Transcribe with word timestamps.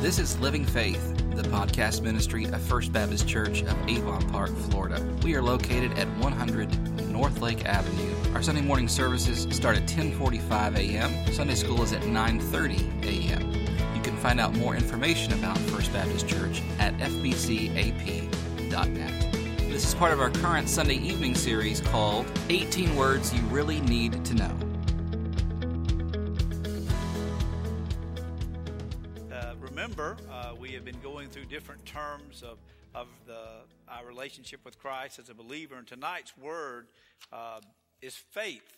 This 0.00 0.20
is 0.20 0.38
Living 0.38 0.64
Faith, 0.64 1.16
the 1.34 1.42
podcast 1.42 2.02
ministry 2.02 2.44
of 2.44 2.62
First 2.62 2.92
Baptist 2.92 3.26
Church 3.26 3.62
of 3.62 3.88
Avon 3.88 4.22
Park, 4.30 4.56
Florida. 4.56 5.04
We 5.24 5.34
are 5.34 5.42
located 5.42 5.98
at 5.98 6.06
100 6.18 7.08
North 7.08 7.40
Lake 7.40 7.64
Avenue. 7.64 8.14
Our 8.32 8.42
Sunday 8.42 8.60
morning 8.60 8.86
services 8.86 9.48
start 9.50 9.76
at 9.76 9.88
10:45 9.88 10.76
a.m. 10.76 11.32
Sunday 11.32 11.56
school 11.56 11.82
is 11.82 11.92
at 11.92 12.02
9:30 12.02 13.04
a.m. 13.04 13.50
You 13.96 14.02
can 14.02 14.16
find 14.18 14.38
out 14.38 14.54
more 14.54 14.76
information 14.76 15.32
about 15.32 15.58
First 15.58 15.92
Baptist 15.92 16.28
Church 16.28 16.62
at 16.78 16.96
fbcap.net. 16.98 18.30
This 19.68 19.84
is 19.84 19.94
part 19.96 20.12
of 20.12 20.20
our 20.20 20.30
current 20.30 20.68
Sunday 20.68 20.98
evening 20.98 21.34
series 21.34 21.80
called 21.80 22.24
18 22.50 22.94
Words 22.94 23.34
You 23.34 23.42
Really 23.48 23.80
Need 23.80 24.24
to 24.26 24.34
Know. 24.34 24.65
Have 30.76 30.84
been 30.84 31.00
going 31.02 31.30
through 31.30 31.46
different 31.46 31.86
terms 31.86 32.42
of, 32.42 32.58
of 32.94 33.08
the, 33.26 33.40
our 33.88 34.04
relationship 34.06 34.60
with 34.62 34.78
Christ 34.78 35.18
as 35.18 35.30
a 35.30 35.34
believer, 35.34 35.74
and 35.74 35.86
tonight's 35.86 36.36
word 36.36 36.86
uh, 37.32 37.60
is 38.02 38.14
faith. 38.32 38.76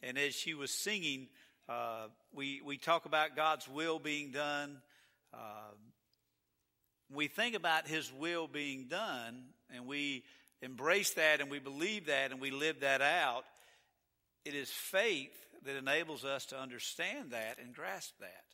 And 0.00 0.16
as 0.16 0.32
she 0.32 0.54
was 0.54 0.70
singing, 0.70 1.26
uh, 1.68 2.06
we, 2.32 2.60
we 2.64 2.78
talk 2.78 3.04
about 3.04 3.34
God's 3.34 3.68
will 3.68 3.98
being 3.98 4.30
done. 4.30 4.76
Uh, 5.34 5.72
we 7.12 7.26
think 7.26 7.56
about 7.56 7.88
His 7.88 8.12
will 8.12 8.46
being 8.46 8.86
done, 8.86 9.42
and 9.74 9.88
we 9.88 10.22
embrace 10.62 11.14
that, 11.14 11.40
and 11.40 11.50
we 11.50 11.58
believe 11.58 12.06
that, 12.06 12.30
and 12.30 12.40
we 12.40 12.52
live 12.52 12.80
that 12.80 13.02
out. 13.02 13.42
It 14.44 14.54
is 14.54 14.70
faith 14.70 15.34
that 15.64 15.74
enables 15.74 16.24
us 16.24 16.46
to 16.46 16.60
understand 16.60 17.32
that 17.32 17.58
and 17.60 17.74
grasp 17.74 18.12
that. 18.20 18.49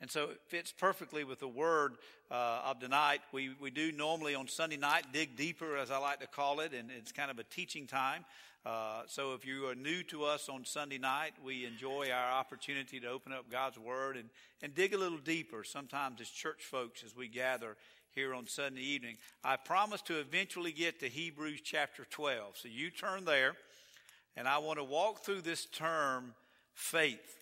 And 0.00 0.10
so 0.10 0.30
it 0.30 0.40
fits 0.46 0.72
perfectly 0.72 1.24
with 1.24 1.40
the 1.40 1.48
word 1.48 1.94
uh, 2.30 2.62
of 2.64 2.78
tonight. 2.78 3.20
We, 3.32 3.50
we 3.60 3.70
do 3.70 3.90
normally 3.90 4.34
on 4.34 4.46
Sunday 4.46 4.76
night 4.76 5.06
dig 5.12 5.36
deeper, 5.36 5.76
as 5.76 5.90
I 5.90 5.98
like 5.98 6.20
to 6.20 6.26
call 6.26 6.60
it, 6.60 6.72
and 6.72 6.90
it's 6.90 7.10
kind 7.10 7.30
of 7.30 7.38
a 7.38 7.44
teaching 7.44 7.86
time. 7.86 8.24
Uh, 8.64 9.02
so 9.06 9.34
if 9.34 9.46
you 9.46 9.66
are 9.66 9.74
new 9.74 10.02
to 10.04 10.24
us 10.24 10.48
on 10.48 10.64
Sunday 10.64 10.98
night, 10.98 11.32
we 11.44 11.64
enjoy 11.64 12.10
our 12.12 12.32
opportunity 12.32 13.00
to 13.00 13.08
open 13.08 13.32
up 13.32 13.50
God's 13.50 13.78
Word 13.78 14.16
and, 14.16 14.28
and 14.62 14.74
dig 14.74 14.94
a 14.94 14.98
little 14.98 15.18
deeper, 15.18 15.64
sometimes 15.64 16.20
as 16.20 16.28
church 16.28 16.62
folks 16.62 17.02
as 17.02 17.16
we 17.16 17.28
gather 17.28 17.76
here 18.14 18.34
on 18.34 18.46
Sunday 18.46 18.82
evening. 18.82 19.16
I 19.42 19.56
promise 19.56 20.02
to 20.02 20.18
eventually 20.18 20.72
get 20.72 21.00
to 21.00 21.08
Hebrews 21.08 21.60
chapter 21.62 22.04
12. 22.10 22.58
So 22.58 22.68
you 22.68 22.90
turn 22.90 23.24
there, 23.24 23.54
and 24.36 24.46
I 24.46 24.58
want 24.58 24.78
to 24.78 24.84
walk 24.84 25.24
through 25.24 25.42
this 25.42 25.66
term, 25.66 26.34
faith. 26.74 27.36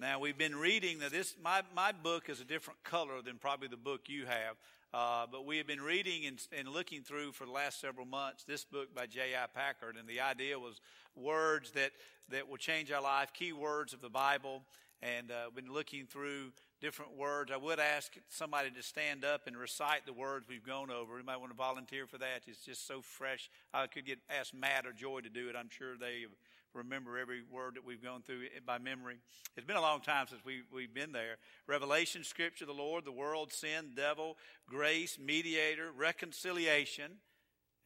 Now 0.00 0.20
we've 0.20 0.38
been 0.38 0.54
reading 0.54 1.00
that 1.00 1.10
this 1.10 1.34
my 1.42 1.62
my 1.74 1.90
book 1.90 2.28
is 2.28 2.40
a 2.40 2.44
different 2.44 2.84
color 2.84 3.20
than 3.20 3.36
probably 3.36 3.66
the 3.66 3.76
book 3.76 4.02
you 4.06 4.26
have, 4.26 4.56
uh, 4.94 5.26
but 5.28 5.44
we 5.44 5.58
have 5.58 5.66
been 5.66 5.80
reading 5.80 6.24
and, 6.24 6.40
and 6.56 6.68
looking 6.68 7.02
through 7.02 7.32
for 7.32 7.46
the 7.46 7.50
last 7.50 7.80
several 7.80 8.06
months 8.06 8.44
this 8.44 8.64
book 8.64 8.94
by 8.94 9.06
J.I. 9.06 9.46
Packer, 9.52 9.92
and 9.98 10.08
the 10.08 10.20
idea 10.20 10.56
was 10.56 10.80
words 11.16 11.72
that 11.72 11.90
that 12.30 12.48
will 12.48 12.58
change 12.58 12.92
our 12.92 13.02
life, 13.02 13.32
key 13.32 13.52
words 13.52 13.92
of 13.92 14.00
the 14.00 14.08
Bible, 14.08 14.62
and 15.02 15.32
uh, 15.32 15.50
been 15.52 15.72
looking 15.72 16.06
through 16.06 16.52
different 16.80 17.16
words. 17.16 17.50
I 17.52 17.56
would 17.56 17.80
ask 17.80 18.12
somebody 18.28 18.70
to 18.70 18.82
stand 18.84 19.24
up 19.24 19.48
and 19.48 19.56
recite 19.56 20.06
the 20.06 20.12
words 20.12 20.46
we've 20.48 20.64
gone 20.64 20.92
over. 20.92 21.18
You 21.18 21.24
might 21.24 21.38
want 21.38 21.50
to 21.50 21.56
volunteer 21.56 22.06
for 22.06 22.18
that. 22.18 22.42
It's 22.46 22.64
just 22.64 22.86
so 22.86 23.00
fresh. 23.02 23.50
I 23.74 23.88
could 23.88 24.06
get 24.06 24.20
ask 24.30 24.54
Matt 24.54 24.86
or 24.86 24.92
Joy 24.92 25.22
to 25.22 25.28
do 25.28 25.48
it. 25.48 25.56
I'm 25.58 25.70
sure 25.70 25.96
they 25.96 26.26
remember 26.74 27.18
every 27.18 27.42
word 27.50 27.74
that 27.76 27.84
we've 27.84 28.02
gone 28.02 28.22
through 28.22 28.42
by 28.66 28.78
memory. 28.78 29.16
It's 29.56 29.66
been 29.66 29.76
a 29.76 29.80
long 29.80 30.00
time 30.00 30.26
since 30.28 30.44
we, 30.44 30.62
we've 30.72 30.92
been 30.92 31.12
there. 31.12 31.36
Revelation, 31.66 32.24
Scripture, 32.24 32.66
the 32.66 32.72
Lord, 32.72 33.04
the 33.04 33.12
world, 33.12 33.52
sin, 33.52 33.92
devil, 33.94 34.36
grace, 34.68 35.18
mediator, 35.18 35.90
reconciliation. 35.96 37.12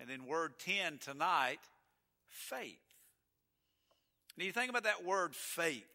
And 0.01 0.09
then 0.09 0.27
word 0.27 0.59
10 0.59 0.99
tonight, 0.99 1.61
faith. 2.29 2.81
Now 4.37 4.45
you 4.45 4.53
think 4.53 4.71
about 4.71 4.85
that 4.85 5.05
word 5.05 5.35
faith. 5.35 5.87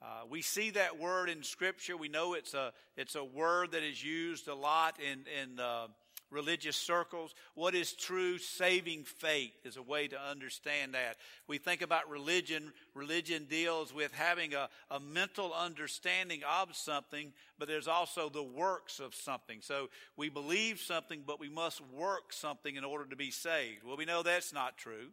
Uh, 0.00 0.22
we 0.28 0.42
see 0.42 0.70
that 0.70 0.98
word 0.98 1.28
in 1.28 1.42
Scripture. 1.42 1.96
We 1.96 2.08
know 2.08 2.34
it's 2.34 2.54
a 2.54 2.72
it's 2.96 3.14
a 3.14 3.24
word 3.24 3.72
that 3.72 3.84
is 3.84 4.02
used 4.02 4.48
a 4.48 4.54
lot 4.54 4.98
in 5.00 5.24
in 5.40 5.60
uh, 5.60 5.86
religious 6.32 6.76
circles. 6.76 7.34
What 7.54 7.74
is 7.74 7.92
true 7.92 8.38
saving 8.38 9.04
faith 9.04 9.52
is 9.64 9.76
a 9.76 9.82
way 9.82 10.08
to 10.08 10.20
understand 10.20 10.94
that. 10.94 11.16
We 11.46 11.58
think 11.58 11.82
about 11.82 12.10
religion. 12.10 12.72
Religion 12.94 13.46
deals 13.48 13.94
with 13.94 14.12
having 14.12 14.54
a, 14.54 14.68
a 14.90 14.98
mental 14.98 15.52
understanding 15.52 16.40
of 16.60 16.74
something, 16.74 17.32
but 17.58 17.68
there's 17.68 17.88
also 17.88 18.28
the 18.28 18.42
works 18.42 18.98
of 18.98 19.14
something. 19.14 19.58
So 19.60 19.88
we 20.16 20.30
believe 20.30 20.80
something, 20.80 21.22
but 21.26 21.38
we 21.38 21.48
must 21.48 21.80
work 21.92 22.32
something 22.32 22.74
in 22.74 22.84
order 22.84 23.04
to 23.04 23.16
be 23.16 23.30
saved. 23.30 23.84
Well, 23.84 23.96
we 23.96 24.06
know 24.06 24.22
that's 24.22 24.52
not 24.52 24.78
true. 24.78 25.08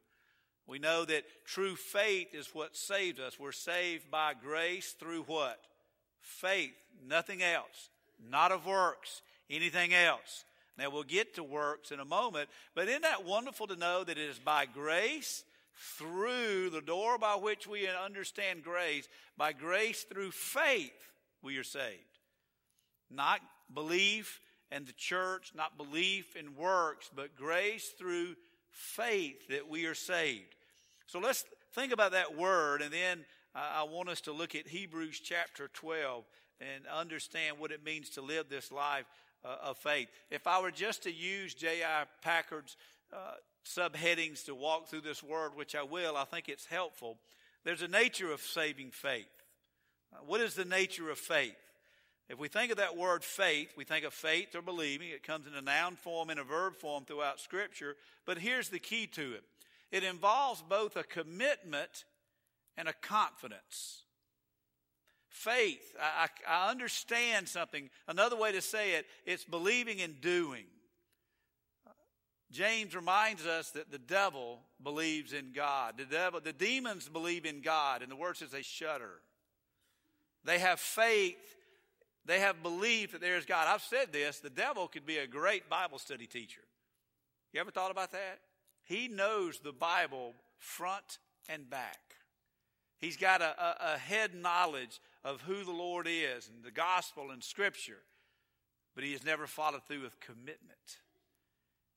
We 0.65 0.79
know 0.79 1.03
that 1.05 1.23
true 1.45 1.75
faith 1.75 2.33
is 2.33 2.53
what 2.53 2.77
saves 2.77 3.19
us. 3.19 3.39
We're 3.39 3.51
saved 3.51 4.11
by 4.11 4.33
grace 4.35 4.95
through 4.99 5.23
what? 5.23 5.59
Faith, 6.21 6.75
nothing 7.07 7.41
else. 7.41 7.89
Not 8.29 8.51
of 8.51 8.65
works, 8.65 9.21
anything 9.49 9.93
else. 9.93 10.45
Now, 10.79 10.89
we'll 10.89 11.03
get 11.03 11.35
to 11.35 11.43
works 11.43 11.91
in 11.91 11.99
a 11.99 12.05
moment, 12.05 12.49
but 12.73 12.87
isn't 12.87 13.03
that 13.03 13.25
wonderful 13.25 13.67
to 13.67 13.75
know 13.75 14.03
that 14.03 14.17
it 14.17 14.29
is 14.29 14.39
by 14.39 14.65
grace 14.65 15.43
through 15.97 16.69
the 16.69 16.81
door 16.81 17.17
by 17.17 17.35
which 17.35 17.67
we 17.67 17.87
understand 17.87 18.63
grace, 18.63 19.07
by 19.37 19.53
grace 19.53 20.03
through 20.03 20.31
faith, 20.31 21.11
we 21.41 21.57
are 21.57 21.63
saved. 21.63 21.99
Not 23.09 23.39
belief 23.73 24.39
and 24.71 24.85
the 24.85 24.93
church, 24.93 25.51
not 25.55 25.77
belief 25.77 26.35
in 26.35 26.55
works, 26.55 27.09
but 27.15 27.35
grace 27.35 27.89
through 27.97 28.35
faith 28.71 29.47
that 29.49 29.69
we 29.69 29.85
are 29.85 29.95
saved. 29.95 30.55
So 31.07 31.19
let's 31.19 31.45
think 31.73 31.91
about 31.91 32.11
that 32.11 32.37
word, 32.37 32.81
and 32.81 32.93
then 32.93 33.25
I 33.55 33.83
want 33.83 34.09
us 34.09 34.21
to 34.21 34.31
look 34.31 34.55
at 34.55 34.67
Hebrews 34.67 35.19
chapter 35.19 35.69
12 35.73 36.23
and 36.61 36.85
understand 36.87 37.57
what 37.57 37.71
it 37.71 37.83
means 37.83 38.09
to 38.11 38.21
live 38.21 38.49
this 38.49 38.71
life 38.71 39.05
uh, 39.43 39.55
of 39.63 39.77
faith. 39.77 40.09
If 40.29 40.47
I 40.47 40.61
were 40.61 40.71
just 40.71 41.03
to 41.03 41.11
use 41.11 41.53
J.I. 41.53 42.05
Packer's 42.21 42.75
uh, 43.13 43.33
subheadings 43.65 44.45
to 44.45 44.55
walk 44.55 44.87
through 44.87 45.01
this 45.01 45.23
word, 45.23 45.55
which 45.55 45.75
I 45.75 45.83
will, 45.83 46.17
I 46.17 46.25
think 46.25 46.49
it's 46.49 46.65
helpful. 46.65 47.17
There's 47.63 47.81
a 47.81 47.87
nature 47.87 48.31
of 48.31 48.41
saving 48.41 48.91
faith. 48.91 49.25
Uh, 50.13 50.17
what 50.25 50.41
is 50.41 50.55
the 50.55 50.65
nature 50.65 51.09
of 51.09 51.17
faith? 51.17 51.55
If 52.29 52.37
we 52.37 52.47
think 52.47 52.71
of 52.71 52.77
that 52.77 52.95
word 52.95 53.23
faith, 53.23 53.73
we 53.75 53.83
think 53.83 54.05
of 54.05 54.13
faith 54.13 54.53
or 54.55 54.61
believing. 54.61 55.09
It 55.09 55.23
comes 55.23 55.47
in 55.47 55.55
a 55.55 55.61
noun 55.61 55.95
form 55.95 56.29
and 56.29 56.39
a 56.39 56.43
verb 56.43 56.75
form 56.75 57.05
throughout 57.05 57.39
Scripture. 57.39 57.95
But 58.25 58.37
here's 58.37 58.69
the 58.69 58.79
key 58.79 59.07
to 59.07 59.33
it 59.33 59.43
it 59.91 60.03
involves 60.03 60.61
both 60.61 60.95
a 60.95 61.03
commitment 61.03 62.05
and 62.77 62.87
a 62.87 62.93
confidence. 62.93 64.03
Faith, 65.29 65.95
I, 66.01 66.27
I, 66.47 66.71
understand 66.71 67.47
something. 67.47 67.89
Another 68.07 68.35
way 68.35 68.51
to 68.51 68.61
say 68.61 68.93
it, 68.93 69.05
it's 69.25 69.45
believing 69.45 70.01
and 70.01 70.19
doing. 70.19 70.65
James 72.51 72.95
reminds 72.95 73.45
us 73.45 73.69
that 73.71 73.91
the 73.91 73.99
devil 73.99 74.59
believes 74.81 75.33
in 75.33 75.51
God. 75.53 75.95
The 75.97 76.05
devil, 76.05 76.39
the 76.39 76.51
demons 76.51 77.07
believe 77.07 77.45
in 77.45 77.61
God, 77.61 78.01
and 78.01 78.11
the 78.11 78.15
word 78.15 78.37
says 78.37 78.49
they 78.49 78.63
shudder. 78.63 79.21
They 80.45 80.57
have 80.57 80.79
faith. 80.79 81.37
They 82.25 82.39
have 82.39 82.63
belief 82.63 83.11
that 83.11 83.21
there 83.21 83.37
is 83.37 83.45
God. 83.45 83.67
I've 83.67 83.83
said 83.83 84.11
this: 84.11 84.39
the 84.39 84.49
devil 84.49 84.87
could 84.87 85.05
be 85.05 85.17
a 85.17 85.27
great 85.27 85.69
Bible 85.69 85.99
study 85.99 86.25
teacher. 86.25 86.61
You 87.53 87.59
ever 87.59 87.71
thought 87.71 87.91
about 87.91 88.11
that? 88.13 88.39
He 88.83 89.07
knows 89.07 89.59
the 89.59 89.73
Bible 89.73 90.33
front 90.57 91.19
and 91.47 91.69
back. 91.69 91.99
He's 92.99 93.15
got 93.15 93.41
a, 93.41 93.55
a, 93.63 93.93
a 93.93 93.97
head 93.97 94.33
knowledge 94.33 94.99
of 95.23 95.41
who 95.41 95.63
the 95.63 95.71
Lord 95.71 96.07
is 96.09 96.47
and 96.47 96.63
the 96.63 96.71
gospel 96.71 97.31
and 97.31 97.43
scripture, 97.43 98.03
but 98.95 99.03
he 99.03 99.11
has 99.11 99.23
never 99.23 99.47
followed 99.47 99.83
through 99.87 100.01
with 100.01 100.19
commitment. 100.19 100.99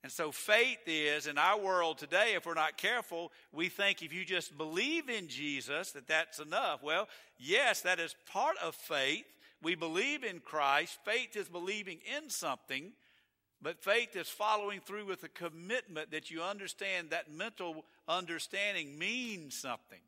And 0.02 0.10
so 0.10 0.32
faith 0.32 0.80
is 0.86 1.28
in 1.28 1.38
our 1.38 1.60
world 1.60 1.98
today, 1.98 2.34
if 2.34 2.44
we're 2.44 2.54
not 2.54 2.76
careful, 2.76 3.30
we 3.52 3.68
think 3.68 4.02
if 4.02 4.12
you 4.12 4.24
just 4.24 4.58
believe 4.58 5.08
in 5.08 5.28
Jesus 5.28 5.92
that 5.92 6.08
that's 6.08 6.40
enough. 6.40 6.82
Well, 6.82 7.08
yes, 7.38 7.82
that 7.82 8.00
is 8.00 8.16
part 8.32 8.56
of 8.60 8.74
faith. 8.74 9.24
We 9.62 9.76
believe 9.76 10.24
in 10.24 10.40
Christ. 10.40 10.98
Faith 11.04 11.36
is 11.36 11.48
believing 11.48 12.00
in 12.16 12.30
something, 12.30 12.92
but 13.60 13.80
faith 13.80 14.16
is 14.16 14.28
following 14.28 14.80
through 14.80 15.06
with 15.06 15.22
a 15.22 15.28
commitment 15.28 16.10
that 16.10 16.32
you 16.32 16.42
understand 16.42 17.10
that 17.10 17.32
mental 17.32 17.84
understanding 18.08 18.98
means 18.98 19.56
something. 19.56 20.00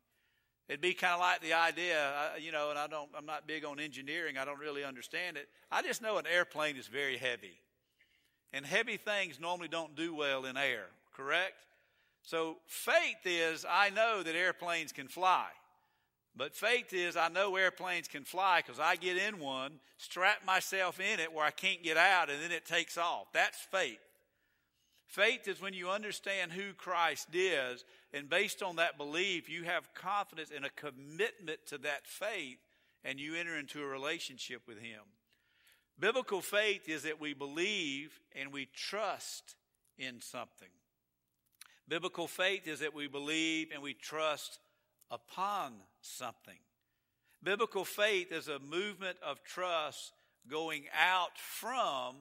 It'd 0.67 0.81
be 0.81 0.93
kind 0.93 1.13
of 1.13 1.19
like 1.19 1.41
the 1.41 1.53
idea, 1.53 2.09
uh, 2.09 2.37
you 2.39 2.51
know, 2.51 2.71
and 2.71 2.79
I 2.79 2.87
don't, 2.87 3.09
I'm 3.15 3.25
not 3.25 3.47
big 3.47 3.65
on 3.65 3.79
engineering. 3.79 4.37
I 4.37 4.45
don't 4.45 4.59
really 4.59 4.83
understand 4.83 5.37
it. 5.37 5.47
I 5.71 5.83
just 5.83 6.01
know 6.01 6.17
an 6.17 6.25
airplane 6.25 6.75
is 6.75 6.87
very 6.87 7.17
heavy. 7.17 7.59
And 8.51 8.65
heavy 8.65 8.97
things 8.97 9.39
normally 9.39 9.67
don't 9.67 9.95
do 9.95 10.15
well 10.15 10.45
in 10.45 10.57
air, 10.57 10.85
correct? 11.15 11.53
So 12.23 12.57
faith 12.65 13.25
is, 13.25 13.65
I 13.69 13.91
know 13.91 14.23
that 14.23 14.35
airplanes 14.35 14.91
can 14.91 15.07
fly. 15.07 15.47
But 16.35 16.55
faith 16.55 16.91
is 16.91 17.15
I 17.15 17.29
know 17.29 17.55
airplanes 17.55 18.07
can 18.07 18.23
fly 18.23 18.61
because 18.65 18.79
I 18.79 18.95
get 18.95 19.17
in 19.17 19.39
one, 19.39 19.73
strap 19.97 20.45
myself 20.45 20.99
in 20.99 21.19
it 21.19 21.31
where 21.31 21.45
I 21.45 21.51
can't 21.51 21.83
get 21.83 21.95
out, 21.95 22.29
and 22.29 22.41
then 22.41 22.51
it 22.51 22.65
takes 22.65 22.97
off. 22.97 23.27
That's 23.33 23.57
faith. 23.71 23.99
Faith 25.07 25.47
is 25.47 25.61
when 25.61 25.73
you 25.73 25.89
understand 25.89 26.51
who 26.51 26.73
Christ 26.73 27.29
is, 27.33 27.85
and 28.13 28.29
based 28.29 28.63
on 28.63 28.77
that 28.77 28.97
belief, 28.97 29.49
you 29.49 29.63
have 29.63 29.93
confidence 29.93 30.51
and 30.55 30.65
a 30.65 30.69
commitment 30.69 31.59
to 31.67 31.77
that 31.79 32.07
faith, 32.07 32.57
and 33.03 33.19
you 33.19 33.35
enter 33.35 33.57
into 33.57 33.81
a 33.81 33.87
relationship 33.87 34.63
with 34.67 34.79
Him. 34.79 35.01
Biblical 35.99 36.41
faith 36.41 36.89
is 36.89 37.03
that 37.03 37.21
we 37.21 37.33
believe 37.33 38.19
and 38.35 38.51
we 38.51 38.67
trust 38.73 39.55
in 39.97 40.19
something. 40.19 40.67
Biblical 41.87 42.27
faith 42.27 42.67
is 42.67 42.79
that 42.79 42.95
we 42.95 43.07
believe 43.07 43.69
and 43.71 43.81
we 43.81 43.93
trust 43.93 44.59
upon 45.11 45.73
something. 46.01 46.57
Biblical 47.43 47.85
faith 47.85 48.31
is 48.31 48.47
a 48.47 48.59
movement 48.59 49.17
of 49.23 49.43
trust 49.43 50.13
going 50.49 50.85
out 50.99 51.37
from 51.37 52.15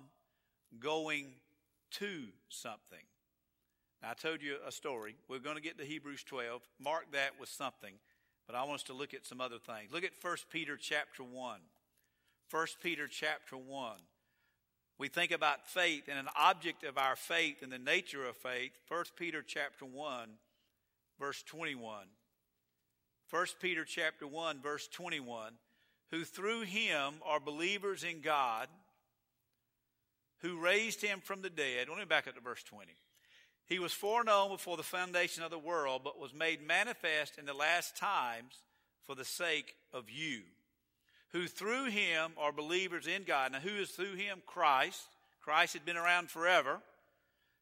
going 0.79 1.33
to 1.99 2.27
something. 2.49 3.05
Now, 4.03 4.11
I 4.11 4.15
told 4.15 4.43
you 4.43 4.57
a 4.67 4.73
story. 4.73 5.17
We're 5.29 5.39
going 5.39 5.57
to 5.57 5.63
get 5.63 5.79
to 5.79 5.85
Hebrews 5.85 6.25
12. 6.25 6.63
Mark 6.79 7.13
that 7.13 7.41
with 7.41 7.49
something, 7.49 7.95
but 8.47 8.55
I 8.55 8.63
want 8.65 8.77
us 8.77 8.83
to 8.85 8.93
look 8.93 9.15
at 9.15 9.27
some 9.27 9.41
other 9.41 9.59
things. 9.59 9.93
Look 9.93 10.05
at 10.05 10.13
1 10.21 10.37
Peter 10.51 10.77
chapter 10.77 11.23
1. 11.23 11.61
1 12.51 12.67
Peter 12.83 13.09
chapter 13.09 13.57
1. 13.57 13.97
We 14.99 15.09
think 15.09 15.33
about 15.33 15.67
faith 15.67 16.05
and 16.09 16.19
an 16.19 16.29
object 16.39 16.85
of 16.85 16.99
our 16.99 17.17
faith 17.17 17.63
and 17.63 17.73
the 17.73 17.79
nature 17.79 18.27
of 18.27 18.37
faith. 18.37 18.73
1 18.89 19.05
Peter 19.17 19.43
chapter 19.43 19.85
1, 19.85 20.29
verse 21.19 21.43
21. 21.43 22.07
1 23.31 23.47
Peter 23.61 23.85
chapter 23.85 24.27
1 24.27 24.61
verse 24.63 24.87
21, 24.89 25.55
who 26.11 26.25
through 26.25 26.61
him 26.61 27.15
are 27.25 27.41
believers 27.41 28.05
in 28.05 28.21
God, 28.21 28.69
who 30.45 30.59
raised 30.59 31.01
him 31.01 31.21
from 31.21 31.41
the 31.41 31.49
dead. 31.49 31.89
Let 31.89 31.99
me 31.99 32.05
back 32.05 32.29
up 32.29 32.35
to 32.35 32.41
verse 32.41 32.63
20. 32.65 32.93
He 33.67 33.79
was 33.79 33.95
foreknown 33.95 34.51
before 34.51 34.77
the 34.77 34.83
foundation 34.83 35.43
of 35.43 35.51
the 35.51 35.59
world, 35.59 36.03
but 36.05 36.21
was 36.21 36.35
made 36.35 36.67
manifest 36.67 37.39
in 37.39 37.47
the 37.47 37.55
last 37.55 37.97
times 37.97 38.53
for 39.07 39.15
the 39.15 39.25
sake 39.25 39.75
of 39.95 40.11
you, 40.11 40.43
who 41.33 41.47
through 41.47 41.87
him 41.87 42.33
are 42.37 42.53
believers 42.53 43.07
in 43.07 43.23
God. 43.23 43.53
Now, 43.53 43.61
who 43.61 43.81
is 43.81 43.89
through 43.89 44.17
him? 44.17 44.43
Christ. 44.45 45.01
Christ 45.43 45.73
had 45.73 45.87
been 45.87 45.97
around 45.97 46.29
forever. 46.29 46.79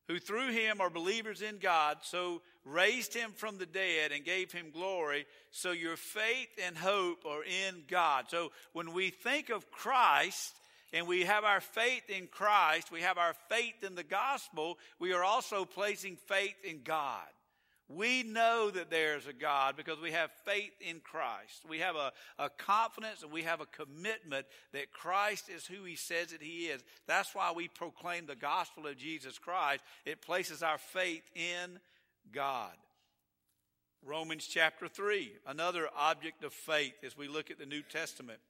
Who 0.09 0.19
through 0.19 0.51
him 0.51 0.81
are 0.81 0.91
believers 0.91 1.41
in 1.41 1.59
God, 1.59 1.99
so 2.03 2.43
raised 2.65 3.15
him 3.15 3.31
from 3.31 3.59
the 3.59 3.67
dead 3.67 4.11
and 4.11 4.25
gave 4.25 4.51
him 4.51 4.73
glory. 4.73 5.25
So 5.53 5.71
your 5.71 5.97
faith 5.97 6.49
and 6.67 6.77
hope 6.77 7.25
are 7.25 7.45
in 7.45 7.85
God. 7.89 8.25
So 8.29 8.51
when 8.73 8.93
we 8.93 9.11
think 9.11 9.51
of 9.51 9.71
Christ 9.71 10.53
and 10.93 11.07
we 11.07 11.23
have 11.23 11.45
our 11.45 11.61
faith 11.61 12.09
in 12.09 12.27
Christ, 12.27 12.93
we 12.93 13.01
have 13.01 13.19
our 13.19 13.35
faith 13.49 13.83
in 13.83 13.95
the 13.95 14.03
gospel, 14.03 14.79
we 14.99 15.13
are 15.13 15.25
also 15.25 15.65
placing 15.65 16.17
faith 16.17 16.57
in 16.65 16.83
God. 16.83 17.27
We 17.89 18.23
know 18.23 18.71
that 18.71 18.91
there's 18.91 19.27
a 19.27 19.33
God 19.33 19.77
because 19.77 20.01
we 20.01 20.13
have 20.13 20.31
faith 20.45 20.73
in 20.81 21.01
Christ. 21.01 21.63
We 21.69 21.79
have 21.81 21.97
a, 21.97 22.13
a 22.39 22.49
confidence 22.49 23.23
and 23.23 23.31
we 23.31 23.43
have 23.43 23.61
a 23.61 23.67
commitment 23.67 24.47
that 24.73 24.93
Christ 24.93 25.51
is 25.51 25.67
who 25.67 25.85
He 25.85 25.97
says 25.97 26.29
that 26.29 26.43
He 26.43 26.67
is. 26.67 26.83
That's 27.07 27.35
why 27.35 27.53
we 27.55 27.69
proclaim 27.69 28.27
the 28.27 28.37
gospel 28.37 28.87
of 28.87 28.97
Jesus 28.97 29.39
Christ. 29.39 29.83
It 30.07 30.23
places 30.23 30.63
our 30.63 30.79
faith 30.79 31.23
in 31.35 31.79
God. 32.33 32.73
Romans 34.05 34.47
chapter 34.47 34.89
3, 34.89 35.31
another 35.47 35.89
object 35.97 36.43
of 36.45 36.53
faith 36.53 36.95
as 37.05 37.17
we 37.17 37.29
look 37.29 37.51
at 37.51 37.59
the 37.59 37.67
New 37.67 37.83
Testament. 37.83 38.41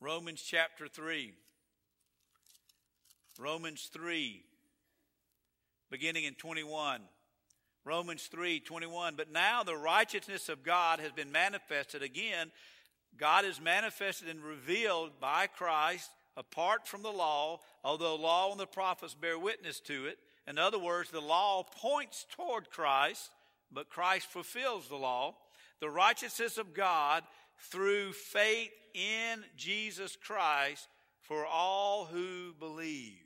Romans 0.00 0.40
chapter 0.40 0.86
3. 0.86 1.32
Romans 3.36 3.90
3, 3.92 4.42
beginning 5.90 6.24
in 6.24 6.34
21. 6.34 7.00
Romans 7.84 8.28
3 8.30 8.60
21. 8.60 9.14
But 9.16 9.32
now 9.32 9.62
the 9.62 9.76
righteousness 9.76 10.48
of 10.48 10.62
God 10.62 11.00
has 11.00 11.12
been 11.12 11.32
manifested. 11.32 12.02
Again, 12.02 12.52
God 13.16 13.44
is 13.44 13.60
manifested 13.60 14.28
and 14.28 14.42
revealed 14.42 15.18
by 15.20 15.46
Christ 15.46 16.10
apart 16.36 16.86
from 16.86 17.02
the 17.02 17.10
law, 17.10 17.60
although 17.82 18.14
law 18.14 18.50
and 18.52 18.60
the 18.60 18.66
prophets 18.66 19.14
bear 19.14 19.38
witness 19.38 19.80
to 19.80 20.06
it. 20.06 20.18
In 20.46 20.58
other 20.58 20.78
words, 20.78 21.10
the 21.10 21.20
law 21.20 21.64
points 21.64 22.24
toward 22.36 22.70
Christ, 22.70 23.30
but 23.72 23.88
Christ 23.88 24.28
fulfills 24.30 24.88
the 24.88 24.96
law. 24.96 25.34
The 25.80 25.90
righteousness 25.90 26.58
of 26.58 26.74
God 26.74 27.22
through 27.58 28.12
faith 28.12 28.70
in 28.94 29.44
Jesus 29.56 30.16
Christ 30.16 30.88
for 31.20 31.44
all 31.46 32.06
who 32.06 32.54
believe. 32.58 33.18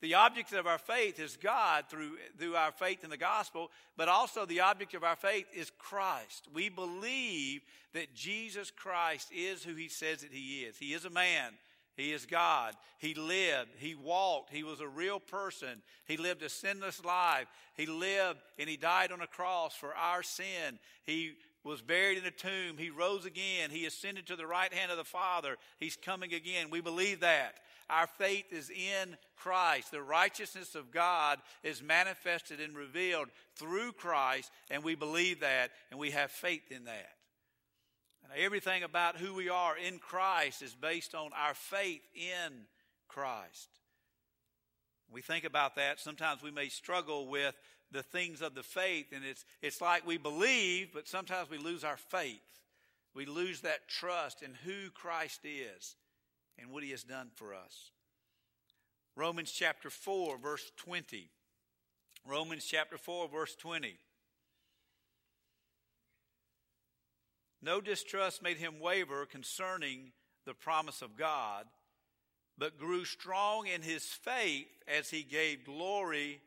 The 0.00 0.14
object 0.14 0.52
of 0.52 0.66
our 0.66 0.78
faith 0.78 1.18
is 1.18 1.36
God 1.36 1.86
through, 1.88 2.12
through 2.38 2.54
our 2.54 2.70
faith 2.70 3.02
in 3.02 3.10
the 3.10 3.16
gospel, 3.16 3.70
but 3.96 4.08
also 4.08 4.46
the 4.46 4.60
object 4.60 4.94
of 4.94 5.02
our 5.02 5.16
faith 5.16 5.46
is 5.52 5.72
Christ. 5.76 6.46
We 6.54 6.68
believe 6.68 7.62
that 7.94 8.14
Jesus 8.14 8.70
Christ 8.70 9.30
is 9.34 9.64
who 9.64 9.74
he 9.74 9.88
says 9.88 10.20
that 10.20 10.32
he 10.32 10.60
is. 10.60 10.76
He 10.78 10.94
is 10.94 11.04
a 11.04 11.10
man. 11.10 11.52
He 11.96 12.12
is 12.12 12.26
God. 12.26 12.74
He 12.98 13.14
lived. 13.14 13.70
He 13.78 13.96
walked. 13.96 14.50
He 14.52 14.62
was 14.62 14.80
a 14.80 14.86
real 14.86 15.18
person. 15.18 15.82
He 16.04 16.16
lived 16.16 16.44
a 16.44 16.48
sinless 16.48 17.04
life. 17.04 17.48
He 17.76 17.86
lived 17.86 18.38
and 18.56 18.68
he 18.68 18.76
died 18.76 19.10
on 19.10 19.20
a 19.20 19.26
cross 19.26 19.74
for 19.74 19.96
our 19.96 20.22
sin. 20.22 20.78
He 21.02 21.32
was 21.68 21.82
buried 21.82 22.18
in 22.18 22.24
a 22.24 22.30
tomb. 22.30 22.78
He 22.78 22.90
rose 22.90 23.26
again. 23.26 23.70
He 23.70 23.86
ascended 23.86 24.26
to 24.26 24.36
the 24.36 24.46
right 24.46 24.72
hand 24.72 24.90
of 24.90 24.96
the 24.96 25.04
Father. 25.04 25.56
He's 25.78 25.96
coming 25.96 26.32
again. 26.32 26.70
We 26.70 26.80
believe 26.80 27.20
that. 27.20 27.54
Our 27.90 28.06
faith 28.06 28.52
is 28.52 28.70
in 28.70 29.16
Christ. 29.36 29.90
The 29.90 30.02
righteousness 30.02 30.74
of 30.74 30.90
God 30.90 31.38
is 31.62 31.82
manifested 31.82 32.60
and 32.60 32.76
revealed 32.76 33.28
through 33.56 33.92
Christ, 33.92 34.50
and 34.70 34.82
we 34.82 34.94
believe 34.94 35.40
that, 35.40 35.70
and 35.90 36.00
we 36.00 36.10
have 36.10 36.30
faith 36.30 36.70
in 36.70 36.84
that. 36.84 37.12
And 38.24 38.32
everything 38.42 38.82
about 38.82 39.16
who 39.16 39.34
we 39.34 39.48
are 39.48 39.76
in 39.76 39.98
Christ 39.98 40.62
is 40.62 40.74
based 40.74 41.14
on 41.14 41.30
our 41.32 41.54
faith 41.54 42.02
in 42.14 42.64
Christ. 43.08 43.68
We 45.10 45.22
think 45.22 45.44
about 45.44 45.76
that. 45.76 46.00
Sometimes 46.00 46.42
we 46.42 46.50
may 46.50 46.68
struggle 46.68 47.28
with 47.28 47.54
the 47.90 48.02
things 48.02 48.42
of 48.42 48.54
the 48.54 48.62
faith, 48.62 49.06
and 49.12 49.24
it's, 49.24 49.44
it's 49.62 49.80
like 49.80 50.06
we 50.06 50.18
believe, 50.18 50.90
but 50.92 51.08
sometimes 51.08 51.50
we 51.50 51.58
lose 51.58 51.84
our 51.84 51.96
faith. 51.96 52.40
We 53.14 53.26
lose 53.26 53.62
that 53.62 53.88
trust 53.88 54.42
in 54.42 54.54
who 54.64 54.90
Christ 54.90 55.40
is 55.44 55.96
and 56.58 56.70
what 56.70 56.82
he 56.82 56.90
has 56.90 57.02
done 57.02 57.30
for 57.34 57.54
us. 57.54 57.90
Romans 59.16 59.50
chapter 59.50 59.90
4, 59.90 60.38
verse 60.38 60.70
20. 60.76 61.30
Romans 62.26 62.64
chapter 62.64 62.98
4, 62.98 63.28
verse 63.28 63.56
20. 63.56 63.96
No 67.60 67.80
distrust 67.80 68.42
made 68.42 68.58
him 68.58 68.80
waver 68.80 69.26
concerning 69.26 70.12
the 70.44 70.54
promise 70.54 71.02
of 71.02 71.16
God, 71.16 71.64
but 72.56 72.78
grew 72.78 73.04
strong 73.04 73.66
in 73.66 73.82
his 73.82 74.04
faith 74.04 74.68
as 74.86 75.10
he 75.10 75.22
gave 75.22 75.64
glory 75.64 76.40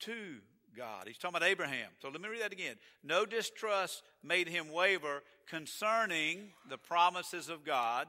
to 0.00 0.40
God. 0.76 1.04
He's 1.06 1.18
talking 1.18 1.36
about 1.36 1.48
Abraham. 1.48 1.88
So 2.00 2.08
let 2.08 2.20
me 2.20 2.28
read 2.28 2.42
that 2.42 2.52
again. 2.52 2.76
No 3.02 3.26
distrust 3.26 4.02
made 4.22 4.48
him 4.48 4.72
waver 4.72 5.22
concerning 5.48 6.50
the 6.68 6.78
promises 6.78 7.48
of 7.48 7.64
God, 7.64 8.06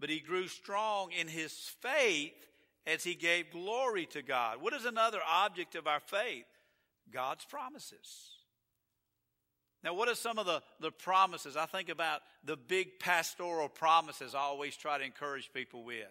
but 0.00 0.10
he 0.10 0.20
grew 0.20 0.48
strong 0.48 1.10
in 1.12 1.28
his 1.28 1.52
faith 1.80 2.32
as 2.86 3.04
he 3.04 3.14
gave 3.14 3.50
glory 3.50 4.06
to 4.06 4.22
God. 4.22 4.62
What 4.62 4.74
is 4.74 4.84
another 4.84 5.20
object 5.28 5.74
of 5.74 5.86
our 5.86 6.00
faith? 6.00 6.46
God's 7.10 7.44
promises. 7.44 8.30
Now, 9.84 9.94
what 9.94 10.08
are 10.08 10.14
some 10.14 10.38
of 10.38 10.46
the, 10.46 10.62
the 10.80 10.90
promises? 10.90 11.56
I 11.56 11.66
think 11.66 11.88
about 11.88 12.22
the 12.44 12.56
big 12.56 12.98
pastoral 12.98 13.68
promises 13.68 14.34
I 14.34 14.40
always 14.40 14.76
try 14.76 14.98
to 14.98 15.04
encourage 15.04 15.52
people 15.52 15.84
with. 15.84 16.06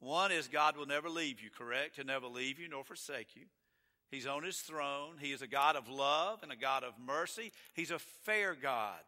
One 0.00 0.30
is 0.30 0.46
God 0.46 0.76
will 0.76 0.86
never 0.86 1.08
leave 1.08 1.40
you, 1.40 1.50
correct? 1.50 1.96
He'll 1.96 2.04
never 2.04 2.26
leave 2.26 2.60
you 2.60 2.68
nor 2.68 2.84
forsake 2.84 3.34
you. 3.34 3.46
He's 4.10 4.26
on 4.26 4.42
his 4.42 4.58
throne. 4.58 5.16
He 5.20 5.32
is 5.32 5.42
a 5.42 5.46
God 5.46 5.76
of 5.76 5.88
love 5.88 6.42
and 6.42 6.50
a 6.50 6.56
God 6.56 6.82
of 6.82 6.94
mercy. 7.04 7.52
He's 7.74 7.90
a 7.90 7.98
fair 7.98 8.54
God. 8.54 8.98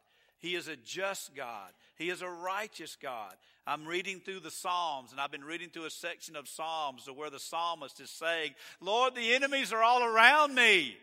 He 0.41 0.55
is 0.55 0.69
a 0.69 0.77
just 0.77 1.35
God. 1.35 1.71
He 1.97 2.09
is 2.09 2.23
a 2.23 2.29
righteous 2.29 2.97
God. 3.01 3.35
I'm 3.67 3.87
reading 3.87 4.21
through 4.21 4.41
the 4.41 4.51
Psalms, 4.51 5.13
and 5.13 5.21
I've 5.21 5.31
been 5.31 5.45
reading 5.45 5.69
through 5.69 5.85
a 5.85 5.91
section 5.91 6.35
of 6.35 6.49
Psalms 6.49 7.09
where 7.15 7.31
the 7.31 7.39
psalmist 7.39 8.01
is 8.01 8.11
saying, 8.11 8.55
Lord, 8.81 9.15
the 9.15 9.35
enemies 9.35 9.73
are 9.73 9.83
all 9.83 10.03
around 10.03 10.55
me, 10.55 10.97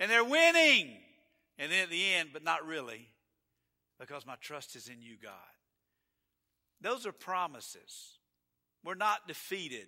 and 0.00 0.10
they're 0.10 0.24
winning. 0.24 0.90
And 1.58 1.70
then 1.70 1.84
at 1.84 1.90
the 1.90 2.14
end, 2.14 2.30
but 2.32 2.42
not 2.42 2.66
really, 2.66 3.06
because 4.00 4.26
my 4.26 4.34
trust 4.40 4.74
is 4.74 4.88
in 4.88 5.00
you, 5.00 5.16
God. 5.22 5.32
Those 6.80 7.06
are 7.06 7.12
promises. 7.12 8.18
We're 8.84 8.94
not 8.94 9.28
defeated. 9.28 9.86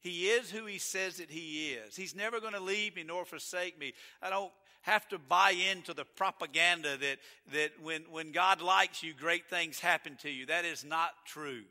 He 0.00 0.28
is 0.28 0.50
who 0.50 0.64
he 0.66 0.78
says 0.78 1.16
that 1.18 1.30
he 1.30 1.72
is. 1.72 1.94
He's 1.94 2.16
never 2.16 2.40
going 2.40 2.54
to 2.54 2.60
leave 2.60 2.96
me 2.96 3.02
nor 3.02 3.24
forsake 3.24 3.78
me. 3.78 3.92
I 4.22 4.30
don't 4.30 4.52
have 4.82 5.06
to 5.08 5.18
buy 5.18 5.50
into 5.50 5.92
the 5.92 6.04
propaganda 6.04 6.96
that, 6.96 7.18
that 7.52 7.72
when, 7.82 8.02
when 8.10 8.32
God 8.32 8.62
likes 8.62 9.02
you, 9.02 9.12
great 9.12 9.48
things 9.50 9.78
happen 9.78 10.16
to 10.22 10.30
you. 10.30 10.46
That 10.46 10.64
is 10.64 10.84
not 10.84 11.10
true. 11.26 11.64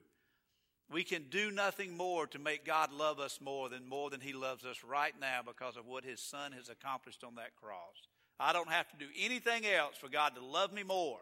We 0.92 1.04
can 1.04 1.26
do 1.30 1.52
nothing 1.52 1.98
more 1.98 2.28
to 2.28 2.40
make 2.40 2.66
God 2.66 2.92
love 2.92 3.20
us 3.20 3.40
more 3.42 3.70
than 3.70 3.88
more 3.88 4.10
than 4.10 4.22
He 4.22 4.34
loves 4.34 4.66
us 4.66 4.84
right 4.84 5.14
now 5.20 5.42
because 5.46 5.78
of 5.78 5.86
what 5.86 6.04
His 6.04 6.20
Son 6.20 6.52
has 6.52 6.70
accomplished 6.70 7.24
on 7.24 7.36
that 7.36 7.56
cross. 7.62 8.08
I 8.40 8.54
don't 8.54 8.70
have 8.70 8.90
to 8.90 8.98
do 8.98 9.06
anything 9.20 9.66
else 9.66 9.98
for 9.98 10.10
God 10.10 10.36
to 10.36 10.44
love 10.44 10.72
me 10.72 10.84
more. 10.84 11.20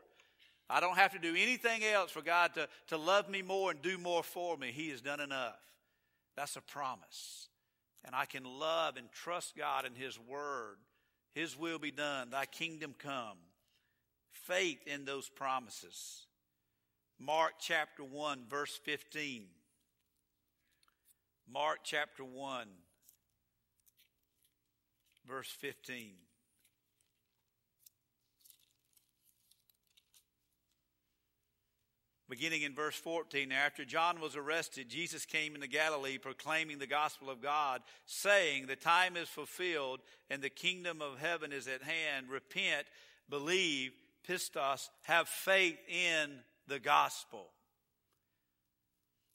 I 0.70 0.80
don't 0.80 0.98
have 0.98 1.14
to 1.14 1.20
do 1.20 1.34
anything 1.38 1.84
else 1.84 2.12
for 2.12 2.22
God 2.22 2.54
to, 2.56 2.68
to 2.88 2.98
love 2.98 3.30
me 3.30 3.42
more 3.42 3.72
and 3.72 3.82
do 3.82 3.98
more 3.98 4.24
for 4.24 4.58
me. 4.58 4.72
He 4.74 4.90
has 4.90 5.02
done 5.02 5.22
enough. 5.22 5.56
That's 6.38 6.56
a 6.56 6.62
promise. 6.62 7.50
And 8.06 8.16
I 8.16 8.26
can 8.26 8.44
love 8.46 8.96
and 8.96 9.12
trust 9.12 9.58
God 9.58 9.86
in 9.86 9.96
His 9.96 10.18
Word. 10.18 10.78
His 11.34 11.58
will 11.58 11.80
be 11.80 11.92
done, 11.92 12.30
Thy 12.30 12.46
kingdom 12.46 12.96
come. 12.98 13.38
Faith 14.32 14.80
in 14.86 15.04
those 15.04 15.28
promises. 15.28 16.28
Mark 17.20 17.54
chapter 17.60 18.04
1, 18.04 18.44
verse 18.50 18.80
15. 18.86 19.46
Mark 21.52 21.80
chapter 21.84 22.24
1, 22.24 22.68
verse 25.28 25.50
15. 25.60 26.12
Beginning 32.30 32.64
in 32.64 32.76
verse 32.76 32.96
14, 32.96 33.54
after 33.54 33.86
John 33.86 34.20
was 34.20 34.36
arrested, 34.36 34.90
Jesus 34.90 35.26
came 35.26 35.56
into 35.56 35.68
Galilee 35.68 36.18
proclaiming 36.18 36.78
the 36.78 36.88
gospel 36.88 37.30
of 37.30 37.42
God, 37.42 37.82
saying, 38.06 38.68
The 38.68 38.76
time 38.76 39.16
is 39.16 39.30
fulfilled 39.30 40.02
and 40.30 40.42
the 40.42 40.50
kingdom 40.50 41.02
of 41.02 41.20
heaven 41.20 41.54
is 41.54 41.68
at 41.68 41.84
hand. 41.84 42.28
Repent, 42.30 42.86
believe, 43.30 43.92
pistos, 44.28 44.90
have 45.04 45.30
faith 45.30 45.78
in 45.88 46.32
the 46.68 46.80
gospel. 46.80 47.48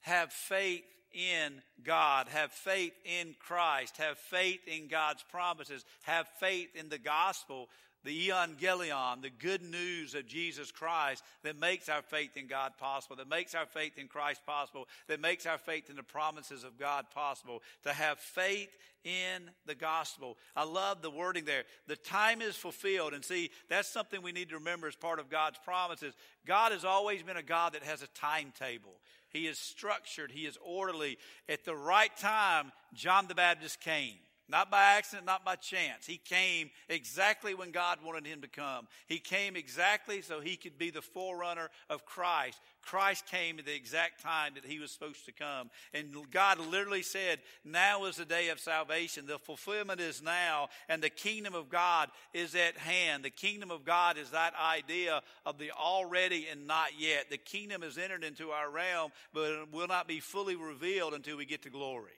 Have 0.01 0.33
faith 0.33 0.85
in 1.15 1.63
God. 1.83 2.29
Have 2.29 2.53
faith 2.53 2.93
in 3.05 3.35
Christ. 3.39 3.97
Have 3.97 4.19
faith 4.19 4.61
in 4.67 4.89
God's 4.89 5.25
promises. 5.31 5.85
Have 6.03 6.27
faith 6.41 6.69
in 6.75 6.89
the 6.89 6.99
gospel, 6.99 7.69
the 8.05 8.29
evangelion, 8.29 9.23
the 9.23 9.31
good 9.31 9.63
news 9.63 10.15
of 10.15 10.27
Jesus 10.27 10.71
Christ 10.71 11.23
that 11.43 11.59
makes 11.59 11.89
our 11.89 12.03
faith 12.03 12.37
in 12.37 12.47
God 12.47 12.73
possible, 12.79 13.17
that 13.17 13.29
makes 13.29 13.55
our 13.55 13.67
faith 13.67 13.99
in 13.99 14.09
Christ 14.09 14.45
possible, 14.47 14.89
that 15.09 15.21
makes 15.21 15.47
our 15.47 15.59
faith 15.59 15.91
in 15.91 15.97
the 15.97 16.03
promises 16.03 16.65
of 16.65 16.79
God 16.79 17.07
possible. 17.15 17.63
To 17.85 17.93
have 17.93 18.19
faith 18.19 18.71
in 19.05 19.51
the 19.67 19.75
gospel. 19.75 20.37
I 20.55 20.65
love 20.65 21.03
the 21.03 21.11
wording 21.11 21.45
there. 21.45 21.65
The 21.87 21.97
time 21.97 22.41
is 22.41 22.57
fulfilled. 22.57 23.15
And 23.15 23.25
see, 23.25 23.51
that's 23.69 23.89
something 23.89 24.23
we 24.23 24.33
need 24.33 24.51
to 24.51 24.59
remember 24.59 24.87
as 24.87 24.97
part 24.97 25.19
of 25.19 25.31
God's 25.31 25.59
promises. 25.65 26.15
God 26.47 26.73
has 26.73 26.85
always 26.85 27.23
been 27.23 27.37
a 27.37 27.43
God 27.43 27.75
that 27.75 27.83
has 27.83 28.03
a 28.03 28.09
timetable. 28.09 29.01
He 29.29 29.47
is 29.47 29.59
structured. 29.59 30.31
He 30.31 30.47
is 30.47 30.59
orderly. 30.65 31.19
At 31.49 31.65
the 31.65 31.75
right 31.75 32.15
time, 32.17 32.73
John 32.95 33.27
the 33.29 33.35
Baptist 33.35 33.81
came. 33.81 34.19
Not 34.53 34.71
by 34.71 34.83
accident, 34.83 35.25
not 35.25 35.47
by 35.47 35.57
chance. 35.57 36.05
He 36.05 36.19
came 36.19 36.71
exactly 36.91 37.55
when 37.55 37.71
God 37.71 38.01
wanted 38.05 38.27
him 38.27 38.43
to 38.43 38.49
come. 38.49 38.87
He 39.07 39.19
came 39.19 39.57
exactly 39.57 40.21
so 40.21 40.41
he 40.41 40.57
could 40.57 40.77
be 40.77 40.91
the 40.91 41.01
forerunner 41.01 41.71
of 41.89 42.05
Christ. 42.05 42.61
Christ 42.83 43.25
came 43.25 43.59
at 43.59 43.65
the 43.65 43.75
exact 43.75 44.23
time 44.23 44.53
that 44.57 44.67
he 44.67 44.79
was 44.79 44.91
supposed 44.91 45.25
to 45.25 45.33
come. 45.33 45.71
And 45.95 46.15
God 46.31 46.59
literally 46.59 47.01
said, 47.01 47.39
Now 47.65 48.05
is 48.05 48.17
the 48.17 48.27
day 48.27 48.51
of 48.51 48.61
salvation. 48.61 49.27
The 49.27 49.39
fulfillment 49.39 50.03
is 50.03 50.23
now, 50.23 50.69
and 50.87 51.03
the 51.03 51.09
kingdom 51.09 51.55
of 51.55 51.71
God 51.71 52.11
is 52.35 52.55
at 52.55 52.77
hand. 52.77 53.25
The 53.25 53.31
kingdom 53.31 53.71
of 53.71 53.87
God 53.87 54.19
is 54.19 54.33
that 54.33 54.53
idea 54.63 55.23
of 55.47 55.57
the 55.57 55.71
already 55.71 56.47
and 56.53 56.67
not 56.67 56.91
yet. 56.99 57.31
The 57.31 57.39
kingdom 57.39 57.81
has 57.81 57.97
entered 57.97 58.23
into 58.23 58.51
our 58.51 58.71
realm, 58.71 59.13
but 59.33 59.51
it 59.51 59.73
will 59.73 59.89
not 59.89 60.07
be 60.07 60.21
fully 60.21 60.57
revealed 60.57 61.15
until 61.15 61.39
we 61.39 61.47
get 61.47 61.63
to 61.63 61.71
glory. 61.71 62.13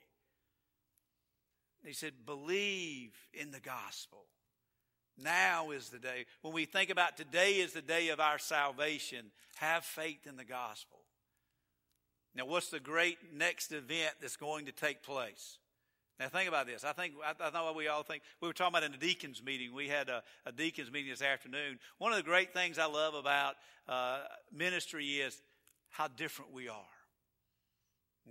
He 1.85 1.93
said, 1.93 2.13
believe 2.25 3.11
in 3.33 3.51
the 3.51 3.59
gospel. 3.59 4.25
Now 5.17 5.71
is 5.71 5.89
the 5.89 5.99
day. 5.99 6.25
When 6.41 6.53
we 6.53 6.65
think 6.65 6.89
about 6.89 7.15
today 7.15 7.53
is 7.53 7.73
the 7.73 7.81
day 7.81 8.09
of 8.09 8.19
our 8.19 8.37
salvation, 8.39 9.27
have 9.57 9.85
faith 9.85 10.27
in 10.27 10.35
the 10.35 10.43
gospel. 10.43 10.99
Now, 12.35 12.45
what's 12.45 12.69
the 12.69 12.81
great 12.81 13.17
next 13.33 13.71
event 13.71 14.15
that's 14.19 14.35
going 14.35 14.65
to 14.65 14.73
take 14.73 15.03
place? 15.03 15.59
Now, 16.19 16.27
think 16.27 16.49
about 16.49 16.67
this. 16.67 16.83
I 16.83 16.91
think, 16.91 17.13
I, 17.23 17.49
know 17.51 17.65
what 17.65 17.75
we 17.75 17.87
all 17.87 18.03
think. 18.03 18.23
We 18.41 18.47
were 18.47 18.53
talking 18.53 18.73
about 18.73 18.83
in 18.83 18.91
the 18.91 18.97
deacons 18.97 19.41
meeting. 19.43 19.73
We 19.73 19.87
had 19.87 20.09
a, 20.09 20.23
a 20.45 20.51
deacons 20.51 20.91
meeting 20.91 21.11
this 21.11 21.21
afternoon. 21.21 21.79
One 21.97 22.11
of 22.11 22.17
the 22.17 22.23
great 22.23 22.53
things 22.53 22.77
I 22.77 22.85
love 22.85 23.13
about 23.13 23.55
uh, 23.87 24.19
ministry 24.53 25.05
is 25.05 25.41
how 25.89 26.07
different 26.09 26.51
we 26.51 26.67
are. 26.67 26.94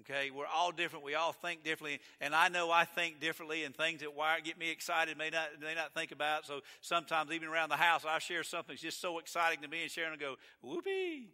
Okay, 0.01 0.31
we're 0.31 0.47
all 0.53 0.73
different. 0.73 1.05
We 1.05 1.15
all 1.15 1.33
think 1.33 1.63
differently, 1.63 2.01
and 2.21 2.35
I 2.35 2.49
know 2.49 2.71
I 2.71 2.85
think 2.85 3.21
differently, 3.21 3.63
and 3.63 3.75
things 3.75 4.01
that 4.01 4.15
wire 4.15 4.41
get 4.41 4.59
me 4.59 4.71
excited 4.71 5.17
may 5.17 5.31
not 5.31 5.49
may 5.61 5.75
not 5.75 5.95
think 5.95 6.11
about. 6.11 6.47
So 6.47 6.61
sometimes 6.81 7.31
even 7.31 7.49
around 7.49 7.69
the 7.69 7.77
house, 7.77 8.05
I 8.09 8.19
share 8.19 8.43
something 8.43 8.73
that's 8.73 8.83
just 8.83 9.01
so 9.01 9.19
exciting 9.19 9.63
to 9.63 9.69
me, 9.69 9.83
and 9.83 9.91
Sharon 9.91 10.11
will 10.11 10.19
go 10.19 10.35
whoopee. 10.63 11.29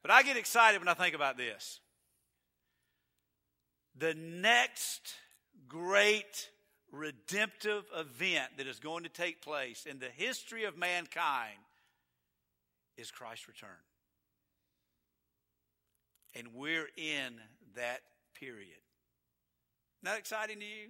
But 0.00 0.10
I 0.10 0.22
get 0.22 0.36
excited 0.36 0.80
when 0.80 0.88
I 0.88 0.94
think 0.94 1.14
about 1.14 1.36
this. 1.36 1.80
The 3.98 4.14
next 4.14 5.14
great 5.68 6.48
redemptive 6.90 7.84
event 7.94 8.52
that 8.56 8.66
is 8.66 8.78
going 8.78 9.04
to 9.04 9.10
take 9.10 9.42
place 9.42 9.84
in 9.84 9.98
the 9.98 10.08
history 10.08 10.64
of 10.64 10.78
mankind 10.78 11.58
is 12.96 13.10
Christ's 13.10 13.48
return. 13.48 13.68
And 16.36 16.48
we're 16.54 16.88
in 16.96 17.34
that 17.76 18.00
period. 18.38 18.78
Not 20.02 20.18
exciting 20.18 20.58
to 20.58 20.64
you? 20.64 20.88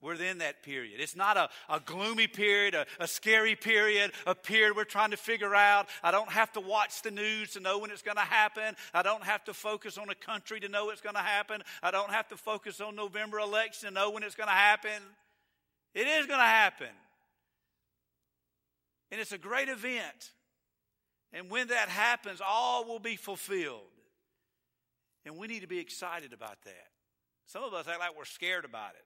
We're 0.00 0.14
in 0.14 0.38
that 0.38 0.64
period. 0.64 0.98
It's 0.98 1.14
not 1.14 1.36
a, 1.36 1.48
a 1.68 1.78
gloomy 1.78 2.26
period, 2.26 2.74
a, 2.74 2.86
a 2.98 3.06
scary 3.06 3.54
period, 3.54 4.10
a 4.26 4.34
period 4.34 4.74
we're 4.74 4.82
trying 4.82 5.12
to 5.12 5.16
figure 5.16 5.54
out. 5.54 5.86
I 6.02 6.10
don't 6.10 6.30
have 6.30 6.52
to 6.54 6.60
watch 6.60 7.02
the 7.02 7.12
news 7.12 7.52
to 7.52 7.60
know 7.60 7.78
when 7.78 7.92
it's 7.92 8.02
going 8.02 8.16
to 8.16 8.22
happen. 8.22 8.74
I 8.92 9.02
don't 9.02 9.22
have 9.22 9.44
to 9.44 9.54
focus 9.54 9.98
on 9.98 10.10
a 10.10 10.14
country 10.16 10.58
to 10.58 10.68
know 10.68 10.90
it's 10.90 11.00
going 11.00 11.14
to 11.14 11.20
happen. 11.20 11.62
I 11.84 11.92
don't 11.92 12.10
have 12.10 12.26
to 12.28 12.36
focus 12.36 12.80
on 12.80 12.96
November 12.96 13.38
election 13.38 13.88
to 13.88 13.94
know 13.94 14.10
when 14.10 14.24
it's 14.24 14.34
going 14.34 14.48
to 14.48 14.52
happen. 14.52 15.02
It 15.94 16.08
is 16.08 16.26
going 16.26 16.40
to 16.40 16.44
happen. 16.44 16.88
And 19.12 19.20
it's 19.20 19.32
a 19.32 19.38
great 19.38 19.68
event. 19.68 20.32
And 21.32 21.48
when 21.48 21.68
that 21.68 21.88
happens, 21.88 22.40
all 22.44 22.86
will 22.86 22.98
be 22.98 23.14
fulfilled. 23.14 23.82
And 25.24 25.36
we 25.36 25.46
need 25.46 25.60
to 25.60 25.68
be 25.68 25.78
excited 25.78 26.32
about 26.32 26.62
that. 26.64 26.88
Some 27.46 27.64
of 27.64 27.74
us 27.74 27.86
act 27.88 28.00
like 28.00 28.16
we're 28.16 28.24
scared 28.24 28.64
about 28.64 28.90
it 28.90 29.04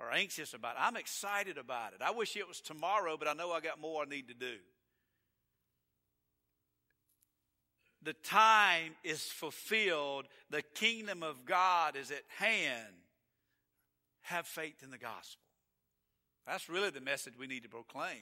or 0.00 0.12
anxious 0.12 0.54
about 0.54 0.76
it. 0.76 0.80
I'm 0.80 0.96
excited 0.96 1.58
about 1.58 1.92
it. 1.92 2.02
I 2.02 2.10
wish 2.10 2.36
it 2.36 2.48
was 2.48 2.60
tomorrow, 2.60 3.16
but 3.16 3.28
I 3.28 3.32
know 3.32 3.52
I 3.52 3.60
got 3.60 3.80
more 3.80 4.02
I 4.02 4.06
need 4.06 4.28
to 4.28 4.34
do. 4.34 4.56
The 8.02 8.12
time 8.12 8.92
is 9.02 9.22
fulfilled. 9.22 10.26
The 10.50 10.62
kingdom 10.74 11.22
of 11.22 11.46
God 11.46 11.96
is 11.96 12.10
at 12.10 12.24
hand. 12.36 12.94
Have 14.22 14.46
faith 14.46 14.82
in 14.82 14.90
the 14.90 14.98
gospel. 14.98 15.40
That's 16.46 16.68
really 16.68 16.90
the 16.90 17.00
message 17.00 17.34
we 17.38 17.46
need 17.46 17.62
to 17.62 17.68
proclaim. 17.68 18.20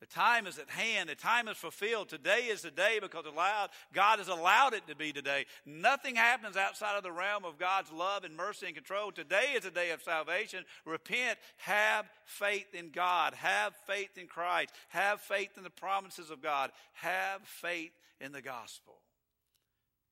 The 0.00 0.06
time 0.06 0.46
is 0.46 0.58
at 0.58 0.68
hand. 0.68 1.08
The 1.08 1.14
time 1.14 1.48
is 1.48 1.56
fulfilled. 1.56 2.10
Today 2.10 2.48
is 2.50 2.60
the 2.60 2.70
day 2.70 2.98
because 3.00 3.24
allowed, 3.24 3.70
God 3.94 4.18
has 4.18 4.28
allowed 4.28 4.74
it 4.74 4.86
to 4.88 4.94
be 4.94 5.10
today. 5.10 5.46
Nothing 5.64 6.16
happens 6.16 6.56
outside 6.56 6.96
of 6.98 7.02
the 7.02 7.12
realm 7.12 7.46
of 7.46 7.58
God's 7.58 7.90
love 7.90 8.24
and 8.24 8.36
mercy 8.36 8.66
and 8.66 8.74
control. 8.74 9.10
Today 9.10 9.54
is 9.56 9.64
a 9.64 9.70
day 9.70 9.92
of 9.92 10.02
salvation. 10.02 10.64
Repent. 10.84 11.38
Have 11.58 12.04
faith 12.26 12.74
in 12.74 12.90
God. 12.90 13.32
Have 13.34 13.72
faith 13.86 14.18
in 14.18 14.26
Christ. 14.26 14.70
Have 14.88 15.20
faith 15.22 15.50
in 15.56 15.62
the 15.62 15.70
promises 15.70 16.30
of 16.30 16.42
God. 16.42 16.72
Have 16.92 17.40
faith 17.42 17.92
in 18.20 18.32
the 18.32 18.42
gospel. 18.42 18.98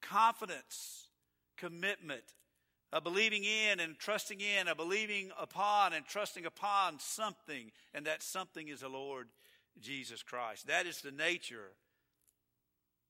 Confidence, 0.00 1.08
commitment, 1.58 2.24
a 2.90 3.02
believing 3.02 3.44
in 3.44 3.80
and 3.80 3.98
trusting 3.98 4.40
in, 4.40 4.68
a 4.68 4.74
believing 4.74 5.30
upon 5.38 5.92
and 5.92 6.06
trusting 6.06 6.46
upon 6.46 6.98
something, 7.00 7.70
and 7.92 8.06
that 8.06 8.22
something 8.22 8.68
is 8.68 8.80
the 8.80 8.88
Lord 8.88 9.28
Jesus 9.80 10.22
Christ. 10.22 10.66
That 10.66 10.86
is 10.86 11.00
the 11.00 11.10
nature 11.10 11.72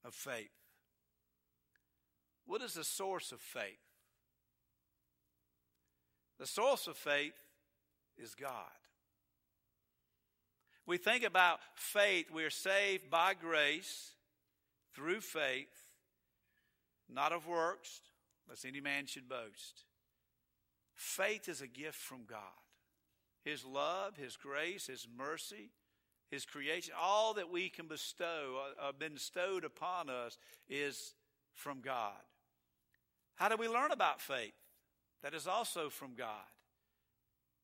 of 0.05 0.15
faith. 0.15 0.51
What 2.47 2.63
is 2.63 2.75
the 2.75 2.85
source 2.85 3.33
of 3.33 3.41
faith? 3.41 3.79
The 6.39 6.47
source 6.47 6.87
of 6.87 6.97
faith 6.97 7.35
is 8.19 8.35
God. 8.35 8.51
We 10.87 10.99
think 10.99 11.25
about 11.25 11.61
faith, 11.75 12.27
we're 12.33 12.51
saved 12.51 13.09
by 13.09 13.33
grace 13.35 14.13
through 14.95 15.21
faith, 15.21 15.73
not 17.09 17.33
of 17.33 17.47
works, 17.47 18.03
lest 18.49 18.67
any 18.67 18.81
man 18.81 19.07
should 19.07 19.29
boast. 19.29 19.85
Faith 20.95 21.49
is 21.49 21.63
a 21.63 21.67
gift 21.67 21.97
from 21.97 22.25
God. 22.29 22.41
His 23.45 23.65
love, 23.65 24.17
His 24.17 24.37
grace, 24.37 24.87
His 24.87 25.07
mercy, 25.17 25.71
His 26.35 26.45
creation, 26.45 26.93
all 27.01 27.35
that 27.35 27.49
we 27.49 27.69
can 27.69 27.87
bestow, 27.87 28.57
uh, 28.81 28.89
uh 28.89 28.93
been 28.93 29.15
bestowed 29.15 29.65
upon 29.65 30.11
us, 30.11 30.37
is 30.69 31.15
from 31.53 31.81
God. 31.81 32.19
How 33.37 33.49
do 33.49 33.57
we 33.57 33.69
learn 33.69 33.93
about 33.93 34.21
faith? 34.21 34.53
That 35.23 35.33
is 35.33 35.47
also 35.47 35.91
from 35.91 36.15
God. 36.15 36.27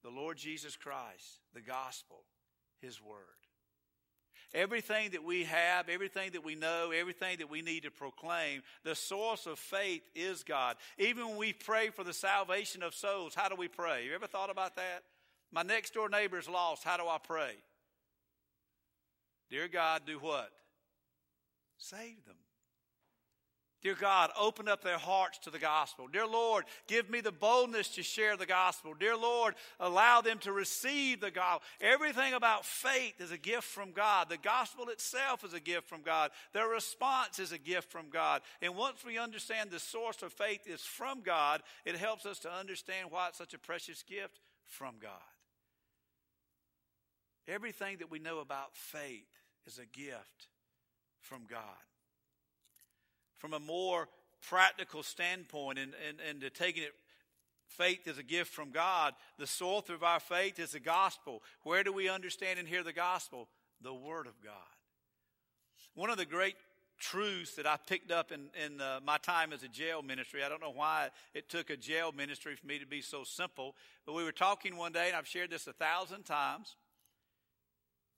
The 0.05 0.11
Lord 0.11 0.37
Jesus 0.37 0.77
Christ, 0.77 1.41
the 1.53 1.61
gospel, 1.61 2.23
His 2.81 3.03
word. 3.03 3.19
Everything 4.55 5.11
that 5.11 5.25
we 5.25 5.45
have, 5.45 5.89
everything 5.89 6.31
that 6.33 6.45
we 6.45 6.55
know, 6.55 6.93
everything 6.93 7.39
that 7.39 7.51
we 7.51 7.63
need 7.63 7.83
to 7.83 7.91
proclaim, 7.91 8.63
the 8.85 8.95
source 8.95 9.47
of 9.47 9.59
faith 9.59 10.03
is 10.15 10.45
God. 10.45 10.77
Even 10.97 11.27
when 11.27 11.37
we 11.37 11.53
pray 11.53 11.91
for 11.91 12.05
the 12.05 12.13
salvation 12.13 12.85
of 12.85 12.95
souls, 12.95 13.35
how 13.35 13.49
do 13.49 13.57
we 13.57 13.67
pray? 13.67 14.07
You 14.07 14.15
ever 14.15 14.29
thought 14.29 14.49
about 14.49 14.77
that? 14.77 15.03
My 15.51 15.63
next 15.63 15.95
door 15.95 16.09
neighbor 16.09 16.39
is 16.39 16.49
lost. 16.49 16.85
How 16.85 16.97
do 16.97 17.09
I 17.09 17.19
pray? 17.19 17.57
Dear 19.51 19.69
God, 19.69 20.03
do 20.07 20.19
what? 20.19 20.51
Save 21.79 22.25
them. 22.27 22.37
Dear 23.83 23.95
God, 23.99 24.31
open 24.39 24.69
up 24.69 24.83
their 24.85 24.99
hearts 24.99 25.39
to 25.39 25.51
the 25.51 25.59
gospel. 25.59 26.07
Dear 26.07 26.27
Lord, 26.27 26.67
give 26.87 27.09
me 27.09 27.23
the 27.23 27.33
boldness 27.33 27.89
to 27.95 28.03
share 28.03 28.37
the 28.37 28.45
gospel. 28.45 28.93
Dear 28.93 29.17
Lord, 29.17 29.55
allow 29.79 30.21
them 30.21 30.39
to 30.41 30.53
receive 30.53 31.21
the 31.21 31.31
gospel. 31.31 31.63
Everything 31.81 32.35
about 32.35 32.67
faith 32.67 33.15
is 33.21 33.31
a 33.31 33.39
gift 33.39 33.65
from 33.65 33.93
God. 33.93 34.29
The 34.29 34.37
gospel 34.37 34.91
itself 34.91 35.45
is 35.45 35.55
a 35.55 35.61
gift 35.61 35.89
from 35.89 36.03
God. 36.03 36.31
Their 36.53 36.69
response 36.69 37.39
is 37.39 37.53
a 37.53 37.59
gift 37.59 37.91
from 37.91 38.11
God. 38.11 38.43
And 38.61 38.77
once 38.77 39.03
we 39.03 39.17
understand 39.17 39.71
the 39.71 39.81
source 39.81 40.21
of 40.23 40.35
faith 40.35 40.67
is 40.67 40.83
from 40.83 41.23
God, 41.23 41.63
it 41.87 41.97
helps 41.97 42.27
us 42.27 42.39
to 42.41 42.53
understand 42.53 43.11
why 43.11 43.29
it's 43.29 43.39
such 43.39 43.55
a 43.55 43.59
precious 43.59 44.03
gift 44.03 44.41
from 44.67 44.97
God. 45.01 45.13
Everything 47.49 47.99
that 47.99 48.11
we 48.11 48.19
know 48.19 48.39
about 48.39 48.75
faith 48.75 49.29
is 49.67 49.79
a 49.79 49.87
gift 49.87 50.49
from 51.21 51.43
God 51.49 51.61
from 53.41 53.55
a 53.55 53.59
more 53.59 54.07
practical 54.49 55.03
standpoint 55.03 55.79
and, 55.79 55.93
and, 56.07 56.19
and 56.29 56.41
to 56.43 56.51
taking 56.51 56.83
it 56.83 56.93
faith 57.67 58.07
is 58.07 58.19
a 58.19 58.23
gift 58.23 58.53
from 58.53 58.71
God. 58.71 59.15
The 59.39 59.47
source 59.47 59.89
of 59.89 60.03
our 60.03 60.21
faith 60.21 60.59
is 60.59 60.73
the 60.73 60.81
gospel. 60.81 61.43
Where 61.63 61.83
do 61.83 61.93
we 61.93 62.09
understand 62.09 62.59
and 62.59 62.69
hear 62.69 62.83
the 62.83 62.93
gospel? 62.93 63.49
The 63.81 63.95
Word 63.95 64.27
of 64.27 64.41
God. 64.43 64.53
One 65.95 66.11
of 66.11 66.19
the 66.19 66.27
great 66.27 66.57
truths 66.99 67.55
that 67.55 67.67
I 67.67 67.77
picked 67.87 68.11
up 68.11 68.33
in, 68.33 68.49
in 68.63 68.81
uh, 68.81 69.01
my 69.05 69.19
time 69.19 69.53
as 69.53 69.63
a 69.63 69.69
jail 69.69 70.03
ministry, 70.03 70.43
I 70.45 70.49
don't 70.49 70.61
know 70.61 70.73
why 70.73 71.09
it 71.33 71.49
took 71.49 71.71
a 71.71 71.77
jail 71.77 72.13
ministry 72.15 72.57
for 72.57 72.67
me 72.67 72.79
to 72.79 72.87
be 72.87 73.01
so 73.01 73.25
simple, 73.25 73.75
but 74.05 74.15
we 74.15 74.25
were 74.25 74.33
talking 74.33 74.77
one 74.77 74.93
day, 74.93 75.07
and 75.07 75.17
I've 75.17 75.29
shared 75.29 75.51
this 75.51 75.67
a 75.67 75.73
thousand 75.73 76.25
times 76.25 76.77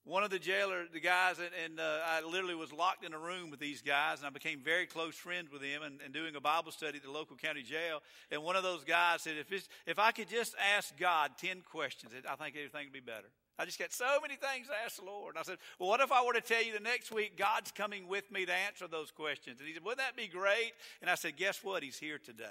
one 0.04 0.24
of 0.24 0.30
the 0.30 0.38
jailer, 0.38 0.84
the 0.92 1.00
guys, 1.00 1.38
and, 1.38 1.50
and 1.64 1.80
uh, 1.80 1.98
I 2.04 2.22
literally 2.22 2.56
was 2.56 2.72
locked 2.72 3.04
in 3.04 3.14
a 3.14 3.18
room 3.18 3.50
with 3.50 3.60
these 3.60 3.82
guys, 3.82 4.18
and 4.18 4.26
I 4.26 4.30
became 4.30 4.60
very 4.60 4.86
close 4.86 5.14
friends 5.14 5.52
with 5.52 5.62
them, 5.62 5.82
and, 5.82 6.00
and 6.04 6.12
doing 6.12 6.34
a 6.34 6.40
Bible 6.40 6.72
study 6.72 6.98
at 6.98 7.04
the 7.04 7.10
local 7.10 7.36
county 7.36 7.62
jail. 7.62 8.02
And 8.30 8.42
one 8.42 8.56
of 8.56 8.62
those 8.62 8.82
guys 8.84 9.22
said, 9.22 9.36
"If 9.38 9.68
if 9.86 9.98
I 9.98 10.10
could 10.10 10.28
just 10.28 10.54
ask 10.76 10.96
God 10.98 11.32
ten 11.38 11.62
questions, 11.62 12.12
I 12.28 12.34
think 12.36 12.56
everything 12.56 12.86
would 12.86 12.92
be 12.92 13.00
better." 13.00 13.28
I 13.58 13.64
just 13.64 13.78
got 13.78 13.92
so 13.92 14.18
many 14.20 14.34
things 14.34 14.66
to 14.68 14.72
ask 14.84 14.96
the 14.96 15.04
Lord. 15.04 15.36
And 15.36 15.40
I 15.40 15.42
said, 15.42 15.58
Well, 15.78 15.88
what 15.88 16.00
if 16.00 16.10
I 16.10 16.24
were 16.24 16.32
to 16.32 16.40
tell 16.40 16.64
you 16.64 16.72
the 16.72 16.80
next 16.80 17.12
week 17.12 17.36
God's 17.36 17.70
coming 17.70 18.08
with 18.08 18.30
me 18.32 18.46
to 18.46 18.52
answer 18.52 18.88
those 18.88 19.10
questions? 19.10 19.60
And 19.60 19.68
he 19.68 19.74
said, 19.74 19.84
Wouldn't 19.84 19.98
that 19.98 20.16
be 20.16 20.26
great? 20.26 20.72
And 21.00 21.10
I 21.10 21.14
said, 21.14 21.36
Guess 21.36 21.62
what? 21.62 21.82
He's 21.82 21.98
here 21.98 22.18
today. 22.18 22.44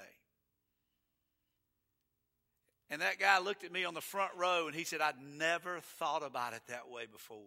And 2.92 3.00
that 3.00 3.18
guy 3.18 3.38
looked 3.38 3.64
at 3.64 3.72
me 3.72 3.86
on 3.86 3.94
the 3.94 4.02
front 4.02 4.32
row 4.36 4.66
and 4.66 4.76
he 4.76 4.84
said, 4.84 5.00
I'd 5.00 5.14
never 5.38 5.80
thought 5.98 6.22
about 6.22 6.52
it 6.52 6.60
that 6.68 6.90
way 6.90 7.06
before. 7.10 7.38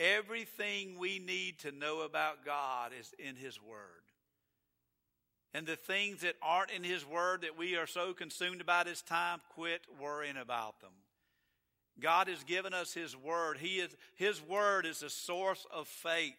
Everything 0.00 0.98
we 0.98 1.20
need 1.20 1.60
to 1.60 1.70
know 1.70 2.00
about 2.00 2.44
God 2.44 2.90
is 2.98 3.14
in 3.20 3.36
His 3.36 3.62
Word. 3.62 3.78
And 5.54 5.64
the 5.64 5.76
things 5.76 6.22
that 6.22 6.34
aren't 6.42 6.72
in 6.72 6.82
His 6.82 7.06
Word 7.06 7.42
that 7.42 7.56
we 7.56 7.76
are 7.76 7.86
so 7.86 8.14
consumed 8.14 8.60
about 8.60 8.88
His 8.88 9.00
time, 9.00 9.40
quit 9.54 9.82
worrying 10.00 10.36
about 10.36 10.80
them. 10.80 10.90
God 12.00 12.26
has 12.26 12.42
given 12.42 12.74
us 12.74 12.92
His 12.92 13.16
Word. 13.16 13.58
He 13.58 13.76
is, 13.76 13.94
His 14.16 14.42
Word 14.42 14.86
is 14.86 15.00
the 15.00 15.10
source 15.10 15.64
of 15.72 15.86
faith. 15.86 16.34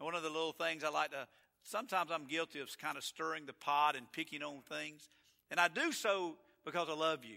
One 0.00 0.16
of 0.16 0.24
the 0.24 0.30
little 0.30 0.50
things 0.50 0.82
I 0.82 0.88
like 0.88 1.12
to, 1.12 1.28
sometimes 1.62 2.10
I'm 2.10 2.24
guilty 2.24 2.58
of 2.58 2.76
kind 2.76 2.96
of 2.96 3.04
stirring 3.04 3.46
the 3.46 3.52
pot 3.52 3.94
and 3.94 4.10
picking 4.10 4.42
on 4.42 4.62
things. 4.68 5.10
And 5.48 5.60
I 5.60 5.68
do 5.68 5.92
so 5.92 6.38
because 6.64 6.88
I 6.88 6.94
love 6.94 7.24
you. 7.24 7.36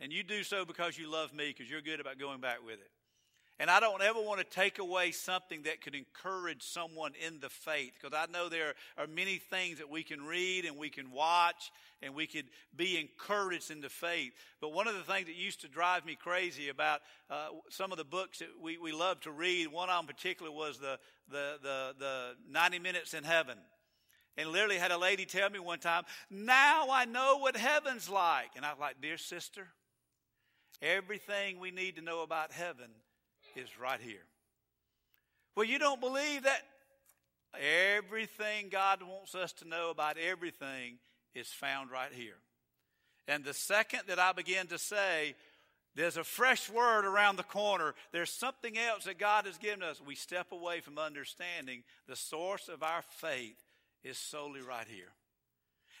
And 0.00 0.12
you 0.12 0.22
do 0.22 0.42
so 0.42 0.64
because 0.64 0.98
you 0.98 1.10
love 1.10 1.34
me, 1.34 1.48
because 1.48 1.70
you're 1.70 1.82
good 1.82 2.00
about 2.00 2.18
going 2.18 2.40
back 2.40 2.64
with 2.64 2.80
it. 2.80 2.90
And 3.60 3.70
I 3.70 3.78
don't 3.78 4.00
ever 4.00 4.18
want 4.18 4.40
to 4.40 4.46
take 4.46 4.78
away 4.78 5.10
something 5.10 5.64
that 5.64 5.82
could 5.82 5.94
encourage 5.94 6.62
someone 6.62 7.12
in 7.26 7.40
the 7.40 7.50
faith 7.50 7.92
because 8.00 8.16
I 8.18 8.32
know 8.32 8.48
there 8.48 8.72
are 8.96 9.06
many 9.06 9.36
things 9.36 9.76
that 9.76 9.90
we 9.90 10.02
can 10.02 10.22
read 10.22 10.64
and 10.64 10.78
we 10.78 10.88
can 10.88 11.10
watch 11.10 11.70
and 12.00 12.14
we 12.14 12.26
could 12.26 12.46
be 12.74 12.98
encouraged 12.98 13.70
in 13.70 13.82
the 13.82 13.90
faith. 13.90 14.32
But 14.62 14.72
one 14.72 14.88
of 14.88 14.94
the 14.94 15.02
things 15.02 15.26
that 15.26 15.36
used 15.36 15.60
to 15.60 15.68
drive 15.68 16.06
me 16.06 16.16
crazy 16.16 16.70
about 16.70 17.02
uh, 17.28 17.48
some 17.68 17.92
of 17.92 17.98
the 17.98 18.04
books 18.04 18.38
that 18.38 18.48
we, 18.58 18.78
we 18.78 18.92
love 18.92 19.20
to 19.20 19.30
read, 19.30 19.68
one 19.68 19.90
in 19.90 20.06
particular 20.06 20.50
was 20.50 20.78
the, 20.78 20.98
the, 21.30 21.58
the, 21.62 21.94
the 21.98 22.30
90 22.50 22.78
Minutes 22.78 23.12
in 23.12 23.24
Heaven. 23.24 23.58
And 24.40 24.52
literally 24.52 24.78
had 24.78 24.90
a 24.90 24.96
lady 24.96 25.26
tell 25.26 25.50
me 25.50 25.58
one 25.58 25.80
time, 25.80 26.04
now 26.30 26.88
I 26.90 27.04
know 27.04 27.36
what 27.38 27.56
heaven's 27.56 28.08
like. 28.08 28.50
And 28.56 28.64
I 28.64 28.70
was 28.70 28.80
like, 28.80 29.00
dear 29.02 29.18
sister, 29.18 29.66
everything 30.80 31.60
we 31.60 31.70
need 31.70 31.96
to 31.96 32.02
know 32.02 32.22
about 32.22 32.50
heaven 32.50 32.88
is 33.54 33.68
right 33.78 34.00
here. 34.00 34.24
Well, 35.54 35.66
you 35.66 35.78
don't 35.78 36.00
believe 36.00 36.44
that? 36.44 36.62
Everything 37.94 38.68
God 38.70 39.02
wants 39.02 39.34
us 39.34 39.52
to 39.54 39.68
know 39.68 39.90
about 39.90 40.16
everything 40.16 40.98
is 41.34 41.48
found 41.48 41.90
right 41.90 42.12
here. 42.12 42.38
And 43.28 43.44
the 43.44 43.52
second 43.52 44.02
that 44.06 44.18
I 44.18 44.32
begin 44.32 44.68
to 44.68 44.78
say, 44.78 45.34
there's 45.96 46.16
a 46.16 46.24
fresh 46.24 46.70
word 46.70 47.04
around 47.04 47.36
the 47.36 47.42
corner. 47.42 47.94
There's 48.12 48.32
something 48.32 48.78
else 48.78 49.04
that 49.04 49.18
God 49.18 49.44
has 49.44 49.58
given 49.58 49.82
us. 49.82 50.00
We 50.00 50.14
step 50.14 50.52
away 50.52 50.80
from 50.80 50.96
understanding 50.96 51.82
the 52.08 52.16
source 52.16 52.68
of 52.68 52.82
our 52.82 53.02
faith 53.02 53.58
is 54.04 54.18
solely 54.18 54.60
right 54.60 54.86
here. 54.88 55.12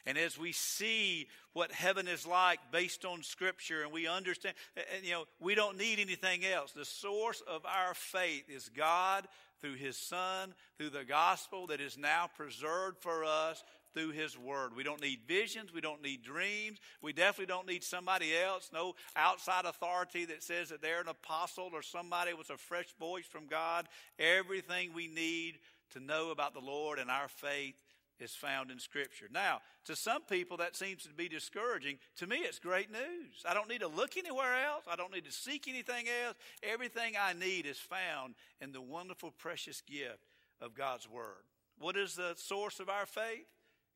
And 0.06 0.16
as 0.16 0.38
we 0.38 0.52
see 0.52 1.28
what 1.52 1.72
heaven 1.72 2.08
is 2.08 2.26
like 2.26 2.58
based 2.72 3.04
on 3.04 3.22
Scripture, 3.22 3.82
and 3.82 3.92
we 3.92 4.06
understand, 4.06 4.54
and, 4.96 5.04
you 5.04 5.12
know, 5.12 5.24
we 5.40 5.54
don't 5.54 5.76
need 5.76 5.98
anything 5.98 6.44
else. 6.44 6.72
The 6.72 6.84
source 6.84 7.42
of 7.46 7.66
our 7.66 7.94
faith 7.94 8.44
is 8.48 8.70
God 8.70 9.28
through 9.60 9.74
His 9.74 9.96
Son, 9.96 10.54
through 10.78 10.90
the 10.90 11.04
gospel 11.04 11.66
that 11.66 11.80
is 11.80 11.98
now 11.98 12.30
preserved 12.34 12.98
for 13.00 13.24
us 13.24 13.62
through 13.92 14.12
His 14.12 14.38
Word. 14.38 14.74
We 14.74 14.84
don't 14.84 15.02
need 15.02 15.20
visions. 15.26 15.74
We 15.74 15.82
don't 15.82 16.02
need 16.02 16.22
dreams. 16.22 16.78
We 17.02 17.12
definitely 17.12 17.52
don't 17.52 17.68
need 17.68 17.84
somebody 17.84 18.30
else, 18.36 18.70
no 18.72 18.94
outside 19.16 19.66
authority 19.66 20.24
that 20.26 20.42
says 20.42 20.70
that 20.70 20.80
they're 20.80 21.02
an 21.02 21.08
apostle 21.08 21.70
or 21.72 21.82
somebody 21.82 22.32
with 22.32 22.50
a 22.50 22.56
fresh 22.56 22.88
voice 22.98 23.26
from 23.26 23.46
God. 23.46 23.86
Everything 24.18 24.92
we 24.94 25.08
need 25.08 25.58
to 25.90 26.00
know 26.00 26.30
about 26.30 26.54
the 26.54 26.60
Lord 26.60 26.98
and 26.98 27.10
our 27.10 27.28
faith 27.28 27.74
is 28.20 28.34
found 28.34 28.70
in 28.70 28.78
Scripture. 28.78 29.26
Now, 29.32 29.60
to 29.86 29.96
some 29.96 30.22
people, 30.22 30.56
that 30.58 30.76
seems 30.76 31.04
to 31.04 31.14
be 31.14 31.28
discouraging. 31.28 31.98
To 32.16 32.26
me, 32.26 32.36
it's 32.36 32.58
great 32.58 32.90
news. 32.90 33.44
I 33.48 33.54
don't 33.54 33.68
need 33.68 33.80
to 33.80 33.88
look 33.88 34.16
anywhere 34.16 34.64
else, 34.64 34.84
I 34.90 34.96
don't 34.96 35.12
need 35.12 35.24
to 35.24 35.32
seek 35.32 35.68
anything 35.68 36.06
else. 36.24 36.36
Everything 36.62 37.14
I 37.20 37.32
need 37.32 37.66
is 37.66 37.78
found 37.78 38.34
in 38.60 38.72
the 38.72 38.80
wonderful, 38.80 39.30
precious 39.30 39.80
gift 39.80 40.26
of 40.60 40.74
God's 40.74 41.08
Word. 41.08 41.44
What 41.78 41.96
is 41.96 42.14
the 42.14 42.34
source 42.36 42.80
of 42.80 42.88
our 42.88 43.06
faith? 43.06 43.46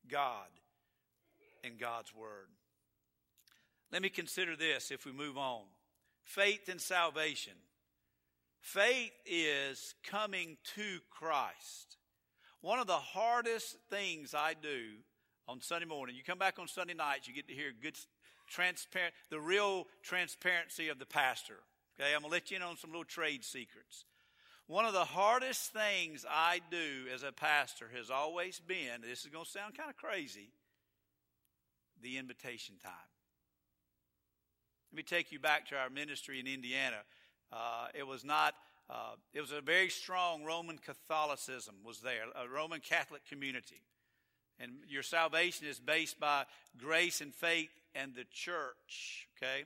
God 0.07 0.47
and 1.63 1.77
God's 1.77 2.13
Word. 2.13 2.47
Let 3.91 4.01
me 4.01 4.09
consider 4.09 4.55
this 4.55 4.91
if 4.91 5.05
we 5.05 5.11
move 5.11 5.37
on 5.37 5.61
faith 6.23 6.69
and 6.69 6.81
salvation. 6.81 7.53
Faith 8.59 9.13
is 9.27 9.93
coming 10.03 10.57
to 10.75 10.99
Christ. 11.11 11.97
One 12.65 12.79
of 12.79 12.87
the 12.87 12.93
hardest 12.93 13.77
things 13.91 14.33
I 14.33 14.55
do 14.59 14.85
on 15.47 15.61
Sunday 15.61 15.85
morning, 15.85 16.15
you 16.15 16.23
come 16.23 16.39
back 16.39 16.57
on 16.57 16.67
Sunday 16.67 16.95
nights, 16.95 17.27
you 17.27 17.33
get 17.35 17.47
to 17.49 17.53
hear 17.53 17.71
good, 17.79 17.95
transparent, 18.49 19.13
the 19.29 19.39
real 19.39 19.85
transparency 20.01 20.89
of 20.89 20.97
the 20.97 21.05
pastor. 21.05 21.59
Okay, 21.93 22.15
I'm 22.15 22.23
gonna 22.23 22.31
let 22.31 22.49
you 22.49 22.57
in 22.57 22.63
on 22.63 22.75
some 22.75 22.89
little 22.89 23.05
trade 23.05 23.43
secrets. 23.43 24.05
One 24.65 24.83
of 24.83 24.93
the 24.93 25.05
hardest 25.05 25.73
things 25.73 26.25
I 26.27 26.59
do 26.71 27.05
as 27.13 27.21
a 27.21 27.31
pastor 27.31 27.91
has 27.95 28.09
always 28.09 28.59
been, 28.59 29.01
this 29.07 29.25
is 29.25 29.27
gonna 29.27 29.45
sound 29.45 29.77
kind 29.77 29.91
of 29.91 29.95
crazy, 29.95 30.49
the 32.01 32.17
invitation 32.17 32.77
time. 32.81 33.11
Let 34.91 34.97
me 34.97 35.03
take 35.03 35.31
you 35.31 35.37
back 35.37 35.67
to 35.67 35.75
our 35.75 35.91
ministry 35.91 36.39
in 36.39 36.47
Indiana. 36.47 37.03
Uh, 37.53 37.89
it 37.93 38.07
was 38.07 38.25
not 38.25 38.55
uh, 38.89 39.15
it 39.33 39.41
was 39.41 39.51
a 39.51 39.61
very 39.61 39.89
strong 39.89 40.43
Roman 40.43 40.77
Catholicism 40.77 41.75
was 41.83 41.99
there, 41.99 42.25
a 42.35 42.47
Roman 42.47 42.79
Catholic 42.79 43.25
community. 43.27 43.81
And 44.59 44.71
your 44.87 45.03
salvation 45.03 45.67
is 45.67 45.79
based 45.79 46.19
by 46.19 46.45
grace 46.77 47.21
and 47.21 47.33
faith 47.33 47.71
and 47.93 48.13
the 48.15 48.25
church, 48.31 49.27
okay? 49.37 49.65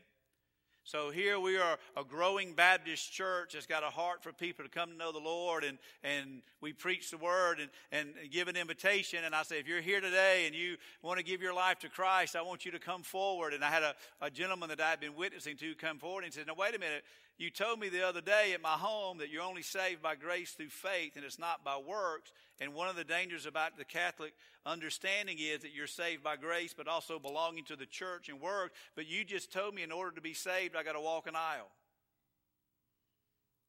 So 0.89 1.11
here 1.11 1.39
we 1.39 1.55
are 1.55 1.77
a 1.95 2.03
growing 2.03 2.53
Baptist 2.53 3.11
church 3.11 3.53
that's 3.53 3.67
got 3.67 3.83
a 3.83 3.91
heart 3.91 4.23
for 4.23 4.33
people 4.33 4.65
to 4.65 4.71
come 4.71 4.89
to 4.89 4.97
know 4.97 5.11
the 5.11 5.19
Lord 5.19 5.63
and, 5.63 5.77
and 6.03 6.41
we 6.61 6.73
preach 6.73 7.11
the 7.11 7.17
word 7.17 7.59
and, 7.59 7.69
and 7.91 8.31
give 8.31 8.47
an 8.47 8.55
invitation. 8.55 9.23
And 9.23 9.35
I 9.35 9.43
say, 9.43 9.59
if 9.59 9.67
you're 9.67 9.81
here 9.81 10.01
today 10.01 10.47
and 10.47 10.55
you 10.55 10.77
want 11.03 11.19
to 11.19 11.23
give 11.23 11.43
your 11.43 11.53
life 11.53 11.77
to 11.79 11.89
Christ, 11.89 12.35
I 12.35 12.41
want 12.41 12.65
you 12.65 12.71
to 12.71 12.79
come 12.79 13.03
forward. 13.03 13.53
And 13.53 13.63
I 13.63 13.69
had 13.69 13.83
a, 13.83 13.93
a 14.19 14.31
gentleman 14.31 14.69
that 14.69 14.81
I 14.81 14.89
had 14.89 14.99
been 14.99 15.15
witnessing 15.15 15.57
to 15.57 15.75
come 15.75 15.99
forward 15.99 16.23
and 16.23 16.33
he 16.33 16.39
said, 16.39 16.47
now 16.47 16.55
wait 16.57 16.75
a 16.75 16.79
minute. 16.79 17.03
You 17.39 17.49
told 17.49 17.79
me 17.79 17.87
the 17.87 18.05
other 18.05 18.19
day 18.19 18.51
at 18.53 18.61
my 18.61 18.73
home 18.73 19.19
that 19.19 19.29
you're 19.29 19.41
only 19.41 19.61
saved 19.61 20.01
by 20.01 20.15
grace 20.15 20.51
through 20.51 20.69
faith 20.69 21.13
and 21.15 21.23
it's 21.23 21.39
not 21.39 21.63
by 21.63 21.77
works. 21.77 22.33
And 22.59 22.73
one 22.73 22.89
of 22.89 22.97
the 22.97 23.05
dangers 23.05 23.45
about 23.45 23.77
the 23.77 23.85
Catholic 23.85 24.33
understanding 24.65 25.37
is 25.39 25.61
that 25.61 25.73
you're 25.73 25.87
saved 25.87 26.21
by 26.21 26.35
grace, 26.35 26.75
but 26.77 26.89
also 26.89 27.17
belonging 27.17 27.63
to 27.65 27.77
the 27.77 27.85
church 27.85 28.27
and 28.27 28.41
works. 28.41 28.77
But 28.93 29.07
you 29.07 29.23
just 29.23 29.53
told 29.53 29.73
me 29.73 29.83
in 29.83 29.91
order 29.91 30.11
to 30.11 30.21
be 30.21 30.33
saved, 30.33 30.75
I 30.75 30.83
got 30.83 30.93
to 30.93 30.99
walk 30.99 31.27
an 31.27 31.37
aisle. 31.37 31.69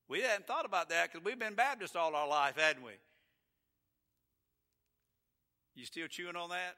We 0.08 0.22
hadn't 0.22 0.48
thought 0.48 0.66
about 0.66 0.88
that 0.88 1.12
because 1.12 1.24
we've 1.24 1.38
been 1.38 1.54
Baptist 1.54 1.94
all 1.94 2.16
our 2.16 2.26
life, 2.26 2.56
hadn't 2.56 2.82
we? 2.82 2.94
You 5.76 5.84
still 5.84 6.08
chewing 6.08 6.34
on 6.34 6.50
that? 6.50 6.74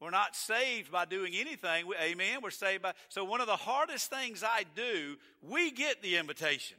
We're 0.00 0.10
not 0.10 0.36
saved 0.36 0.90
by 0.90 1.04
doing 1.04 1.34
anything. 1.34 1.86
Amen. 2.00 2.38
We're 2.42 2.50
saved 2.50 2.82
by. 2.82 2.92
So, 3.08 3.24
one 3.24 3.40
of 3.40 3.46
the 3.46 3.56
hardest 3.56 4.10
things 4.10 4.44
I 4.44 4.64
do, 4.74 5.16
we 5.42 5.70
get 5.70 6.02
the 6.02 6.16
invitation. 6.16 6.76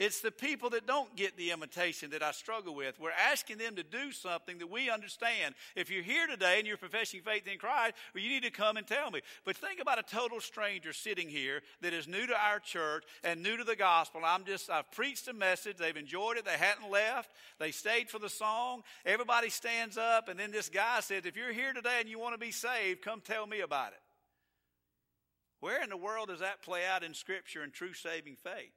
It's 0.00 0.20
the 0.20 0.32
people 0.32 0.70
that 0.70 0.88
don't 0.88 1.14
get 1.14 1.36
the 1.36 1.52
invitation 1.52 2.10
that 2.10 2.22
I 2.22 2.32
struggle 2.32 2.74
with. 2.74 2.98
We're 2.98 3.12
asking 3.12 3.58
them 3.58 3.76
to 3.76 3.84
do 3.84 4.10
something 4.10 4.58
that 4.58 4.68
we 4.68 4.90
understand. 4.90 5.54
If 5.76 5.88
you're 5.88 6.02
here 6.02 6.26
today 6.26 6.58
and 6.58 6.66
you're 6.66 6.76
professing 6.76 7.20
faith 7.20 7.46
in 7.46 7.58
Christ, 7.58 7.94
well, 8.12 8.24
you 8.24 8.28
need 8.28 8.42
to 8.42 8.50
come 8.50 8.76
and 8.76 8.84
tell 8.84 9.12
me. 9.12 9.20
But 9.44 9.56
think 9.56 9.80
about 9.80 10.00
a 10.00 10.02
total 10.02 10.40
stranger 10.40 10.92
sitting 10.92 11.28
here 11.28 11.62
that 11.80 11.92
is 11.92 12.08
new 12.08 12.26
to 12.26 12.34
our 12.34 12.58
church 12.58 13.04
and 13.22 13.40
new 13.40 13.56
to 13.56 13.62
the 13.62 13.76
gospel. 13.76 14.22
I'm 14.24 14.44
just, 14.44 14.68
I've 14.68 14.90
preached 14.90 15.28
a 15.28 15.32
message. 15.32 15.76
They've 15.76 15.96
enjoyed 15.96 16.38
it. 16.38 16.44
They 16.44 16.58
hadn't 16.58 16.90
left. 16.90 17.30
They 17.60 17.70
stayed 17.70 18.10
for 18.10 18.18
the 18.18 18.28
song. 18.28 18.82
Everybody 19.06 19.48
stands 19.48 19.96
up. 19.96 20.28
And 20.28 20.40
then 20.40 20.50
this 20.50 20.68
guy 20.68 21.00
says, 21.00 21.24
if 21.24 21.36
you're 21.36 21.52
here 21.52 21.72
today 21.72 21.98
and 22.00 22.08
you 22.08 22.18
want 22.18 22.34
to 22.34 22.44
be 22.44 22.50
saved, 22.50 23.02
come 23.02 23.20
tell 23.20 23.46
me 23.46 23.60
about 23.60 23.92
it. 23.92 24.00
Where 25.60 25.84
in 25.84 25.88
the 25.88 25.96
world 25.96 26.28
does 26.28 26.40
that 26.40 26.62
play 26.62 26.80
out 26.84 27.04
in 27.04 27.14
Scripture 27.14 27.62
and 27.62 27.72
true 27.72 27.94
saving 27.94 28.36
faith? 28.42 28.72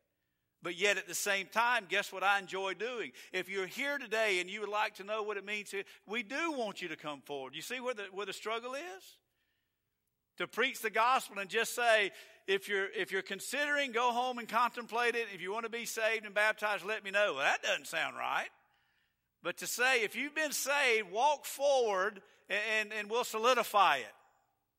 But 0.63 0.77
yet 0.77 0.97
at 0.97 1.07
the 1.07 1.13
same 1.15 1.47
time, 1.47 1.85
guess 1.87 2.11
what 2.11 2.23
I 2.23 2.39
enjoy 2.39 2.73
doing? 2.73 3.11
If 3.31 3.47
you're 3.47 3.67
here 3.67 3.97
today 3.97 4.39
and 4.39 4.49
you 4.49 4.61
would 4.61 4.69
like 4.69 4.95
to 4.95 5.03
know 5.03 5.21
what 5.21 5.37
it 5.37 5.45
means 5.45 5.69
to, 5.69 5.83
we 6.07 6.23
do 6.23 6.51
want 6.51 6.81
you 6.81 6.87
to 6.87 6.95
come 6.95 7.21
forward. 7.21 7.55
You 7.55 7.61
see 7.61 7.79
where 7.79 7.93
the, 7.93 8.05
where 8.11 8.25
the 8.25 8.33
struggle 8.33 8.73
is? 8.73 9.03
To 10.37 10.47
preach 10.47 10.81
the 10.81 10.89
gospel 10.89 11.39
and 11.39 11.49
just 11.49 11.75
say, 11.75 12.11
if 12.47 12.67
you're, 12.67 12.87
if 12.95 13.11
you're 13.11 13.21
considering, 13.21 13.91
go 13.91 14.11
home 14.11 14.39
and 14.39 14.47
contemplate 14.47 15.15
it. 15.15 15.27
If 15.33 15.41
you 15.41 15.51
want 15.51 15.65
to 15.65 15.71
be 15.71 15.85
saved 15.85 16.25
and 16.25 16.33
baptized, 16.33 16.85
let 16.85 17.03
me 17.03 17.11
know. 17.11 17.33
Well, 17.35 17.43
that 17.43 17.61
doesn't 17.61 17.87
sound 17.87 18.15
right. 18.17 18.49
But 19.43 19.57
to 19.57 19.67
say, 19.67 20.03
if 20.03 20.15
you've 20.15 20.35
been 20.35 20.51
saved, 20.51 21.11
walk 21.11 21.45
forward 21.45 22.21
and, 22.49 22.59
and, 22.79 22.93
and 22.93 23.09
we'll 23.09 23.23
solidify 23.23 23.97
it. 23.97 24.13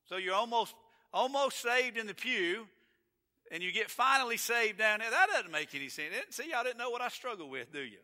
So 0.07 0.17
you're 0.17 0.35
almost, 0.35 0.75
almost 1.13 1.61
saved 1.61 1.97
in 1.97 2.07
the 2.07 2.13
pew 2.13 2.67
and 3.51 3.63
you 3.63 3.71
get 3.71 3.89
finally 3.89 4.37
saved 4.37 4.77
down 4.77 4.99
there. 4.99 5.09
That 5.09 5.27
doesn't 5.33 5.51
make 5.51 5.73
any 5.73 5.89
sense. 5.89 6.13
See, 6.31 6.51
y'all 6.51 6.63
didn't 6.63 6.77
know 6.77 6.89
what 6.89 7.01
I 7.01 7.09
struggle 7.09 7.49
with, 7.49 7.71
do 7.71 7.81
you? 7.81 7.97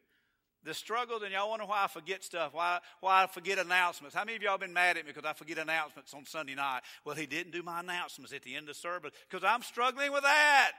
The 0.64 0.74
struggle, 0.74 1.22
and 1.22 1.32
y'all 1.32 1.50
wonder 1.50 1.66
why 1.66 1.84
I 1.84 1.88
forget 1.88 2.24
stuff, 2.24 2.54
why, 2.54 2.80
why 3.00 3.24
I 3.24 3.28
forget 3.28 3.60
announcements. 3.60 4.16
How 4.16 4.24
many 4.24 4.38
of 4.38 4.42
y'all 4.42 4.58
been 4.58 4.74
mad 4.74 4.98
at 4.98 5.06
me 5.06 5.12
because 5.14 5.30
I 5.30 5.34
forget 5.34 5.60
announcements 5.60 6.12
on 6.16 6.26
Sunday 6.26 6.56
night? 6.56 6.82
Well, 7.06 7.16
he 7.16 7.28
didn't 7.28 7.52
do 7.52 7.62
my 7.62 7.82
announcements 7.82 8.34
at 8.34 8.42
the 8.42 8.56
end 8.56 8.68
of 8.70 8.76
service 8.76 9.12
because 9.30 9.44
I'm 9.48 9.62
struggling 9.62 10.12
with 10.12 10.24
that. 10.24 10.72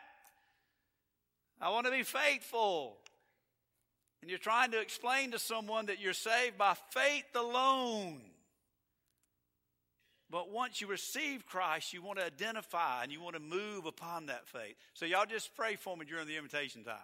I 1.60 1.70
want 1.70 1.86
to 1.86 1.92
be 1.92 2.02
faithful. 2.02 2.96
And 4.22 4.28
you're 4.28 4.40
trying 4.40 4.72
to 4.72 4.80
explain 4.80 5.30
to 5.30 5.38
someone 5.38 5.86
that 5.86 6.00
you're 6.00 6.12
saved 6.12 6.58
by 6.58 6.74
faith 6.90 7.24
alone. 7.36 8.20
But 10.30 10.50
once 10.50 10.80
you 10.80 10.88
receive 10.88 11.46
Christ, 11.46 11.92
you 11.92 12.02
want 12.02 12.18
to 12.18 12.24
identify 12.24 13.02
and 13.02 13.12
you 13.12 13.20
want 13.20 13.34
to 13.36 13.40
move 13.40 13.86
upon 13.86 14.26
that 14.26 14.48
faith. 14.48 14.76
So 14.94 15.06
y'all 15.06 15.26
just 15.26 15.54
pray 15.54 15.76
for 15.76 15.96
me 15.96 16.04
during 16.04 16.26
the 16.26 16.36
invitation 16.36 16.82
time. 16.82 16.96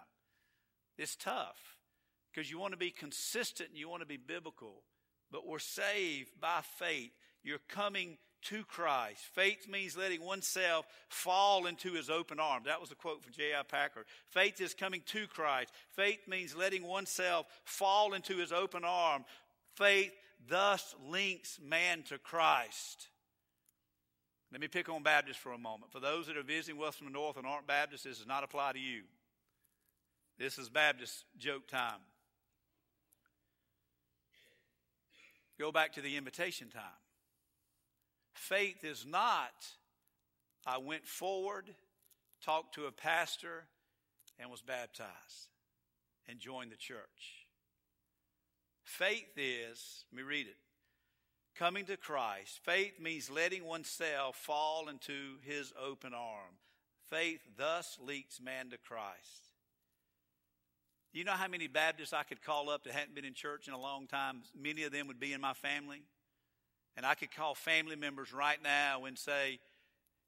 It's 0.97 1.15
tough 1.15 1.77
because 2.31 2.51
you 2.51 2.59
want 2.59 2.73
to 2.73 2.77
be 2.77 2.91
consistent 2.91 3.69
and 3.69 3.77
you 3.77 3.87
want 3.87 4.01
to 4.01 4.07
be 4.07 4.17
biblical. 4.17 4.83
But 5.31 5.47
we're 5.47 5.59
saved 5.59 6.31
by 6.39 6.59
faith. 6.77 7.11
You're 7.43 7.59
coming 7.69 8.17
to 8.43 8.63
Christ. 8.65 9.21
Faith 9.33 9.69
means 9.69 9.97
letting 9.97 10.23
oneself 10.23 10.85
fall 11.07 11.65
into 11.65 11.93
his 11.93 12.09
open 12.09 12.39
arms. 12.39 12.65
That 12.65 12.81
was 12.81 12.91
a 12.91 12.95
quote 12.95 13.23
from 13.23 13.33
J.I. 13.33 13.63
Packer. 13.63 14.05
Faith 14.29 14.59
is 14.59 14.73
coming 14.73 15.01
to 15.07 15.27
Christ. 15.27 15.71
Faith 15.95 16.27
means 16.27 16.55
letting 16.55 16.85
oneself 16.85 17.47
fall 17.63 18.13
into 18.13 18.37
his 18.37 18.51
open 18.51 18.83
arm. 18.83 19.23
Faith 19.75 20.11
thus 20.47 20.93
links 21.09 21.57
man 21.63 22.03
to 22.03 22.17
Christ. 22.17 23.07
Let 24.53 24.61
me 24.61 24.67
pick 24.67 24.87
on 24.87 25.01
Baptists 25.01 25.37
for 25.37 25.51
a 25.53 25.57
moment. 25.57 25.91
For 25.91 25.99
those 25.99 26.27
that 26.27 26.37
are 26.37 26.43
visiting 26.43 26.79
Western 26.79 27.11
North 27.11 27.37
and 27.37 27.47
aren't 27.47 27.65
Baptists, 27.65 28.03
this 28.03 28.19
does 28.19 28.27
not 28.27 28.43
apply 28.43 28.73
to 28.73 28.79
you. 28.79 29.01
This 30.37 30.59
is 30.59 30.69
Baptist 30.69 31.25
joke 31.39 31.67
time. 31.67 31.99
Go 35.59 35.71
back 35.71 35.93
to 35.93 36.01
the 36.01 36.15
invitation 36.17 36.69
time. 36.69 36.83
Faith 38.35 38.83
is 38.83 39.07
not, 39.07 39.53
I 40.67 40.77
went 40.77 41.07
forward, 41.07 41.65
talked 42.45 42.75
to 42.75 42.85
a 42.85 42.91
pastor, 42.91 43.65
and 44.37 44.51
was 44.51 44.61
baptized 44.61 45.49
and 46.27 46.39
joined 46.39 46.71
the 46.71 46.77
church. 46.77 47.47
Faith 48.83 49.35
is, 49.35 50.05
let 50.11 50.17
me 50.17 50.23
read 50.23 50.45
it 50.45 50.57
coming 51.57 51.85
to 51.85 51.97
Christ. 51.97 52.59
Faith 52.63 52.99
means 52.99 53.29
letting 53.29 53.65
oneself 53.65 54.35
fall 54.35 54.89
into 54.89 55.37
his 55.43 55.73
open 55.81 56.13
arm. 56.13 56.57
Faith 57.09 57.41
thus 57.57 57.97
leads 58.03 58.41
man 58.41 58.69
to 58.71 58.77
Christ. 58.77 59.49
You 61.11 61.23
know 61.23 61.33
how 61.33 61.47
many 61.47 61.67
Baptists 61.67 62.13
I 62.13 62.23
could 62.23 62.41
call 62.41 62.69
up 62.69 62.83
that 62.83 62.93
hadn't 62.93 63.13
been 63.13 63.25
in 63.25 63.35
church 63.35 63.67
in 63.67 63.73
a 63.73 63.79
long 63.79 64.07
time? 64.07 64.41
Many 64.59 64.83
of 64.83 64.91
them 64.91 65.07
would 65.07 65.19
be 65.19 65.31
in 65.31 65.41
my 65.41 65.53
family. 65.53 66.01
And 66.97 67.05
I 67.05 67.13
could 67.13 67.31
call 67.31 67.53
family 67.53 67.95
members 67.95 68.33
right 68.33 68.61
now 68.63 69.05
and 69.05 69.17
say, 69.17 69.59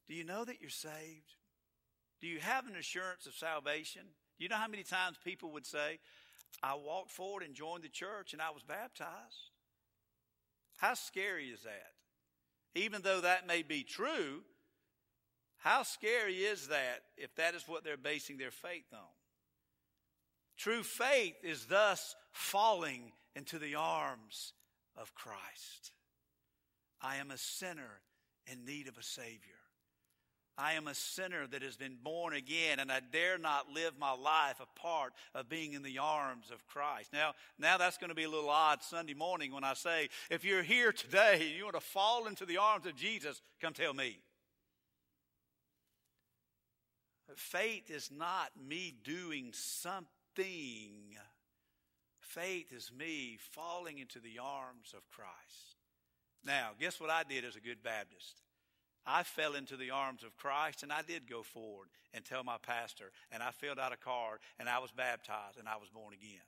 Do 0.07 0.13
you 0.13 0.23
know 0.23 0.45
that 0.45 0.61
you're 0.61 0.69
saved? 0.69 1.33
Do 2.21 2.27
you 2.27 2.39
have 2.39 2.67
an 2.67 2.75
assurance 2.75 3.25
of 3.25 3.33
salvation? 3.33 4.03
Do 4.37 4.43
you 4.43 4.49
know 4.49 4.57
how 4.57 4.67
many 4.67 4.83
times 4.83 5.17
people 5.23 5.51
would 5.51 5.65
say, 5.65 5.99
I 6.61 6.75
walked 6.75 7.11
forward 7.11 7.43
and 7.43 7.53
joined 7.53 7.83
the 7.83 7.89
church 7.89 8.33
and 8.33 8.41
I 8.41 8.51
was 8.51 8.63
baptized? 8.63 9.51
How 10.77 10.93
scary 10.93 11.47
is 11.47 11.61
that? 11.63 11.91
Even 12.75 13.01
though 13.01 13.21
that 13.21 13.47
may 13.47 13.63
be 13.63 13.83
true, 13.83 14.41
how 15.57 15.83
scary 15.83 16.35
is 16.35 16.67
that 16.67 17.03
if 17.17 17.33
that 17.35 17.55
is 17.55 17.67
what 17.67 17.83
they're 17.83 17.97
basing 17.97 18.37
their 18.37 18.51
faith 18.51 18.85
on? 18.93 18.99
True 20.57 20.83
faith 20.83 21.35
is 21.43 21.65
thus 21.65 22.15
falling 22.31 23.11
into 23.35 23.59
the 23.59 23.75
arms 23.75 24.53
of 24.95 25.15
Christ. 25.15 25.91
I 27.01 27.17
am 27.17 27.31
a 27.31 27.37
sinner 27.37 28.01
in 28.51 28.65
need 28.65 28.87
of 28.87 28.97
a 28.97 29.03
Savior. 29.03 29.54
I 30.57 30.73
am 30.73 30.87
a 30.87 30.95
sinner 30.95 31.47
that 31.47 31.61
has 31.61 31.75
been 31.75 31.97
born 32.01 32.33
again, 32.33 32.79
and 32.79 32.89
I 32.91 33.01
dare 33.11 33.37
not 33.37 33.69
live 33.73 33.93
my 33.99 34.13
life 34.13 34.61
apart 34.61 35.13
of 35.33 35.49
being 35.49 35.73
in 35.73 35.83
the 35.83 35.97
arms 35.97 36.49
of 36.49 36.65
Christ. 36.65 37.11
Now, 37.11 37.33
now 37.59 37.77
that's 37.77 37.97
going 37.97 38.09
to 38.09 38.15
be 38.15 38.23
a 38.23 38.29
little 38.29 38.49
odd 38.49 38.81
Sunday 38.81 39.13
morning 39.13 39.51
when 39.51 39.65
I 39.65 39.73
say, 39.73 40.09
if 40.29 40.45
you're 40.45 40.63
here 40.63 40.93
today 40.93 41.39
and 41.41 41.55
you 41.55 41.63
want 41.63 41.75
to 41.75 41.81
fall 41.81 42.27
into 42.27 42.45
the 42.45 42.57
arms 42.57 42.85
of 42.85 42.95
Jesus, 42.95 43.41
come 43.61 43.73
tell 43.73 43.93
me. 43.93 44.17
Faith 47.35 47.91
is 47.91 48.09
not 48.15 48.51
me 48.65 48.93
doing 49.03 49.51
something. 49.51 50.07
Faith 52.21 52.71
is 52.71 52.91
me 52.97 53.37
falling 53.51 53.97
into 53.97 54.19
the 54.19 54.39
arms 54.41 54.93
of 54.95 55.09
Christ. 55.09 55.75
Now, 56.45 56.69
guess 56.79 56.99
what 56.99 57.09
I 57.09 57.23
did 57.23 57.43
as 57.43 57.57
a 57.57 57.59
good 57.59 57.83
Baptist? 57.83 58.41
I 59.05 59.23
fell 59.23 59.53
into 59.53 59.77
the 59.77 59.91
arms 59.91 60.23
of 60.23 60.35
Christ 60.35 60.83
and 60.83 60.91
I 60.91 61.01
did 61.01 61.29
go 61.29 61.43
forward 61.43 61.89
and 62.13 62.25
tell 62.25 62.43
my 62.43 62.57
pastor 62.57 63.11
and 63.31 63.43
I 63.43 63.51
filled 63.51 63.79
out 63.79 63.93
a 63.93 63.97
card 63.97 64.39
and 64.59 64.67
I 64.67 64.79
was 64.79 64.91
baptized 64.91 65.59
and 65.59 65.67
I 65.67 65.77
was 65.77 65.89
born 65.89 66.13
again. 66.13 66.41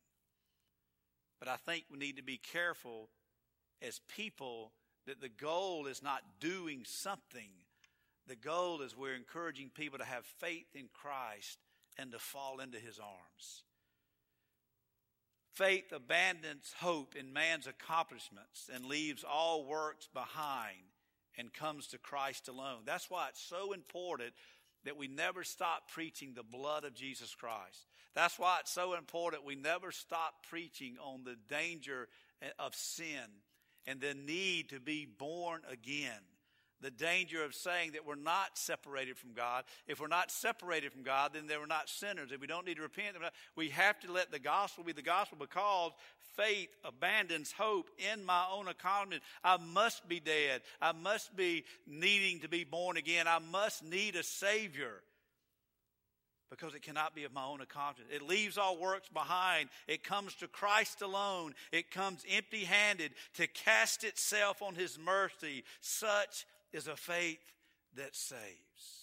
But 1.39 1.49
I 1.49 1.55
think 1.55 1.85
we 1.91 1.99
need 1.99 2.17
to 2.17 2.23
be 2.23 2.37
careful 2.37 3.09
as 3.81 4.01
people 4.15 4.71
that 5.05 5.21
the 5.21 5.29
goal 5.29 5.85
is 5.85 6.01
not 6.01 6.21
doing 6.39 6.83
something. 6.83 7.49
The 8.27 8.35
goal 8.35 8.81
is 8.81 8.97
we're 8.97 9.15
encouraging 9.15 9.69
people 9.73 9.99
to 9.99 10.05
have 10.05 10.25
faith 10.25 10.75
in 10.75 10.89
Christ 10.91 11.59
and 11.97 12.11
to 12.11 12.19
fall 12.19 12.59
into 12.59 12.79
his 12.79 12.99
arms. 12.99 13.63
Faith 15.53 15.91
abandons 15.91 16.73
hope 16.79 17.15
in 17.15 17.33
man's 17.33 17.67
accomplishments 17.67 18.69
and 18.73 18.85
leaves 18.85 19.23
all 19.23 19.65
works 19.65 20.07
behind 20.13 20.86
and 21.37 21.53
comes 21.53 21.87
to 21.87 21.97
Christ 21.97 22.47
alone. 22.47 22.81
That's 22.85 23.09
why 23.09 23.27
it's 23.29 23.41
so 23.41 23.73
important 23.73 24.33
that 24.85 24.97
we 24.97 25.07
never 25.07 25.43
stop 25.43 25.91
preaching 25.91 26.33
the 26.33 26.43
blood 26.43 26.83
of 26.83 26.93
Jesus 26.93 27.35
Christ. 27.35 27.87
That's 28.15 28.39
why 28.39 28.57
it's 28.61 28.71
so 28.71 28.95
important 28.95 29.45
we 29.45 29.55
never 29.55 29.91
stop 29.91 30.33
preaching 30.49 30.97
on 31.03 31.23
the 31.23 31.35
danger 31.49 32.07
of 32.57 32.73
sin 32.73 33.43
and 33.85 34.01
the 34.01 34.13
need 34.13 34.69
to 34.69 34.79
be 34.79 35.05
born 35.05 35.61
again 35.71 36.21
the 36.81 36.91
danger 36.91 37.43
of 37.43 37.55
saying 37.55 37.91
that 37.93 38.05
we're 38.05 38.15
not 38.15 38.57
separated 38.57 39.17
from 39.17 39.33
God. 39.33 39.63
If 39.87 39.99
we're 39.99 40.07
not 40.07 40.31
separated 40.31 40.91
from 40.91 41.03
God, 41.03 41.31
then 41.33 41.47
we're 41.47 41.65
not 41.65 41.89
sinners. 41.89 42.31
If 42.31 42.41
we 42.41 42.47
don't 42.47 42.65
need 42.65 42.77
to 42.77 42.83
repent, 42.83 43.17
we 43.55 43.69
have 43.69 43.99
to 44.01 44.11
let 44.11 44.31
the 44.31 44.39
gospel 44.39 44.83
be 44.83 44.93
the 44.93 45.01
gospel 45.01 45.37
because 45.39 45.91
faith 46.35 46.69
abandons 46.83 47.51
hope 47.51 47.89
in 48.13 48.23
my 48.23 48.45
own 48.53 48.67
economy. 48.67 49.19
I 49.43 49.57
must 49.57 50.07
be 50.07 50.19
dead. 50.19 50.61
I 50.81 50.91
must 50.91 51.35
be 51.35 51.65
needing 51.87 52.41
to 52.41 52.49
be 52.49 52.63
born 52.63 52.97
again. 52.97 53.27
I 53.27 53.39
must 53.39 53.83
need 53.83 54.15
a 54.15 54.23
Savior 54.23 55.01
because 56.49 56.73
it 56.73 56.81
cannot 56.81 57.13
be 57.13 57.25
of 57.25 57.33
my 57.33 57.43
own 57.43 57.59
accomplishment. 57.59 58.13
It 58.13 58.25
leaves 58.25 58.57
all 58.57 58.77
works 58.77 59.09
behind. 59.09 59.69
It 59.87 60.03
comes 60.03 60.33
to 60.35 60.47
Christ 60.47 61.01
alone. 61.01 61.53
It 61.71 61.91
comes 61.91 62.23
empty 62.29 62.63
handed 62.63 63.11
to 63.33 63.47
cast 63.47 64.03
itself 64.03 64.61
on 64.61 64.75
His 64.75 64.97
mercy. 64.97 65.63
Such 65.81 66.45
is 66.73 66.87
a 66.87 66.95
faith 66.95 67.43
that 67.95 68.15
saves. 68.15 68.97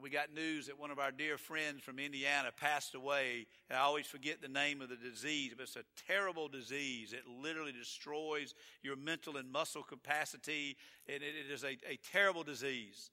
We 0.00 0.10
got 0.10 0.34
news 0.34 0.66
that 0.66 0.78
one 0.78 0.90
of 0.90 0.98
our 0.98 1.12
dear 1.12 1.38
friends 1.38 1.82
from 1.82 1.98
Indiana 2.00 2.50
passed 2.54 2.94
away. 2.94 3.46
And 3.70 3.78
I 3.78 3.82
always 3.82 4.06
forget 4.06 4.42
the 4.42 4.48
name 4.48 4.82
of 4.82 4.88
the 4.88 4.96
disease, 4.96 5.52
but 5.56 5.64
it's 5.64 5.76
a 5.76 5.84
terrible 6.08 6.48
disease. 6.48 7.12
It 7.12 7.22
literally 7.42 7.72
destroys 7.72 8.54
your 8.82 8.96
mental 8.96 9.36
and 9.36 9.50
muscle 9.50 9.84
capacity, 9.84 10.76
and 11.08 11.22
it 11.22 11.50
is 11.50 11.62
a, 11.62 11.78
a 11.88 11.98
terrible 12.12 12.42
disease. 12.42 13.10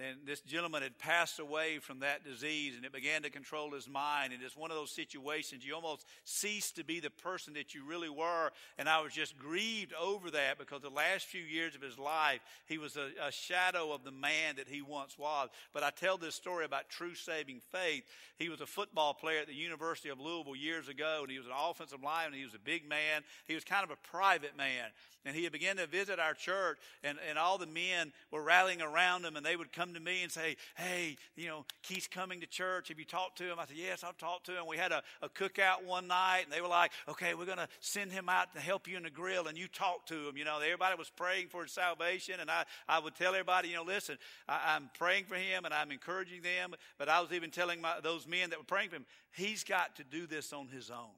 And 0.00 0.18
this 0.26 0.40
gentleman 0.40 0.82
had 0.82 0.98
passed 0.98 1.38
away 1.38 1.78
from 1.78 2.00
that 2.00 2.24
disease 2.24 2.74
and 2.74 2.84
it 2.84 2.92
began 2.92 3.22
to 3.22 3.30
control 3.30 3.70
his 3.70 3.88
mind. 3.88 4.32
And 4.32 4.42
it's 4.42 4.56
one 4.56 4.72
of 4.72 4.76
those 4.76 4.90
situations 4.90 5.64
you 5.64 5.72
almost 5.74 6.04
cease 6.24 6.72
to 6.72 6.84
be 6.84 6.98
the 6.98 7.10
person 7.10 7.54
that 7.54 7.74
you 7.74 7.84
really 7.84 8.08
were. 8.08 8.50
And 8.76 8.88
I 8.88 9.00
was 9.02 9.12
just 9.12 9.38
grieved 9.38 9.92
over 9.94 10.32
that 10.32 10.58
because 10.58 10.82
the 10.82 10.90
last 10.90 11.26
few 11.26 11.42
years 11.42 11.76
of 11.76 11.82
his 11.82 11.96
life, 11.96 12.40
he 12.66 12.76
was 12.76 12.96
a, 12.96 13.10
a 13.24 13.30
shadow 13.30 13.92
of 13.92 14.02
the 14.02 14.10
man 14.10 14.56
that 14.56 14.68
he 14.68 14.82
once 14.82 15.16
was. 15.16 15.48
But 15.72 15.84
I 15.84 15.90
tell 15.90 16.18
this 16.18 16.34
story 16.34 16.64
about 16.64 16.88
true 16.88 17.14
saving 17.14 17.60
faith. 17.70 18.02
He 18.36 18.48
was 18.48 18.60
a 18.60 18.66
football 18.66 19.14
player 19.14 19.40
at 19.40 19.46
the 19.46 19.54
University 19.54 20.08
of 20.08 20.18
Louisville 20.18 20.56
years 20.56 20.88
ago, 20.88 21.20
and 21.22 21.30
he 21.30 21.38
was 21.38 21.46
an 21.46 21.52
offensive 21.56 22.02
lineman. 22.02 22.38
He 22.38 22.44
was 22.44 22.54
a 22.54 22.58
big 22.58 22.88
man. 22.88 23.22
He 23.46 23.54
was 23.54 23.62
kind 23.62 23.84
of 23.84 23.90
a 23.90 24.08
private 24.08 24.56
man. 24.56 24.90
And 25.24 25.34
he 25.34 25.48
began 25.48 25.76
to 25.76 25.86
visit 25.86 26.18
our 26.18 26.34
church, 26.34 26.78
and, 27.02 27.16
and 27.28 27.38
all 27.38 27.56
the 27.56 27.66
men 27.66 28.12
were 28.30 28.42
rallying 28.42 28.82
around 28.82 29.24
him, 29.24 29.36
and 29.36 29.46
they 29.46 29.56
would 29.56 29.72
come 29.72 29.83
to 29.92 30.00
me 30.00 30.22
and 30.22 30.32
say, 30.32 30.56
Hey, 30.76 31.16
you 31.36 31.48
know, 31.48 31.66
Keith's 31.82 32.06
coming 32.06 32.40
to 32.40 32.46
church. 32.46 32.88
Have 32.88 32.98
you 32.98 33.04
talked 33.04 33.36
to 33.38 33.44
him? 33.44 33.58
I 33.58 33.66
said, 33.66 33.76
Yes, 33.76 34.02
I've 34.02 34.16
talked 34.16 34.46
to 34.46 34.52
him. 34.52 34.66
We 34.66 34.78
had 34.78 34.92
a, 34.92 35.02
a 35.20 35.28
cookout 35.28 35.84
one 35.84 36.06
night, 36.06 36.44
and 36.44 36.52
they 36.52 36.60
were 36.60 36.68
like, 36.68 36.92
Okay, 37.08 37.34
we're 37.34 37.44
going 37.44 37.58
to 37.58 37.68
send 37.80 38.12
him 38.12 38.28
out 38.28 38.54
to 38.54 38.60
help 38.60 38.88
you 38.88 38.96
in 38.96 39.02
the 39.02 39.10
grill, 39.10 39.48
and 39.48 39.58
you 39.58 39.68
talk 39.68 40.06
to 40.06 40.28
him. 40.28 40.36
You 40.36 40.44
know, 40.44 40.60
everybody 40.60 40.96
was 40.96 41.10
praying 41.10 41.48
for 41.48 41.62
his 41.62 41.72
salvation, 41.72 42.40
and 42.40 42.50
I, 42.50 42.64
I 42.88 43.00
would 43.00 43.14
tell 43.14 43.34
everybody, 43.34 43.68
you 43.68 43.76
know, 43.76 43.84
listen, 43.84 44.16
I, 44.48 44.76
am 44.76 44.88
praying 44.98 45.24
for 45.24 45.36
him, 45.36 45.64
and 45.64 45.74
I'm 45.74 45.90
encouraging 45.90 46.42
them, 46.42 46.74
but 46.98 47.08
I 47.08 47.20
was 47.20 47.32
even 47.32 47.50
telling 47.50 47.80
my, 47.80 48.00
those 48.02 48.26
men 48.26 48.50
that 48.50 48.58
were 48.58 48.64
praying 48.64 48.90
for 48.90 48.96
him, 48.96 49.06
he's 49.32 49.64
got 49.64 49.96
to 49.96 50.04
do 50.04 50.26
this 50.26 50.52
on 50.52 50.68
his 50.68 50.90
own. 50.90 51.10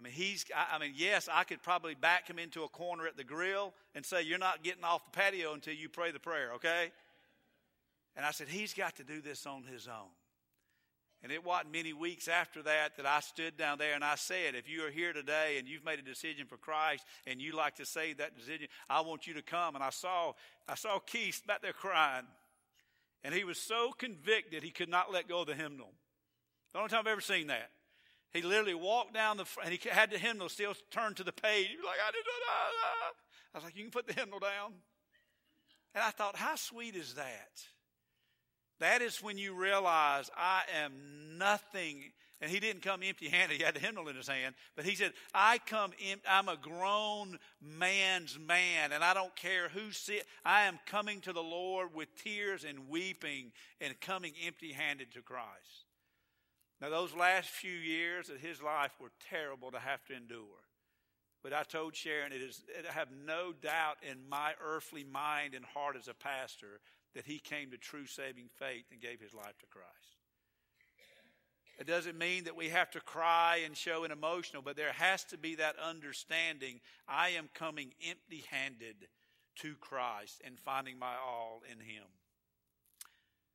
I 0.00 0.02
mean, 0.02 0.14
he's, 0.14 0.46
I 0.56 0.78
mean, 0.78 0.94
yes, 0.96 1.28
I 1.30 1.44
could 1.44 1.62
probably 1.62 1.94
back 1.94 2.26
him 2.26 2.38
into 2.38 2.62
a 2.62 2.68
corner 2.68 3.06
at 3.06 3.18
the 3.18 3.24
grill 3.24 3.74
and 3.94 4.04
say, 4.04 4.22
You're 4.22 4.38
not 4.38 4.62
getting 4.62 4.82
off 4.82 5.04
the 5.04 5.10
patio 5.10 5.52
until 5.52 5.74
you 5.74 5.90
pray 5.90 6.10
the 6.10 6.18
prayer, 6.18 6.52
okay? 6.54 6.90
And 8.16 8.24
I 8.26 8.30
said, 8.30 8.48
He's 8.48 8.74
got 8.74 8.96
to 8.96 9.04
do 9.04 9.20
this 9.20 9.46
on 9.46 9.64
his 9.64 9.88
own. 9.88 10.10
And 11.22 11.30
it 11.30 11.44
wasn't 11.44 11.72
many 11.72 11.92
weeks 11.92 12.28
after 12.28 12.62
that 12.62 12.96
that 12.96 13.04
I 13.04 13.20
stood 13.20 13.58
down 13.58 13.76
there 13.76 13.94
and 13.94 14.02
I 14.02 14.14
said, 14.14 14.54
If 14.54 14.68
you 14.68 14.86
are 14.86 14.90
here 14.90 15.12
today 15.12 15.56
and 15.58 15.68
you've 15.68 15.84
made 15.84 15.98
a 15.98 16.02
decision 16.02 16.46
for 16.46 16.56
Christ 16.56 17.04
and 17.26 17.42
you 17.42 17.54
like 17.54 17.76
to 17.76 17.84
say 17.84 18.14
that 18.14 18.36
decision, 18.36 18.68
I 18.88 19.02
want 19.02 19.26
you 19.26 19.34
to 19.34 19.42
come. 19.42 19.74
And 19.74 19.84
I 19.84 19.90
saw, 19.90 20.32
I 20.66 20.76
saw 20.76 20.98
Keith 20.98 21.42
back 21.46 21.60
there 21.60 21.74
crying. 21.74 22.24
And 23.22 23.34
he 23.34 23.44
was 23.44 23.58
so 23.58 23.92
convicted 23.92 24.62
he 24.62 24.70
could 24.70 24.88
not 24.88 25.12
let 25.12 25.28
go 25.28 25.42
of 25.42 25.46
the 25.46 25.54
hymnal. 25.54 25.92
The 26.72 26.78
only 26.78 26.88
time 26.88 27.00
I've 27.00 27.06
ever 27.08 27.20
seen 27.20 27.48
that. 27.48 27.70
He 28.32 28.42
literally 28.42 28.74
walked 28.74 29.12
down 29.12 29.36
the 29.36 29.44
and 29.62 29.74
he 29.74 29.88
had 29.90 30.10
the 30.10 30.18
hymnal 30.18 30.48
still 30.48 30.74
turned 30.90 31.16
to 31.16 31.24
the 31.24 31.32
page. 31.32 31.68
He 31.68 31.76
was 31.76 31.84
like, 31.84 31.98
I 32.06 32.10
did. 32.12 32.24
I 33.52 33.58
was 33.58 33.64
like, 33.64 33.76
you 33.76 33.82
can 33.82 33.90
put 33.90 34.06
the 34.06 34.14
hymnal 34.14 34.38
down. 34.38 34.72
And 35.94 36.04
I 36.04 36.10
thought, 36.10 36.36
how 36.36 36.54
sweet 36.54 36.94
is 36.94 37.14
that? 37.14 37.64
That 38.80 39.02
is 39.02 39.22
when 39.22 39.38
you 39.38 39.54
realize 39.54 40.30
I 40.36 40.62
am 40.82 41.38
nothing. 41.38 42.02
And 42.42 42.50
he 42.50 42.58
didn't 42.58 42.80
come 42.80 43.02
empty 43.02 43.28
handed. 43.28 43.58
He 43.58 43.62
had 43.62 43.74
the 43.74 43.80
hymnal 43.80 44.08
in 44.08 44.16
his 44.16 44.28
hand. 44.28 44.54
But 44.74 44.86
he 44.86 44.94
said, 44.94 45.12
I 45.34 45.58
come, 45.58 45.92
in, 45.98 46.18
I'm 46.26 46.48
a 46.48 46.56
grown 46.56 47.38
man's 47.60 48.38
man, 48.38 48.92
and 48.92 49.04
I 49.04 49.12
don't 49.12 49.36
care 49.36 49.68
who 49.68 49.92
see 49.92 50.22
I 50.42 50.62
am 50.62 50.78
coming 50.86 51.20
to 51.22 51.34
the 51.34 51.42
Lord 51.42 51.94
with 51.94 52.08
tears 52.24 52.64
and 52.64 52.88
weeping 52.88 53.52
and 53.78 54.00
coming 54.00 54.32
empty 54.46 54.72
handed 54.72 55.12
to 55.12 55.20
Christ. 55.20 55.84
Now, 56.80 56.88
those 56.88 57.14
last 57.14 57.50
few 57.50 57.70
years 57.70 58.30
of 58.30 58.38
his 58.38 58.62
life 58.62 58.92
were 58.98 59.12
terrible 59.28 59.70
to 59.72 59.78
have 59.78 60.02
to 60.06 60.16
endure. 60.16 60.64
But 61.42 61.52
I 61.52 61.62
told 61.62 61.94
Sharon, 61.94 62.32
it 62.32 62.40
is, 62.40 62.62
I 62.88 62.92
have 62.92 63.08
no 63.26 63.52
doubt 63.52 63.98
in 64.02 64.28
my 64.30 64.52
earthly 64.64 65.04
mind 65.04 65.54
and 65.54 65.64
heart 65.64 65.96
as 65.96 66.08
a 66.08 66.14
pastor 66.14 66.80
that 67.14 67.26
he 67.26 67.38
came 67.38 67.70
to 67.70 67.78
true 67.78 68.06
saving 68.06 68.48
faith 68.58 68.84
and 68.90 69.00
gave 69.00 69.20
his 69.20 69.34
life 69.34 69.58
to 69.60 69.66
Christ. 69.66 69.88
It 71.78 71.86
doesn't 71.86 72.18
mean 72.18 72.44
that 72.44 72.56
we 72.56 72.68
have 72.68 72.90
to 72.90 73.00
cry 73.00 73.62
and 73.64 73.74
show 73.74 74.04
an 74.04 74.10
emotional, 74.10 74.60
but 74.62 74.76
there 74.76 74.92
has 74.92 75.24
to 75.24 75.38
be 75.38 75.54
that 75.54 75.76
understanding 75.78 76.80
I 77.08 77.30
am 77.30 77.48
coming 77.54 77.92
empty 78.06 78.44
handed 78.50 79.08
to 79.56 79.74
Christ 79.80 80.42
and 80.44 80.58
finding 80.58 80.98
my 80.98 81.14
all 81.16 81.62
in 81.70 81.78
him. 81.78 82.04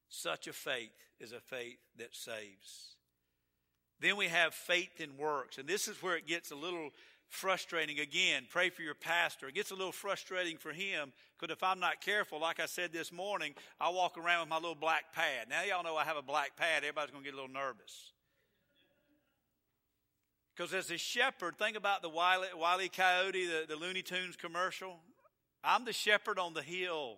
Such 0.10 0.48
a 0.48 0.54
faith 0.54 0.90
is 1.20 1.34
a 1.34 1.40
faith 1.40 1.78
that 1.98 2.16
saves. 2.16 2.96
Then 4.00 4.18
we 4.18 4.28
have 4.28 4.54
faith 4.54 5.00
in 5.00 5.18
works. 5.18 5.58
And 5.58 5.68
this 5.68 5.88
is 5.88 6.02
where 6.02 6.18
it 6.18 6.28
gets 6.28 6.52
a 6.52 6.56
little 6.56 6.90
frustrating. 7.30 8.00
Again, 8.00 8.44
pray 8.50 8.70
for 8.70 8.82
your 8.82 8.94
pastor. 8.96 9.48
It 9.48 9.56
gets 9.56 9.72
a 9.72 9.76
little 9.76 9.92
frustrating 9.92 10.58
for 10.58 10.72
him 10.72 11.12
because 11.40 11.54
if 11.54 11.64
I'm 11.64 11.80
not 11.80 12.02
careful, 12.02 12.40
like 12.40 12.60
I 12.60 12.66
said 12.66 12.94
this 12.94 13.12
morning, 13.12 13.54
I 13.80 13.90
walk 13.90 14.18
around 14.18 14.42
with 14.42 14.50
my 14.50 14.58
little 14.58 14.76
black 14.76 15.14
pad. 15.14 15.48
Now, 15.50 15.64
y'all 15.64 15.84
know 15.84 15.96
I 15.96 16.04
have 16.04 16.18
a 16.18 16.22
black 16.22 16.56
pad. 16.56 16.84
Everybody's 16.84 17.12
going 17.12 17.24
to 17.24 17.30
get 17.30 17.34
a 17.34 17.42
little 17.42 17.54
nervous. 17.54 18.14
Because 20.56 20.74
as 20.74 20.90
a 20.90 20.98
shepherd, 20.98 21.58
think 21.58 21.76
about 21.76 22.02
the 22.02 22.10
Wile, 22.10 22.44
Wile 22.58 22.82
E. 22.82 22.90
Coyote, 22.90 23.46
the, 23.46 23.66
the 23.68 23.76
Looney 23.76 24.02
Tunes 24.02 24.38
commercial. 24.38 25.00
I'm 25.64 25.84
the 25.84 25.94
shepherd 25.94 26.40
on 26.40 26.54
the 26.54 26.62
hill 26.62 27.18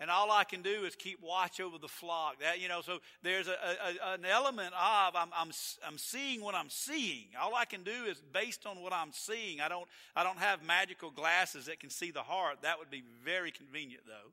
and 0.00 0.10
all 0.10 0.30
I 0.30 0.44
can 0.44 0.62
do 0.62 0.84
is 0.84 0.94
keep 0.94 1.20
watch 1.22 1.60
over 1.60 1.78
the 1.78 1.88
flock. 1.88 2.40
That 2.40 2.60
you 2.60 2.68
know, 2.68 2.80
so 2.82 2.98
there's 3.22 3.48
a, 3.48 3.52
a, 3.52 4.14
an 4.14 4.24
element 4.24 4.72
of 4.74 5.16
I'm, 5.16 5.30
I'm 5.36 5.50
I'm 5.86 5.98
seeing 5.98 6.40
what 6.40 6.54
I'm 6.54 6.70
seeing. 6.70 7.26
All 7.40 7.54
I 7.54 7.64
can 7.64 7.82
do 7.82 8.04
is 8.08 8.20
based 8.32 8.66
on 8.66 8.80
what 8.82 8.92
I'm 8.92 9.12
seeing. 9.12 9.60
I 9.60 9.68
don't 9.68 9.88
I 10.14 10.22
don't 10.22 10.38
have 10.38 10.62
magical 10.62 11.10
glasses 11.10 11.66
that 11.66 11.80
can 11.80 11.90
see 11.90 12.10
the 12.10 12.22
heart. 12.22 12.62
That 12.62 12.78
would 12.78 12.90
be 12.90 13.02
very 13.24 13.50
convenient 13.50 14.02
though. 14.06 14.32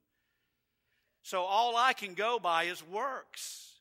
So 1.23 1.41
all 1.41 1.75
I 1.75 1.93
can 1.93 2.13
go 2.13 2.37
by 2.37 2.65
is 2.65 2.83
works. 2.87 3.74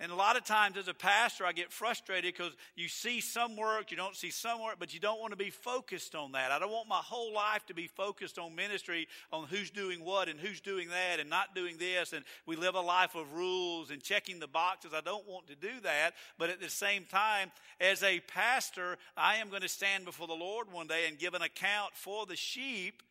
And 0.00 0.10
a 0.10 0.16
lot 0.16 0.36
of 0.36 0.44
times 0.44 0.76
as 0.78 0.88
a 0.88 0.94
pastor, 0.94 1.44
I 1.44 1.52
get 1.52 1.70
frustrated 1.70 2.34
because 2.34 2.52
you 2.74 2.88
see 2.88 3.20
some 3.20 3.56
work, 3.56 3.90
you 3.90 3.96
don't 3.96 4.16
see 4.16 4.30
some 4.30 4.60
work, 4.60 4.76
but 4.78 4.92
you 4.92 4.98
don't 4.98 5.20
want 5.20 5.32
to 5.32 5.36
be 5.36 5.50
focused 5.50 6.14
on 6.14 6.32
that. 6.32 6.50
I 6.50 6.58
don't 6.58 6.72
want 6.72 6.88
my 6.88 6.96
whole 6.96 7.32
life 7.32 7.66
to 7.66 7.74
be 7.74 7.86
focused 7.86 8.38
on 8.38 8.56
ministry, 8.56 9.06
on 9.32 9.44
who's 9.44 9.70
doing 9.70 10.04
what 10.04 10.28
and 10.28 10.40
who's 10.40 10.60
doing 10.60 10.88
that 10.88 11.20
and 11.20 11.30
not 11.30 11.54
doing 11.54 11.76
this. 11.78 12.14
And 12.14 12.24
we 12.46 12.56
live 12.56 12.74
a 12.74 12.80
life 12.80 13.14
of 13.14 13.32
rules 13.34 13.90
and 13.90 14.02
checking 14.02 14.40
the 14.40 14.48
boxes. 14.48 14.92
I 14.92 15.02
don't 15.02 15.28
want 15.28 15.46
to 15.48 15.54
do 15.54 15.80
that. 15.82 16.12
But 16.36 16.50
at 16.50 16.60
the 16.60 16.70
same 16.70 17.04
time, 17.04 17.52
as 17.80 18.02
a 18.02 18.20
pastor, 18.20 18.96
I 19.16 19.36
am 19.36 19.50
going 19.50 19.62
to 19.62 19.68
stand 19.68 20.04
before 20.04 20.26
the 20.26 20.32
Lord 20.32 20.72
one 20.72 20.88
day 20.88 21.06
and 21.06 21.18
give 21.18 21.34
an 21.34 21.42
account 21.42 21.94
for 21.94 22.26
the 22.26 22.36
sheep. 22.36 23.02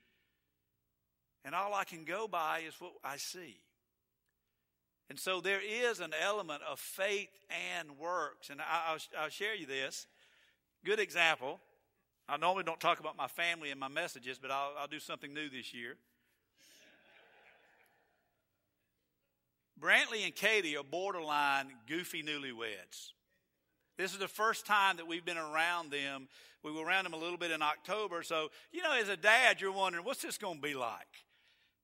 And 1.45 1.55
all 1.55 1.73
I 1.73 1.85
can 1.85 2.03
go 2.03 2.27
by 2.27 2.63
is 2.67 2.73
what 2.79 2.93
I 3.03 3.17
see. 3.17 3.57
And 5.12 5.19
so 5.19 5.41
there 5.41 5.60
is 5.60 6.00
an 6.00 6.13
element 6.24 6.62
of 6.71 6.80
faith 6.80 7.28
and 7.76 8.00
works. 8.00 8.50
And 8.50 8.62
I'll, 8.62 8.97
I'll 9.19 9.28
share 9.28 9.54
you 9.54 9.65
this. 9.65 10.08
Good 10.86 11.02
example. 11.02 11.60
I 12.30 12.38
normally 12.38 12.63
don't 12.63 12.80
talk 12.80 13.02
about 13.02 13.17
my 13.17 13.28
family 13.28 13.71
in 13.71 13.78
my 13.78 13.89
messages, 13.89 14.39
but 14.41 14.52
I'll, 14.52 14.71
I'll 14.80 14.88
do 14.88 15.02
something 15.02 15.34
new 15.34 15.50
this 15.50 15.74
year. 15.74 15.97
Brantley 19.82 20.24
and 20.24 20.34
Katie 20.34 20.78
are 20.78 20.84
borderline 20.86 21.65
goofy 21.89 22.24
newlyweds. 22.24 23.12
This 23.97 24.13
is 24.13 24.17
the 24.17 24.30
first 24.30 24.65
time 24.65 24.95
that 24.95 25.08
we've 25.08 25.26
been 25.26 25.38
around 25.38 25.91
them. 25.91 26.30
We 26.63 26.71
were 26.71 26.86
around 26.86 27.04
them 27.04 27.13
a 27.13 27.17
little 27.17 27.38
bit 27.38 27.52
in 27.52 27.62
October. 27.62 28.24
So, 28.24 28.47
you 28.71 28.82
know, 28.82 28.93
as 28.93 29.10
a 29.10 29.17
dad, 29.17 29.60
you're 29.60 29.74
wondering, 29.74 30.06
what's 30.06 30.21
this 30.21 30.38
going 30.38 30.62
to 30.62 30.62
be 30.62 30.74
like? 30.74 31.26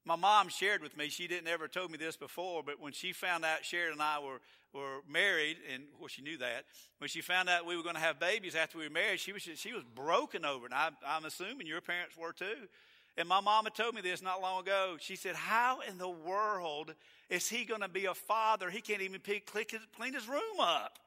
My 0.08 0.16
mom 0.16 0.48
shared 0.48 0.82
with 0.82 0.96
me, 0.96 1.10
she 1.10 1.28
didn't 1.28 1.50
ever 1.50 1.68
told 1.68 1.92
me 1.92 1.98
this 1.98 2.16
before, 2.16 2.64
but 2.64 2.80
when 2.80 2.94
she 2.94 3.12
found 3.12 3.44
out 3.44 3.66
Sharon 3.66 3.92
and 3.92 4.02
I 4.02 4.20
were, 4.20 4.40
were 4.74 5.02
married, 5.06 5.58
and 5.74 5.84
well, 6.00 6.08
she 6.08 6.22
knew 6.22 6.38
that, 6.38 6.64
when 7.00 7.10
she 7.10 7.20
found 7.20 7.50
out 7.50 7.66
we 7.66 7.76
were 7.76 7.84
going 7.84 7.96
to 7.96 8.02
have 8.02 8.18
babies 8.18 8.56
after 8.56 8.78
we 8.78 8.86
were 8.86 8.94
married, 8.94 9.20
she 9.20 9.34
was, 9.34 9.42
she 9.42 9.74
was 9.74 9.84
broken 9.84 10.46
over 10.46 10.66
it. 10.66 10.72
And 10.72 10.76
I, 10.76 10.92
I'm 11.06 11.26
assuming 11.26 11.68
your 11.68 11.82
parents 11.82 12.16
were 12.18 12.32
too. 12.32 12.70
And 13.18 13.28
my 13.28 13.42
mama 13.42 13.70
told 13.70 13.96
me 13.96 14.02
this 14.02 14.22
not 14.22 14.42
long 14.42 14.62
ago. 14.62 14.96
She 14.98 15.18
said, 15.18 15.36
How 15.36 15.80
in 15.82 15.98
the 15.98 16.08
world 16.08 16.94
is 17.30 17.50
he 17.50 17.66
going 17.66 17.82
to 17.82 17.90
be 17.90 18.06
a 18.06 18.14
father? 18.14 18.70
He 18.70 18.80
can't 18.80 19.02
even 19.02 19.20
clean 19.20 20.14
his 20.14 20.30
room 20.30 20.60
up. 20.62 21.00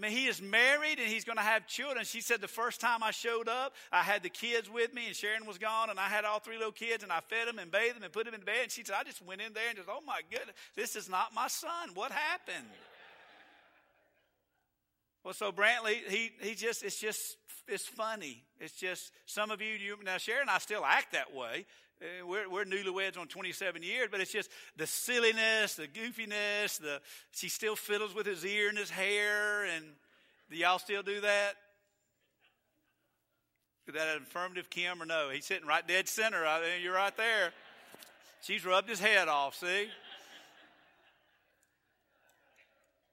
I 0.00 0.08
mean, 0.08 0.16
he 0.16 0.28
is 0.28 0.40
married 0.40 0.98
and 0.98 1.06
he's 1.06 1.24
going 1.24 1.36
to 1.36 1.44
have 1.44 1.66
children. 1.66 2.06
She 2.06 2.22
said 2.22 2.40
the 2.40 2.48
first 2.48 2.80
time 2.80 3.02
I 3.02 3.10
showed 3.10 3.48
up, 3.48 3.74
I 3.92 4.00
had 4.00 4.22
the 4.22 4.30
kids 4.30 4.70
with 4.70 4.94
me 4.94 5.08
and 5.08 5.14
Sharon 5.14 5.44
was 5.44 5.58
gone 5.58 5.90
and 5.90 6.00
I 6.00 6.08
had 6.08 6.24
all 6.24 6.38
three 6.38 6.56
little 6.56 6.72
kids 6.72 7.02
and 7.02 7.12
I 7.12 7.20
fed 7.20 7.48
them 7.48 7.58
and 7.58 7.70
bathed 7.70 7.96
them 7.96 8.04
and 8.04 8.12
put 8.12 8.24
them 8.24 8.32
in 8.32 8.40
bed. 8.40 8.62
And 8.62 8.72
she 8.72 8.82
said, 8.82 8.96
I 8.98 9.04
just 9.04 9.20
went 9.20 9.42
in 9.42 9.52
there 9.52 9.68
and 9.68 9.76
just, 9.76 9.90
oh 9.90 10.00
my 10.06 10.20
goodness, 10.30 10.56
this 10.74 10.96
is 10.96 11.10
not 11.10 11.34
my 11.34 11.48
son. 11.48 11.90
What 11.92 12.12
happened? 12.12 12.66
Well, 15.24 15.34
so 15.34 15.52
Brantley, 15.52 15.98
he, 16.08 16.30
he 16.40 16.54
just, 16.54 16.82
it's 16.82 16.98
just, 16.98 17.36
it's 17.68 17.86
funny. 17.86 18.42
It's 18.58 18.74
just, 18.74 19.12
some 19.26 19.50
of 19.50 19.60
you, 19.60 19.74
you 19.74 19.96
now 20.02 20.16
Sharon 20.16 20.42
and 20.42 20.50
I 20.50 20.58
still 20.58 20.84
act 20.84 21.12
that 21.12 21.34
way. 21.34 21.66
Uh, 22.00 22.26
we're, 22.26 22.48
we're 22.48 22.64
newlyweds 22.64 23.18
on 23.18 23.28
27 23.28 23.82
years, 23.82 24.08
but 24.10 24.20
it's 24.20 24.32
just 24.32 24.50
the 24.76 24.86
silliness, 24.86 25.74
the 25.74 25.86
goofiness, 25.86 26.80
the, 26.80 27.00
she 27.32 27.50
still 27.50 27.76
fiddles 27.76 28.14
with 28.14 28.26
his 28.26 28.44
ear 28.44 28.70
and 28.70 28.78
his 28.78 28.88
hair. 28.88 29.64
And 29.64 29.84
do 30.50 30.56
y'all 30.56 30.78
still 30.78 31.02
do 31.02 31.20
that? 31.20 31.52
Is 33.86 33.94
that 33.94 34.16
an 34.16 34.22
affirmative, 34.22 34.70
Kim, 34.70 35.02
or 35.02 35.06
no? 35.06 35.28
He's 35.30 35.44
sitting 35.44 35.66
right 35.66 35.86
dead 35.86 36.08
center. 36.08 36.46
You're 36.82 36.94
right 36.94 37.16
there. 37.16 37.52
She's 38.42 38.64
rubbed 38.64 38.88
his 38.88 39.00
head 39.00 39.28
off, 39.28 39.56
see? 39.56 39.88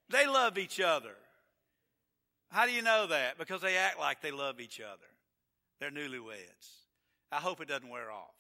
They 0.10 0.26
love 0.26 0.58
each 0.58 0.80
other. 0.80 1.12
How 2.50 2.66
do 2.66 2.72
you 2.72 2.82
know 2.82 3.08
that? 3.08 3.38
Because 3.38 3.62
they 3.62 3.78
act 3.78 4.00
like 4.00 4.22
they 4.22 4.32
love 4.32 4.60
each 4.60 4.80
other. 4.80 5.08
They're 5.80 5.92
newlyweds. 5.92 6.72
I 7.32 7.38
hope 7.38 7.62
it 7.62 7.68
doesn't 7.68 7.90
wear 7.90 8.10
off. 8.12 8.34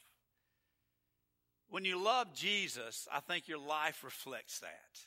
When 1.69 1.83
you 1.83 2.01
love 2.01 2.33
Jesus, 2.33 3.07
I 3.13 3.19
think 3.19 3.47
your 3.47 3.59
life 3.59 4.03
reflects 4.03 4.59
that. 4.59 4.99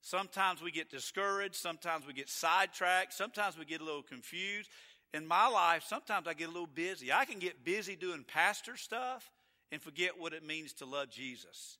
Sometimes 0.00 0.62
we 0.62 0.70
get 0.70 0.90
discouraged. 0.90 1.56
Sometimes 1.56 2.06
we 2.06 2.12
get 2.12 2.28
sidetracked. 2.28 3.12
Sometimes 3.12 3.58
we 3.58 3.64
get 3.64 3.80
a 3.80 3.84
little 3.84 4.02
confused. 4.02 4.70
In 5.12 5.26
my 5.26 5.48
life, 5.48 5.84
sometimes 5.86 6.28
I 6.28 6.34
get 6.34 6.48
a 6.48 6.52
little 6.52 6.68
busy. 6.68 7.12
I 7.12 7.24
can 7.24 7.40
get 7.40 7.64
busy 7.64 7.96
doing 7.96 8.24
pastor 8.26 8.76
stuff 8.76 9.28
and 9.72 9.82
forget 9.82 10.18
what 10.18 10.32
it 10.32 10.46
means 10.46 10.72
to 10.74 10.86
love 10.86 11.10
Jesus. 11.10 11.78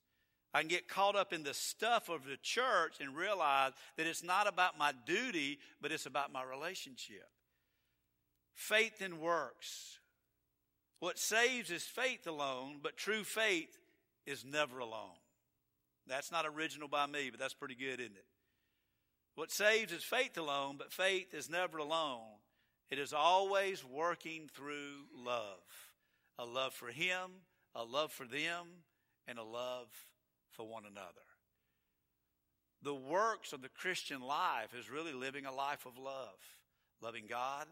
I 0.53 0.61
can 0.61 0.69
get 0.69 0.89
caught 0.89 1.15
up 1.15 1.33
in 1.33 1.45
the 1.45 1.55
stuff 1.55 2.09
of 2.09 2.25
the 2.25 2.37
church 2.43 2.95
and 3.01 3.17
realize 3.17 3.73
that 3.97 4.07
it's 4.07 4.25
not 4.25 4.49
about 4.49 4.79
my 4.79 4.93
duty, 5.07 5.59
but 5.81 5.93
it's 5.93 6.07
about 6.07 6.33
my 6.33 6.43
relationship. 6.43 7.29
Faith 8.55 9.01
and 9.01 9.21
works. 9.21 9.99
What 10.99 11.19
saves 11.19 11.71
is 11.71 11.85
faith 11.85 12.27
alone, 12.27 12.81
but 12.83 12.97
true 12.97 13.25
faith 13.25 13.79
is 14.27 14.45
never 14.45 14.81
alone. 14.81 15.17
That's 16.07 16.33
not 16.33 16.45
original 16.47 16.89
by 16.89 17.07
me, 17.07 17.31
but 17.31 17.39
that's 17.39 17.55
pretty 17.55 17.77
good, 17.77 18.01
isn't 18.01 18.17
it? 18.17 18.27
What 19.37 19.53
saves 19.53 19.93
is 19.93 20.03
faith 20.03 20.37
alone, 20.37 20.77
but 20.77 20.93
faith 20.93 21.33
is 21.33 21.49
never 21.49 21.79
alone. 21.79 22.27
It 22.91 22.99
is 22.99 23.13
always 23.13 23.85
working 23.85 24.51
through 24.53 25.07
love 25.17 25.63
a 26.39 26.45
love 26.45 26.73
for 26.73 26.89
Him, 26.89 27.31
a 27.75 27.85
love 27.85 28.11
for 28.11 28.25
them, 28.25 28.67
and 29.29 29.39
a 29.39 29.45
love 29.45 29.89
for 30.53 30.67
one 30.67 30.85
another. 30.85 31.07
The 32.83 32.95
works 32.95 33.53
of 33.53 33.63
the 33.63 33.69
Christian 33.69 34.23
life 34.23 34.75
is 34.79 34.91
really 34.91 35.13
living 35.13 35.45
a 35.47 35.53
life 35.53 35.85
of 35.85 35.99
love, 35.99 36.39
loving 37.03 37.25
God, 37.29 37.67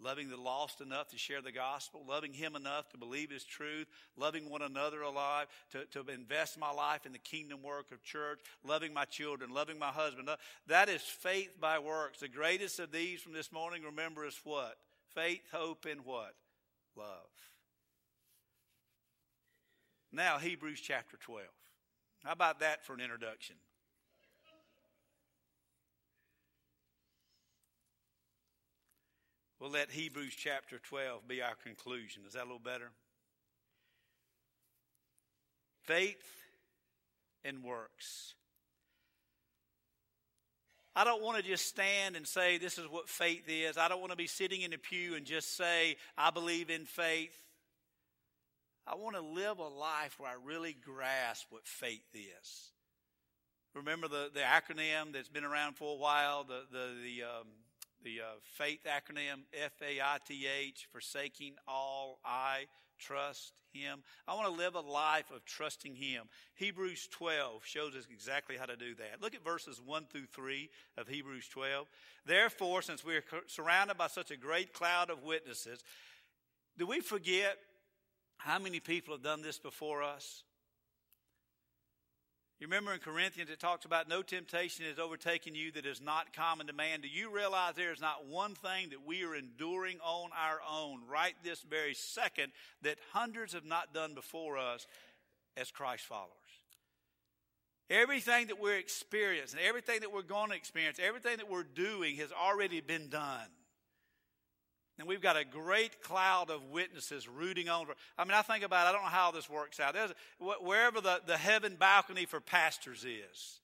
loving 0.00 0.28
the 0.28 0.36
lost 0.36 0.80
enough 0.80 1.08
to 1.08 1.18
share 1.18 1.40
the 1.40 1.52
gospel, 1.52 2.04
loving 2.06 2.32
Him 2.32 2.56
enough 2.56 2.90
to 2.90 2.98
believe 2.98 3.30
His 3.30 3.44
truth, 3.44 3.86
loving 4.16 4.50
one 4.50 4.62
another 4.62 5.02
alive, 5.02 5.46
to, 5.72 5.86
to 5.86 6.12
invest 6.12 6.58
my 6.58 6.70
life 6.70 7.06
in 7.06 7.12
the 7.12 7.18
kingdom 7.18 7.62
work 7.62 7.90
of 7.90 8.02
church, 8.02 8.40
loving 8.64 8.92
my 8.92 9.04
children, 9.04 9.50
loving 9.50 9.78
my 9.78 9.88
husband. 9.88 10.28
Uh, 10.28 10.36
that 10.66 10.88
is 10.88 11.02
faith 11.02 11.58
by 11.60 11.78
works. 11.78 12.20
The 12.20 12.28
greatest 12.28 12.78
of 12.80 12.92
these 12.92 13.20
from 13.20 13.32
this 13.32 13.52
morning, 13.52 13.82
remember, 13.82 14.26
is 14.26 14.38
what? 14.44 14.76
Faith, 15.14 15.42
hope, 15.52 15.86
and 15.90 16.04
what? 16.04 16.34
Love. 16.96 17.06
Now, 20.12 20.38
Hebrews 20.38 20.80
chapter 20.80 21.16
12. 21.16 21.46
How 22.24 22.32
about 22.32 22.60
that 22.60 22.84
for 22.84 22.94
an 22.94 23.00
introduction? 23.00 23.56
We'll 29.60 29.70
let 29.70 29.90
Hebrews 29.90 30.34
chapter 30.36 30.78
12 30.78 31.28
be 31.28 31.42
our 31.42 31.54
conclusion. 31.62 32.22
Is 32.26 32.32
that 32.32 32.42
a 32.42 32.44
little 32.44 32.58
better? 32.58 32.90
Faith 35.84 36.22
and 37.44 37.62
works. 37.62 38.34
I 40.96 41.04
don't 41.04 41.22
want 41.22 41.38
to 41.38 41.42
just 41.42 41.66
stand 41.66 42.14
and 42.16 42.26
say 42.26 42.56
this 42.56 42.78
is 42.78 42.86
what 42.88 43.08
faith 43.08 43.44
is. 43.48 43.76
I 43.76 43.88
don't 43.88 44.00
want 44.00 44.12
to 44.12 44.16
be 44.16 44.26
sitting 44.26 44.62
in 44.62 44.72
a 44.72 44.78
pew 44.78 45.14
and 45.14 45.26
just 45.26 45.56
say, 45.56 45.96
I 46.16 46.30
believe 46.30 46.70
in 46.70 46.84
faith. 46.84 47.36
I 48.86 48.96
want 48.96 49.16
to 49.16 49.22
live 49.22 49.58
a 49.58 49.68
life 49.68 50.16
where 50.18 50.30
I 50.30 50.34
really 50.44 50.76
grasp 50.84 51.46
what 51.50 51.66
faith 51.66 52.04
is. 52.14 52.70
Remember 53.74 54.08
the, 54.08 54.30
the 54.32 54.40
acronym 54.40 55.12
that's 55.12 55.28
been 55.28 55.44
around 55.44 55.76
for 55.76 55.94
a 55.94 55.98
while, 55.98 56.44
the, 56.44 56.62
the, 56.70 56.90
the, 57.02 57.22
um, 57.24 57.46
the 58.04 58.20
uh, 58.20 58.34
faith 58.42 58.80
acronym 58.86 59.40
F 59.52 59.72
A 59.82 60.00
I 60.00 60.18
T 60.26 60.46
H, 60.46 60.86
forsaking 60.92 61.54
all, 61.66 62.20
I 62.24 62.66
trust 62.98 63.54
Him. 63.72 64.02
I 64.28 64.34
want 64.34 64.46
to 64.46 64.52
live 64.52 64.74
a 64.74 64.80
life 64.80 65.30
of 65.34 65.44
trusting 65.46 65.96
Him. 65.96 66.24
Hebrews 66.54 67.08
12 67.10 67.64
shows 67.64 67.96
us 67.96 68.06
exactly 68.12 68.56
how 68.56 68.66
to 68.66 68.76
do 68.76 68.94
that. 68.96 69.22
Look 69.22 69.34
at 69.34 69.42
verses 69.42 69.80
1 69.84 70.04
through 70.12 70.26
3 70.26 70.68
of 70.98 71.08
Hebrews 71.08 71.48
12. 71.48 71.88
Therefore, 72.26 72.82
since 72.82 73.04
we 73.04 73.16
are 73.16 73.24
surrounded 73.46 73.96
by 73.96 74.08
such 74.08 74.30
a 74.30 74.36
great 74.36 74.74
cloud 74.74 75.08
of 75.08 75.24
witnesses, 75.24 75.82
do 76.78 76.86
we 76.86 77.00
forget 77.00 77.56
how 78.44 78.58
many 78.58 78.78
people 78.78 79.14
have 79.14 79.22
done 79.22 79.40
this 79.40 79.58
before 79.58 80.02
us? 80.02 80.42
You 82.60 82.66
remember 82.66 82.92
in 82.92 83.00
Corinthians 83.00 83.48
it 83.48 83.58
talks 83.58 83.86
about 83.86 84.06
no 84.06 84.20
temptation 84.20 84.84
has 84.84 84.98
overtaken 84.98 85.54
you 85.54 85.72
that 85.72 85.86
is 85.86 86.02
not 86.02 86.34
common 86.34 86.66
to 86.66 86.74
man. 86.74 87.00
Do 87.00 87.08
you 87.08 87.30
realize 87.34 87.74
there 87.74 87.90
is 87.90 88.02
not 88.02 88.26
one 88.26 88.54
thing 88.54 88.90
that 88.90 89.06
we 89.06 89.24
are 89.24 89.34
enduring 89.34 89.98
on 90.04 90.28
our 90.38 90.60
own 90.70 91.00
right 91.10 91.34
this 91.42 91.62
very 91.62 91.94
second 91.94 92.52
that 92.82 92.98
hundreds 93.12 93.54
have 93.54 93.64
not 93.64 93.94
done 93.94 94.14
before 94.14 94.58
us 94.58 94.86
as 95.56 95.70
Christ 95.70 96.04
followers? 96.04 96.30
Everything 97.88 98.48
that 98.48 98.60
we're 98.60 98.78
experiencing, 98.78 99.60
everything 99.66 100.00
that 100.00 100.12
we're 100.12 100.22
going 100.22 100.50
to 100.50 100.56
experience, 100.56 100.98
everything 101.02 101.38
that 101.38 101.50
we're 101.50 101.62
doing 101.62 102.16
has 102.16 102.30
already 102.30 102.82
been 102.82 103.08
done. 103.08 103.48
And 104.98 105.08
we've 105.08 105.20
got 105.20 105.36
a 105.36 105.44
great 105.44 106.00
cloud 106.02 106.50
of 106.50 106.70
witnesses 106.70 107.28
rooting 107.28 107.68
on. 107.68 107.86
I 108.16 108.24
mean, 108.24 108.34
I 108.34 108.42
think 108.42 108.64
about 108.64 108.86
it, 108.86 108.90
I 108.90 108.92
don't 108.92 109.02
know 109.02 109.08
how 109.08 109.32
this 109.32 109.50
works 109.50 109.80
out. 109.80 109.94
There's, 109.94 110.12
wherever 110.38 111.00
the, 111.00 111.20
the 111.26 111.36
heaven 111.36 111.76
balcony 111.78 112.26
for 112.26 112.40
pastors 112.40 113.04
is, 113.04 113.60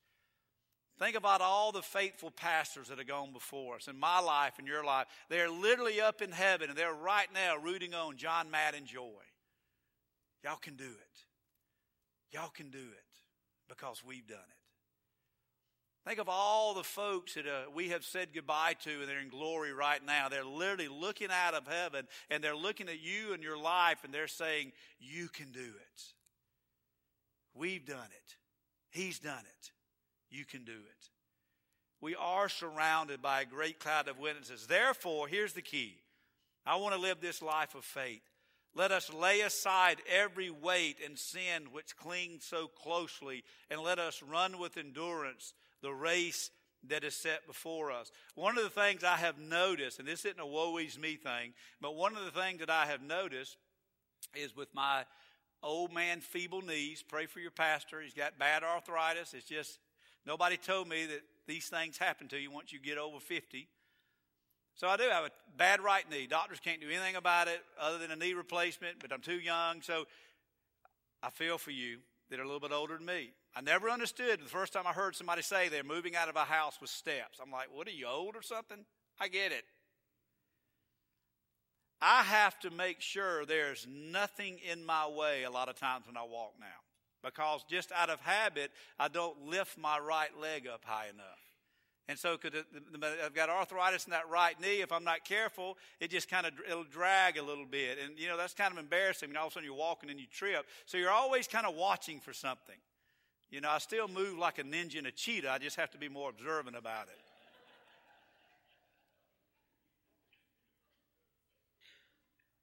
think 0.99 1.17
about 1.17 1.41
all 1.41 1.71
the 1.71 1.83
faithful 1.83 2.33
pastors 2.33 2.89
that 2.89 2.99
have 2.99 3.07
gone 3.07 3.33
before 3.33 3.77
us 3.77 3.87
in 3.87 3.97
my 3.97 4.19
life 4.19 4.55
and 4.59 4.67
your 4.67 4.85
life. 4.85 5.07
They're 5.29 5.51
literally 5.51 6.01
up 6.01 6.21
in 6.21 6.33
heaven 6.33 6.69
and 6.69 6.77
they're 6.77 6.93
right 6.93 7.29
now 7.33 7.57
rooting 7.57 7.95
on 7.95 8.17
Jon, 8.17 8.51
Matt, 8.51 8.75
and 8.75 8.87
Joy. 8.87 9.23
Y'all 10.43 10.57
can 10.57 10.75
do 10.75 10.85
it. 10.85 12.35
Y'all 12.35 12.49
can 12.49 12.71
do 12.71 12.79
it 12.79 13.05
because 13.69 14.03
we've 14.05 14.27
done 14.27 14.39
it. 14.39 14.60
Think 16.07 16.19
of 16.19 16.29
all 16.31 16.75
the 16.75 16.83
folks 16.83 17.35
that 17.35 17.47
uh, 17.47 17.71
we 17.75 17.91
have 17.91 18.05
said 18.05 18.29
goodbye 18.35 18.75
to 18.85 19.01
and 19.01 19.09
they're 19.09 19.21
in 19.21 19.29
glory 19.29 19.73
right 19.73 20.05
now. 20.05 20.29
They're 20.29 20.45
literally 20.45 20.89
looking 20.89 21.29
out 21.31 21.55
of 21.55 21.67
heaven 21.67 22.09
and 22.31 22.43
they're 22.43 22.57
looking 22.57 22.89
at 22.89 23.01
you 23.01 23.35
and 23.35 23.43
your 23.43 23.59
life 23.59 23.99
and 24.03 24.13
they're 24.13 24.27
saying, 24.27 24.73
You 24.99 25.29
can 25.29 25.53
do 25.53 25.61
it. 25.61 26.03
We've 27.55 27.85
done 27.85 27.99
it. 27.99 28.37
He's 28.91 29.19
done 29.19 29.45
it. 29.45 29.71
You 30.31 30.45
can 30.45 30.65
do 30.65 30.73
it. 30.73 31.11
We 32.01 32.15
are 32.15 32.49
surrounded 32.49 33.21
by 33.21 33.43
a 33.43 33.47
great 33.47 33.79
cloud 33.79 34.09
of 34.09 34.19
witnesses. 34.19 34.67
Therefore, 34.67 35.29
here's 35.29 35.53
the 35.53 35.63
key 35.63 35.97
I 36.65 36.77
want 36.77 36.95
to 36.95 37.01
live 37.01 37.21
this 37.21 37.43
life 37.43 37.75
of 37.75 37.85
faith. 37.85 38.23
Let 38.75 38.93
us 38.93 39.13
lay 39.13 39.41
aside 39.41 39.99
every 40.09 40.49
weight 40.49 40.99
and 41.05 41.19
sin 41.19 41.65
which 41.73 41.97
clings 41.97 42.45
so 42.45 42.69
closely, 42.69 43.43
and 43.69 43.81
let 43.81 43.99
us 43.99 44.23
run 44.23 44.59
with 44.59 44.77
endurance 44.77 45.55
the 45.83 45.93
race 45.93 46.51
that 46.89 47.05
is 47.05 47.15
set 47.15 47.47
before 47.47 47.91
us. 47.91 48.11
One 48.35 48.57
of 48.57 48.65
the 48.65 48.71
things 48.71 49.05
I 49.05 49.17
have 49.17 49.39
noticed, 49.39 49.99
and 49.99 50.09
this 50.09 50.25
isn't 50.25 50.41
a 50.41 50.47
woe 50.47 50.79
is 50.79 50.99
me 50.99 51.17
thing, 51.17 51.53
but 51.81 51.95
one 51.95 52.17
of 52.17 52.25
the 52.25 52.41
things 52.41 52.61
that 52.61 52.71
I 52.71 52.87
have 52.87 53.03
noticed 53.03 53.57
is 54.35 54.57
with 54.57 54.75
my 54.75 55.05
old 55.63 55.93
man, 55.93 56.21
feeble 56.21 56.63
knees. 56.63 57.03
Pray 57.07 57.27
for 57.27 57.41
your 57.41 57.51
pastor. 57.51 58.01
He's 58.01 58.15
got 58.15 58.39
bad 58.39 58.63
arthritis. 58.63 59.35
It's 59.35 59.47
just, 59.47 59.79
nobody 60.27 60.57
told 60.57 60.89
me 60.89 61.07
that 61.07 61.21
these 61.47 61.69
things 61.69 61.99
happen 61.99 62.29
to 62.29 62.39
you 62.39 62.51
once 62.51 62.73
you 62.73 62.81
get 62.81 62.97
over 62.97 63.21
50. 63.21 63.69
So 64.75 64.89
I 64.89 64.97
do 64.97 65.03
have 65.11 65.25
a 65.25 65.31
bad 65.59 65.83
right 65.83 66.09
knee. 66.11 66.27
Doctors 66.27 66.61
can't 66.61 66.81
do 66.81 66.89
anything 66.89 67.17
about 67.17 67.49
it 67.49 67.61
other 67.79 67.99
than 67.99 68.11
a 68.11 68.17
knee 68.17 68.33
replacement, 68.33 69.01
but 69.01 69.13
I'm 69.13 69.21
too 69.21 69.39
young. 69.39 69.83
So 69.83 70.07
I 71.23 71.29
feel 71.29 71.59
for 71.59 71.71
you 71.71 71.99
that 72.31 72.41
are 72.41 72.43
a 72.43 72.47
little 72.47 72.61
bit 72.61 72.73
older 72.73 72.97
than 72.97 73.05
me. 73.05 73.33
I 73.55 73.61
never 73.61 73.91
understood 73.91 74.41
the 74.41 74.49
first 74.49 74.73
time 74.73 74.87
I 74.87 74.93
heard 74.93 75.17
somebody 75.17 75.43
say 75.43 75.69
they're 75.69 75.83
moving 75.83 76.15
out 76.15 76.29
of 76.29 76.37
a 76.37 76.45
house 76.45 76.79
with 76.81 76.91
steps. 76.91 77.41
I'm 77.43 77.51
like, 77.51 77.69
what 77.73 77.89
are 77.89 77.93
you 77.93 78.07
old 78.07 78.37
or 78.37 78.43
something? 78.43 78.85
I 79.21 79.29
get 79.29 79.53
it. 79.53 79.65
I 82.01 82.23
have 82.23 82.59
to 82.61 82.71
make 82.71 83.01
sure 83.01 83.45
there's 83.45 83.87
nothing 83.91 84.59
in 84.71 84.85
my 84.85 85.07
way 85.07 85.45
a 85.45 85.51
lot 85.51 85.69
of 85.69 85.75
times 85.77 86.07
when 86.07 86.17
I 86.17 86.23
walk 86.23 86.55
now. 86.59 86.67
Because 87.23 87.65
just 87.69 87.93
out 87.93 88.09
of 88.09 88.21
habit, 88.21 88.71
I 88.99 89.09
don't 89.09 89.47
lift 89.47 89.77
my 89.77 89.99
right 89.99 90.31
leg 90.41 90.67
up 90.67 90.85
high 90.85 91.09
enough. 91.13 91.39
And 92.09 92.19
so, 92.19 92.37
because 92.37 92.65
I've 93.25 93.35
got 93.35 93.51
arthritis 93.51 94.07
in 94.07 94.11
that 94.11 94.29
right 94.29 94.59
knee, 94.61 94.81
if 94.81 94.91
I'm 94.91 95.05
not 95.05 95.25
careful, 95.25 95.77
it 96.01 96.11
just 96.11 96.29
kind 96.29 96.45
of 96.45 96.55
it'll 96.69 96.83
drag 96.83 97.37
a 97.37 97.43
little 97.43 97.67
bit, 97.67 97.99
and 98.03 98.19
you 98.19 98.27
know 98.27 98.37
that's 98.37 98.53
kind 98.53 98.73
of 98.73 98.79
embarrassing. 98.79 99.29
And 99.29 99.39
all 99.39 99.47
of 99.47 99.53
a 99.53 99.55
sudden 99.55 99.69
you're 99.69 99.79
walking 99.79 100.11
and 100.11 100.19
you 100.19 100.27
trip, 100.27 100.67
so 100.87 100.99
you're 100.99 101.13
always 101.13 101.47
kind 101.47 101.67
of 101.67 101.77
watching 101.77 102.19
for 102.19 102.33
something. 102.33 102.75
You 103.51 103.61
know, 103.61 103.71
I 103.71 103.79
still 103.79 104.07
move 104.07 104.39
like 104.39 104.59
a 104.59 104.63
ninja 104.63 104.99
and 104.99 105.07
a 105.09 105.11
cheetah. 105.11 105.51
I 105.51 105.59
just 105.59 105.77
have 105.77 105.91
to 105.91 105.99
be 105.99 106.09
more 106.09 106.31
observant 106.31 106.77
about 106.77 107.09
it. 107.09 107.19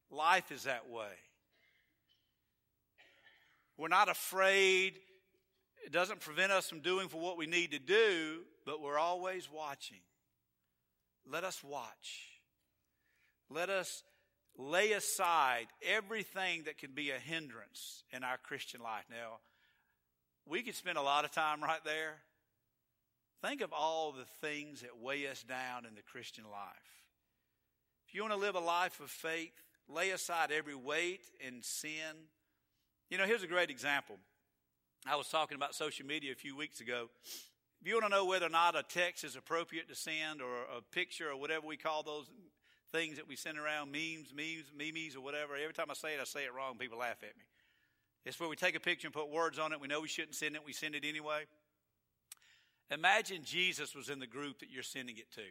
Life 0.09 0.51
is 0.51 0.63
that 0.63 0.89
way. 0.89 1.11
We're 3.77 3.89
not 3.89 4.09
afraid. 4.09 4.97
It 5.85 5.91
doesn't 5.91 6.21
prevent 6.21 6.53
us 6.53 6.69
from 6.69 6.79
doing 6.79 7.09
for 7.09 7.21
what 7.21 7.37
we 7.37 7.45
need 7.45 7.71
to 7.71 7.79
do, 7.79 8.39
but 8.65 8.81
we're 8.81 8.97
always 8.97 9.49
watching. 9.51 9.99
Let 11.29 11.43
us 11.43 11.61
watch. 11.63 12.29
Let 13.49 13.69
us 13.69 14.03
lay 14.57 14.93
aside 14.93 15.67
everything 15.85 16.63
that 16.63 16.77
can 16.77 16.91
be 16.93 17.11
a 17.11 17.19
hindrance 17.19 18.03
in 18.11 18.23
our 18.23 18.37
Christian 18.37 18.81
life. 18.81 19.03
Now, 19.09 19.39
we 20.49 20.61
could 20.61 20.75
spend 20.75 20.97
a 20.97 21.01
lot 21.01 21.25
of 21.25 21.31
time 21.31 21.61
right 21.61 21.83
there. 21.83 22.15
Think 23.41 23.61
of 23.61 23.71
all 23.71 24.11
the 24.11 24.25
things 24.47 24.81
that 24.81 24.99
weigh 25.01 25.27
us 25.27 25.43
down 25.43 25.85
in 25.85 25.95
the 25.95 26.01
Christian 26.01 26.45
life. 26.45 27.03
If 28.07 28.15
you 28.15 28.21
want 28.21 28.33
to 28.33 28.39
live 28.39 28.55
a 28.55 28.59
life 28.59 28.99
of 28.99 29.11
faith, 29.11 29.53
lay 29.87 30.11
aside 30.11 30.51
every 30.51 30.75
weight 30.75 31.21
and 31.45 31.63
sin. 31.63 32.27
You 33.09 33.17
know, 33.17 33.25
here's 33.25 33.43
a 33.43 33.47
great 33.47 33.69
example. 33.69 34.17
I 35.05 35.15
was 35.15 35.27
talking 35.27 35.55
about 35.55 35.75
social 35.75 36.05
media 36.05 36.31
a 36.31 36.35
few 36.35 36.55
weeks 36.55 36.81
ago. 36.81 37.09
If 37.81 37.87
you 37.87 37.93
want 37.93 38.05
to 38.05 38.09
know 38.09 38.25
whether 38.25 38.47
or 38.47 38.49
not 38.49 38.75
a 38.75 38.83
text 38.83 39.23
is 39.23 39.35
appropriate 39.35 39.87
to 39.89 39.95
send 39.95 40.41
or 40.41 40.63
a 40.75 40.81
picture 40.81 41.29
or 41.29 41.37
whatever 41.37 41.67
we 41.67 41.77
call 41.77 42.01
those 42.01 42.25
things 42.91 43.17
that 43.17 43.27
we 43.27 43.35
send 43.35 43.57
around, 43.59 43.91
memes, 43.91 44.33
memes, 44.35 44.71
memes, 44.75 45.15
or 45.15 45.21
whatever, 45.21 45.55
every 45.55 45.73
time 45.73 45.87
I 45.91 45.93
say 45.93 46.15
it, 46.15 46.19
I 46.19 46.23
say 46.23 46.45
it 46.45 46.53
wrong. 46.53 46.77
People 46.77 46.97
laugh 46.99 47.17
at 47.21 47.37
me. 47.37 47.43
It's 48.27 48.41
where 48.41 48.49
we 48.49 48.57
take 48.57 48.75
a 48.75 48.79
picture 48.81 49.07
and 49.07 49.13
put 49.13 49.29
words 49.29 49.57
on 49.57 49.71
it. 49.71 49.79
We 49.79 49.87
know 49.87 50.01
we 50.01 50.09
shouldn't 50.09 50.35
send 50.35 50.55
it. 50.55 50.61
We 50.65 50.73
send 50.73 50.95
it 50.95 51.05
anyway. 51.07 51.45
Imagine 52.91 53.41
Jesus 53.41 53.95
was 53.95 54.09
in 54.09 54.19
the 54.19 54.27
group 54.27 54.59
that 54.59 54.69
you're 54.69 54.83
sending 54.83 55.17
it 55.17 55.31
to. 55.35 55.43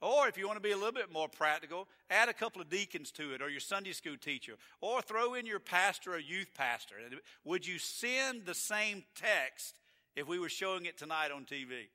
Or 0.00 0.26
if 0.26 0.36
you 0.36 0.48
want 0.48 0.56
to 0.56 0.62
be 0.62 0.72
a 0.72 0.76
little 0.76 0.90
bit 0.90 1.12
more 1.12 1.28
practical, 1.28 1.86
add 2.10 2.28
a 2.28 2.32
couple 2.32 2.60
of 2.60 2.68
deacons 2.68 3.12
to 3.12 3.32
it 3.32 3.40
or 3.40 3.48
your 3.48 3.60
Sunday 3.60 3.92
school 3.92 4.16
teacher 4.20 4.54
or 4.80 5.02
throw 5.02 5.34
in 5.34 5.46
your 5.46 5.60
pastor 5.60 6.14
or 6.14 6.18
youth 6.18 6.50
pastor. 6.52 6.96
Would 7.44 7.64
you 7.64 7.78
send 7.78 8.44
the 8.44 8.54
same 8.54 9.04
text 9.14 9.76
if 10.16 10.26
we 10.26 10.40
were 10.40 10.48
showing 10.48 10.86
it 10.86 10.98
tonight 10.98 11.30
on 11.30 11.44
TV? 11.44 11.90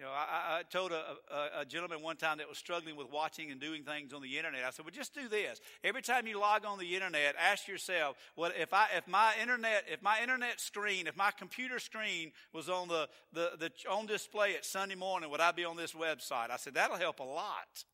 You 0.00 0.06
know, 0.06 0.12
I, 0.12 0.60
I 0.60 0.62
told 0.62 0.92
a, 0.92 1.02
a, 1.30 1.60
a, 1.60 1.64
gentleman 1.66 2.00
one 2.00 2.16
time 2.16 2.38
that 2.38 2.48
was 2.48 2.56
struggling 2.56 2.96
with 2.96 3.12
watching 3.12 3.50
and 3.50 3.60
doing 3.60 3.82
things 3.82 4.14
on 4.14 4.22
the 4.22 4.38
internet. 4.38 4.64
I 4.64 4.70
said, 4.70 4.86
"Well, 4.86 4.94
just 4.94 5.14
do 5.14 5.28
this. 5.28 5.60
Every 5.84 6.00
time 6.00 6.26
you 6.26 6.40
log 6.40 6.64
on 6.64 6.78
the 6.78 6.94
internet, 6.94 7.34
ask 7.38 7.68
yourself, 7.68 8.16
if 8.38 8.72
I 8.72 8.86
if 8.96 9.06
my 9.06 9.34
internet 9.38 9.84
if 9.92 10.00
my 10.00 10.22
internet 10.22 10.58
screen 10.58 11.06
if 11.06 11.18
my 11.18 11.30
computer 11.30 11.78
screen 11.78 12.32
was 12.54 12.70
on 12.70 12.88
the, 12.88 13.10
the, 13.34 13.50
the 13.58 13.70
on 13.90 14.06
display 14.06 14.54
at 14.54 14.64
Sunday 14.64 14.94
morning, 14.94 15.28
would 15.28 15.42
I 15.42 15.52
be 15.52 15.66
on 15.66 15.76
this 15.76 15.92
website?" 15.92 16.50
I 16.50 16.56
said, 16.56 16.72
"That'll 16.72 16.96
help 16.96 17.20
a 17.20 17.24
lot." 17.24 17.84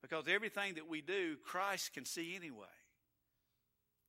Because 0.00 0.28
everything 0.28 0.74
that 0.74 0.88
we 0.88 1.00
do, 1.00 1.38
Christ 1.44 1.92
can 1.92 2.04
see 2.04 2.36
anyway. 2.36 2.68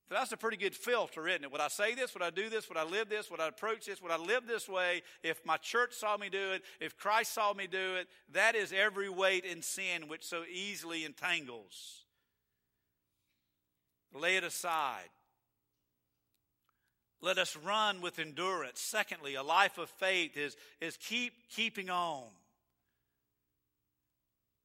So 0.07 0.13
that's 0.13 0.31
a 0.31 0.37
pretty 0.37 0.57
good 0.57 0.75
filter, 0.75 1.27
isn't 1.27 1.43
it? 1.43 1.51
Would 1.51 1.61
I 1.61 1.67
say 1.67 1.95
this? 1.95 2.13
Would 2.13 2.21
I 2.21 2.29
do 2.29 2.47
this? 2.47 2.69
Would 2.69 2.77
I 2.77 2.83
live 2.83 3.09
this? 3.09 3.31
Would 3.31 3.39
I 3.39 3.47
approach 3.47 3.87
this? 3.87 4.01
Would 4.03 4.11
I 4.11 4.17
live 4.17 4.45
this 4.45 4.69
way? 4.69 5.01
If 5.23 5.43
my 5.45 5.57
church 5.57 5.93
saw 5.93 6.15
me 6.15 6.29
do 6.29 6.51
it, 6.51 6.61
if 6.79 6.95
Christ 6.95 7.33
saw 7.33 7.53
me 7.53 7.65
do 7.65 7.95
it, 7.95 8.07
that 8.33 8.55
is 8.55 8.71
every 8.71 9.09
weight 9.09 9.45
in 9.45 9.63
sin 9.63 10.07
which 10.07 10.23
so 10.23 10.43
easily 10.51 11.05
entangles. 11.05 12.03
Lay 14.13 14.37
it 14.37 14.43
aside. 14.43 15.09
Let 17.19 17.39
us 17.39 17.57
run 17.57 17.99
with 18.01 18.19
endurance. 18.19 18.79
Secondly, 18.79 19.33
a 19.33 19.41
life 19.41 19.79
of 19.79 19.89
faith 19.89 20.37
is, 20.37 20.55
is 20.79 20.97
keep 20.97 21.49
keeping 21.49 21.89
on. 21.89 22.25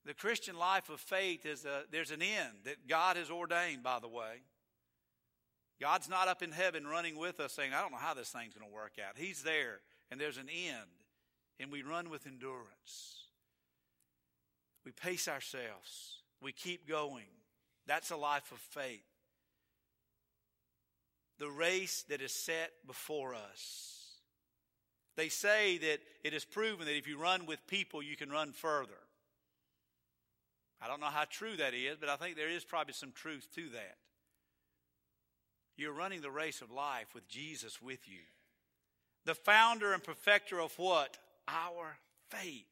The 0.05 0.13
Christian 0.13 0.59
life 0.59 0.91
of 0.91 1.01
faith 1.01 1.47
is 1.47 1.65
a, 1.65 1.85
there's 1.91 2.11
an 2.11 2.21
end 2.21 2.53
that 2.65 2.87
God 2.87 3.17
has 3.17 3.31
ordained, 3.31 3.83
by 3.83 4.01
the 4.01 4.09
way. 4.09 4.43
God's 5.81 6.09
not 6.09 6.29
up 6.29 6.43
in 6.43 6.53
heaven 6.53 6.87
running 6.87 7.17
with 7.17 7.41
us 7.41 7.53
saying, 7.53 7.73
I 7.73 7.81
don't 7.81 7.93
know 7.93 7.99
how 7.99 8.15
this 8.15 8.29
thing's 8.29 8.55
going 8.55 8.69
to 8.69 8.75
work 8.75 8.93
out. 8.99 9.17
He's 9.17 9.43
there, 9.43 9.81
and 10.11 10.21
there's 10.21 10.37
an 10.37 10.49
end, 10.49 10.91
and 11.59 11.73
we 11.73 11.83
run 11.83 12.11
with 12.11 12.27
endurance. 12.27 13.25
We 14.85 14.93
pace 14.93 15.27
ourselves, 15.27 16.19
we 16.43 16.53
keep 16.53 16.89
going. 16.89 17.25
That's 17.87 18.11
a 18.11 18.17
life 18.17 18.53
of 18.53 18.59
faith. 18.59 19.01
The 21.39 21.51
race 21.51 22.05
that 22.09 22.21
is 22.21 22.33
set 22.33 22.71
before 22.87 23.35
us. 23.35 23.97
They 25.17 25.29
say 25.29 25.79
that 25.79 25.99
it 26.23 26.35
is 26.35 26.45
proven 26.45 26.87
that 26.87 26.97
if 26.97 27.09
you 27.09 27.19
run 27.19 27.47
with 27.47 27.67
people, 27.67 28.03
you 28.03 28.17
can 28.17 28.31
run 28.31 28.53
further. 28.53 28.93
I 30.81 30.89
don't 30.89 31.01
know 31.01 31.07
how 31.07 31.25
true 31.29 31.57
that 31.57 31.75
is, 31.75 31.97
but 31.99 32.09
I 32.09 32.17
think 32.17 32.37
there 32.37 32.51
is 32.51 32.65
probably 32.65 32.95
some 32.95 33.13
truth 33.13 33.49
to 33.55 33.69
that. 33.71 33.97
You're 35.81 35.93
running 35.93 36.21
the 36.21 36.31
race 36.31 36.61
of 36.61 36.71
life 36.71 37.15
with 37.15 37.27
Jesus 37.29 37.81
with 37.81 38.09
you. 38.09 38.21
The 39.25 39.35
founder 39.35 39.93
and 39.93 40.03
perfecter 40.03 40.61
of 40.61 40.79
what? 40.79 41.19
Our 41.49 41.97
faith. 42.29 42.67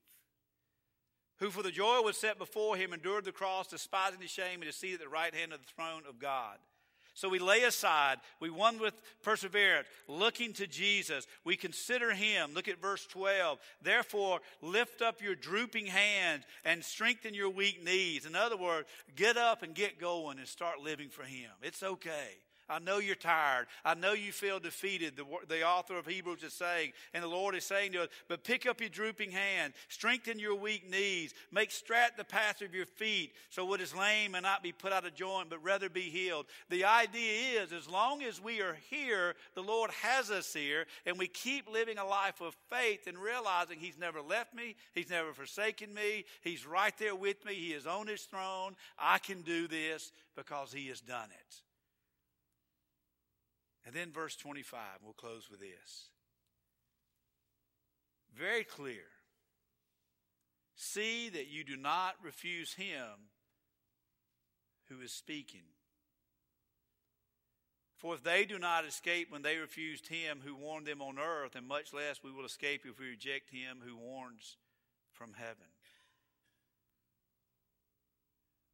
Who 1.39 1.51
for 1.51 1.63
the 1.63 1.71
joy 1.71 2.01
was 2.03 2.17
set 2.17 2.39
before 2.39 2.77
him 2.77 2.93
endured 2.93 3.25
the 3.25 3.33
cross, 3.33 3.69
despising 3.69 4.21
the 4.21 4.27
shame, 4.27 4.61
and 4.61 4.69
is 4.69 4.77
seated 4.77 4.97
at 4.97 5.01
the 5.01 5.09
right 5.09 5.35
hand 5.35 5.53
of 5.53 5.61
the 5.61 5.73
throne 5.75 6.03
of 6.09 6.19
God. 6.19 6.59
So 7.15 7.29
we 7.29 7.41
lay 7.41 7.65
aside, 7.65 8.19
we 8.39 8.49
won 8.49 8.79
with 8.79 8.95
perseverance, 9.23 9.89
looking 10.07 10.53
to 10.53 10.69
Jesus. 10.69 11.27
We 11.45 11.57
consider 11.57 12.13
him. 12.13 12.55
Look 12.55 12.69
at 12.69 12.81
verse 12.81 13.05
12. 13.07 13.59
Therefore, 13.83 14.39
lift 14.63 15.03
up 15.03 15.21
your 15.21 15.35
drooping 15.35 15.87
hands 15.87 16.45
and 16.65 16.85
strengthen 16.85 17.35
your 17.35 17.51
weak 17.51 17.83
knees. 17.83 18.25
In 18.25 18.37
other 18.37 18.57
words, 18.57 18.87
get 19.17 19.37
up 19.37 19.65
and 19.65 19.75
get 19.75 20.01
going 20.01 20.39
and 20.39 20.47
start 20.47 20.81
living 20.81 21.09
for 21.09 21.25
him. 21.25 21.51
It's 21.61 21.83
okay. 21.83 22.37
I 22.69 22.79
know 22.79 22.99
you're 22.99 23.15
tired. 23.15 23.67
I 23.85 23.95
know 23.95 24.13
you 24.13 24.33
feel 24.33 24.61
defeated, 24.61 25.17
the, 25.17 25.25
the 25.49 25.67
author 25.67 25.97
of 25.97 26.07
Hebrews 26.07 26.43
is 26.43 26.53
saying. 26.53 26.93
And 27.15 27.23
the 27.23 27.29
Lord 27.29 27.55
is 27.55 27.65
saying 27.65 27.93
to 27.93 28.03
us, 28.03 28.09
but 28.29 28.45
pick 28.45 28.67
up 28.67 28.81
your 28.81 28.91
drooping 28.91 29.31
hand, 29.31 29.73
strengthen 29.89 30.39
your 30.39 30.55
weak 30.55 30.89
knees, 30.91 31.33
make 31.51 31.71
straight 31.71 32.11
the 32.17 32.25
path 32.25 32.61
of 32.63 32.75
your 32.75 32.87
feet, 32.87 33.33
so 33.51 33.65
what 33.65 33.81
is 33.81 33.95
lame 33.95 34.33
may 34.33 34.41
not 34.41 34.63
be 34.63 34.73
put 34.73 34.93
out 34.93 35.07
of 35.07 35.15
joint, 35.15 35.51
but 35.51 35.63
rather 35.63 35.89
be 35.89 36.03
healed. 36.03 36.47
The 36.69 36.85
idea 36.85 37.63
is, 37.63 37.73
as 37.73 37.89
long 37.89 38.23
as 38.23 38.43
we 38.43 38.61
are 38.61 38.77
here, 38.91 39.35
the 39.55 39.63
Lord 39.63 39.91
has 40.03 40.31
us 40.31 40.53
here, 40.53 40.87
and 41.07 41.19
we 41.19 41.27
keep 41.27 41.71
living 41.71 41.99
a 41.99 42.07
life 42.07 42.41
of 42.41 42.57
faith 42.69 43.07
and 43.07 43.19
realizing 43.19 43.79
He's 43.79 43.99
never 43.99 44.21
left 44.21 44.55
me, 44.55 44.77
He's 44.95 45.11
never 45.11 45.33
forsaken 45.33 45.93
me, 45.95 46.25
He's 46.43 46.67
right 46.67 46.97
there 46.99 47.17
with 47.17 47.45
me, 47.45 47.55
He 47.55 47.73
is 47.73 47.87
on 47.87 48.07
His 48.07 48.23
throne. 48.23 48.77
I 48.99 49.19
can 49.19 49.43
do 49.43 49.69
this 49.69 50.13
because 50.37 50.73
He 50.73 50.89
has 50.89 51.01
done 51.01 51.29
it. 51.31 51.68
And 53.89 53.97
then 53.97 54.13
verse 54.13 54.37
25, 54.37 54.81
we'll 55.03 55.15
close 55.15 55.49
with 55.51 55.61
this. 55.61 56.11
Very 58.37 58.63
clear. 58.63 59.07
See 60.77 61.31
that 61.31 61.49
you 61.49 61.65
do 61.65 61.75
not 61.75 62.17
refuse 62.23 62.75
him 62.75 63.31
who 64.91 65.01
is 65.01 65.11
speaking. 65.11 65.63
For 67.97 68.15
if 68.15 68.23
they 68.23 68.45
do 68.45 68.59
not 68.59 68.85
escape 68.85 69.29
when 69.31 69.41
they 69.41 69.57
refused 69.57 70.09
him 70.09 70.41
who 70.45 70.55
warned 70.55 70.87
them 70.87 71.01
on 71.01 71.19
earth, 71.19 71.57
and 71.57 71.67
much 71.67 71.95
less 71.95 72.23
we 72.23 72.31
will 72.31 72.45
escape 72.45 72.83
if 72.85 73.01
we 73.01 73.07
reject 73.07 73.49
him 73.49 73.79
who 73.83 73.97
warns 73.97 74.59
from 75.13 75.33
heaven. 75.33 75.73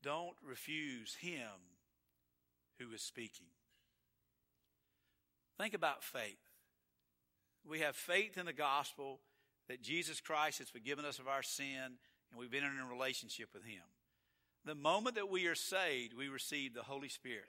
Don't 0.02 0.34
refuse 0.44 1.14
him 1.14 1.70
who 2.80 2.92
is 2.92 3.00
speaking. 3.00 3.53
Think 5.58 5.74
about 5.74 6.02
faith. 6.02 6.38
We 7.66 7.80
have 7.80 7.96
faith 7.96 8.36
in 8.36 8.46
the 8.46 8.52
gospel 8.52 9.20
that 9.68 9.82
Jesus 9.82 10.20
Christ 10.20 10.58
has 10.58 10.68
forgiven 10.68 11.04
us 11.04 11.18
of 11.18 11.28
our 11.28 11.42
sin 11.42 11.98
and 12.30 12.40
we've 12.40 12.50
been 12.50 12.64
in 12.64 12.80
a 12.84 12.92
relationship 12.92 13.50
with 13.54 13.64
him. 13.64 13.82
The 14.64 14.74
moment 14.74 15.16
that 15.16 15.30
we 15.30 15.46
are 15.46 15.54
saved, 15.54 16.14
we 16.14 16.28
receive 16.28 16.74
the 16.74 16.82
Holy 16.82 17.08
Spirit 17.08 17.48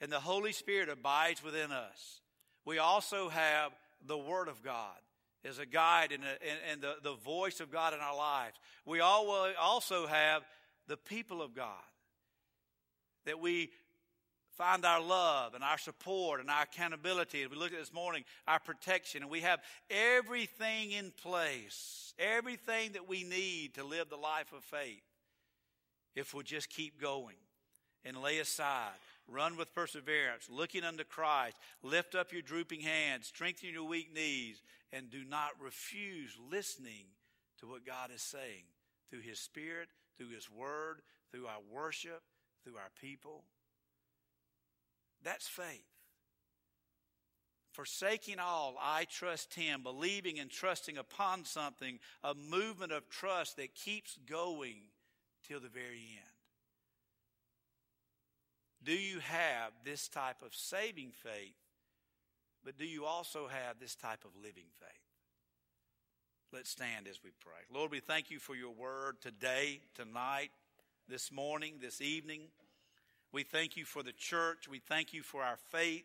and 0.00 0.10
the 0.10 0.20
Holy 0.20 0.52
Spirit 0.52 0.88
abides 0.88 1.44
within 1.44 1.70
us. 1.70 2.20
We 2.64 2.78
also 2.78 3.28
have 3.28 3.72
the 4.04 4.18
Word 4.18 4.48
of 4.48 4.62
God 4.62 4.96
as 5.44 5.58
a 5.58 5.66
guide 5.66 6.12
and, 6.12 6.24
a, 6.24 6.26
and, 6.26 6.58
and 6.72 6.80
the, 6.80 6.96
the 7.02 7.16
voice 7.16 7.60
of 7.60 7.70
God 7.70 7.94
in 7.94 8.00
our 8.00 8.16
lives. 8.16 8.56
We 8.84 9.00
also 9.00 10.06
have 10.06 10.42
the 10.88 10.96
people 10.96 11.42
of 11.42 11.54
God 11.54 11.82
that 13.26 13.38
we 13.38 13.70
find 14.56 14.84
our 14.84 15.00
love 15.00 15.54
and 15.54 15.64
our 15.64 15.78
support 15.78 16.40
and 16.40 16.50
our 16.50 16.62
accountability. 16.62 17.42
As 17.42 17.50
we 17.50 17.56
looked 17.56 17.74
at 17.74 17.80
this 17.80 17.92
morning, 17.92 18.24
our 18.46 18.60
protection, 18.60 19.22
and 19.22 19.30
we 19.30 19.40
have 19.40 19.60
everything 19.90 20.92
in 20.92 21.12
place, 21.22 22.14
everything 22.18 22.92
that 22.92 23.08
we 23.08 23.24
need 23.24 23.74
to 23.74 23.84
live 23.84 24.08
the 24.08 24.16
life 24.16 24.52
of 24.52 24.62
faith 24.64 25.02
if 26.14 26.34
we'll 26.34 26.42
just 26.42 26.68
keep 26.68 27.00
going 27.00 27.36
and 28.04 28.16
lay 28.16 28.38
aside 28.38 28.92
Run 29.28 29.56
with 29.56 29.74
perseverance, 29.74 30.48
looking 30.50 30.84
unto 30.84 31.04
Christ. 31.04 31.56
Lift 31.82 32.14
up 32.14 32.32
your 32.32 32.42
drooping 32.42 32.80
hands, 32.80 33.26
strengthen 33.26 33.70
your 33.70 33.84
weak 33.84 34.12
knees, 34.14 34.60
and 34.92 35.10
do 35.10 35.24
not 35.24 35.50
refuse 35.60 36.36
listening 36.50 37.06
to 37.60 37.66
what 37.66 37.86
God 37.86 38.10
is 38.14 38.22
saying 38.22 38.64
through 39.10 39.20
His 39.20 39.38
Spirit, 39.38 39.88
through 40.18 40.30
His 40.30 40.50
Word, 40.50 41.02
through 41.30 41.46
our 41.46 41.60
worship, 41.72 42.22
through 42.64 42.76
our 42.76 42.90
people. 43.00 43.44
That's 45.24 45.46
faith. 45.48 45.84
Forsaking 47.72 48.38
all, 48.38 48.76
I 48.80 49.04
trust 49.04 49.54
Him, 49.54 49.82
believing 49.82 50.38
and 50.38 50.50
trusting 50.50 50.98
upon 50.98 51.44
something, 51.44 51.98
a 52.22 52.34
movement 52.34 52.92
of 52.92 53.08
trust 53.08 53.56
that 53.56 53.74
keeps 53.74 54.18
going 54.28 54.82
till 55.48 55.58
the 55.58 55.68
very 55.68 56.18
end. 56.18 56.32
Do 58.84 58.92
you 58.92 59.20
have 59.20 59.72
this 59.84 60.08
type 60.08 60.42
of 60.44 60.54
saving 60.54 61.12
faith, 61.12 61.54
but 62.64 62.76
do 62.76 62.84
you 62.84 63.04
also 63.04 63.46
have 63.46 63.78
this 63.80 63.94
type 63.94 64.24
of 64.24 64.32
living 64.36 64.66
faith? 64.78 64.88
Let's 66.52 66.70
stand 66.70 67.08
as 67.08 67.20
we 67.24 67.30
pray. 67.40 67.62
Lord, 67.72 67.90
we 67.90 68.00
thank 68.00 68.30
you 68.30 68.38
for 68.38 68.54
your 68.54 68.72
word 68.72 69.22
today, 69.22 69.80
tonight, 69.94 70.50
this 71.08 71.32
morning, 71.32 71.76
this 71.80 72.02
evening. 72.02 72.42
We 73.32 73.44
thank 73.44 73.76
you 73.76 73.84
for 73.84 74.02
the 74.02 74.12
church. 74.12 74.68
We 74.68 74.78
thank 74.78 75.14
you 75.14 75.22
for 75.22 75.42
our 75.42 75.56
faith. 75.70 76.04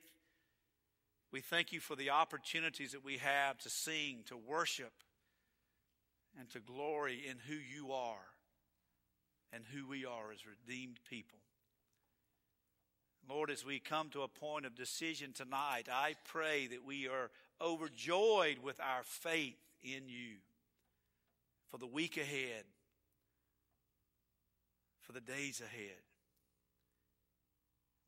We 1.32 1.41
thank 1.41 1.73
you 1.73 1.82
for 1.82 1.95
the 1.95 2.09
opportunities 2.09 2.93
that 2.93 3.03
we 3.03 3.17
have 3.17 3.57
to 3.59 3.69
sing, 3.69 4.19
to 4.28 4.38
worship, 4.38 4.93
and 6.39 6.49
to 6.51 6.59
glory 6.59 7.23
in 7.30 7.38
who 7.47 7.55
you 7.55 7.91
are 7.91 8.28
and 9.51 9.63
who 9.73 9.88
we 9.88 10.05
are 10.05 10.32
as 10.32 10.39
redeemed 10.45 10.99
people. 11.09 11.39
Lord, 13.30 13.49
as 13.49 13.65
we 13.65 13.80
come 13.80 14.09
to 14.11 14.21
a 14.21 14.28
point 14.30 14.65
of 14.65 14.75
decision 14.75 15.34
tonight, 15.34 15.88
I 15.91 16.15
pray 16.23 16.67
that 16.67 16.86
we 16.86 17.07
are 17.09 17.30
overjoyed 17.61 18.59
with 18.63 18.80
our 18.80 19.03
faith 19.03 19.57
in 19.84 20.07
you 20.07 20.38
for 21.69 21.78
the 21.78 21.88
week 21.88 22.15
ahead, 22.15 22.63
for 25.01 25.11
the 25.11 25.19
days 25.19 25.61
ahead. 25.61 26.07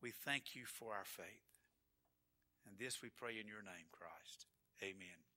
We 0.02 0.10
thank 0.10 0.54
you 0.54 0.62
for 0.66 0.92
our 0.92 1.04
faith. 1.04 1.48
And 2.66 2.78
this 2.78 3.02
we 3.02 3.10
pray 3.10 3.32
in 3.40 3.46
your 3.46 3.62
name, 3.62 3.88
Christ. 3.92 4.46
Amen. 4.82 5.29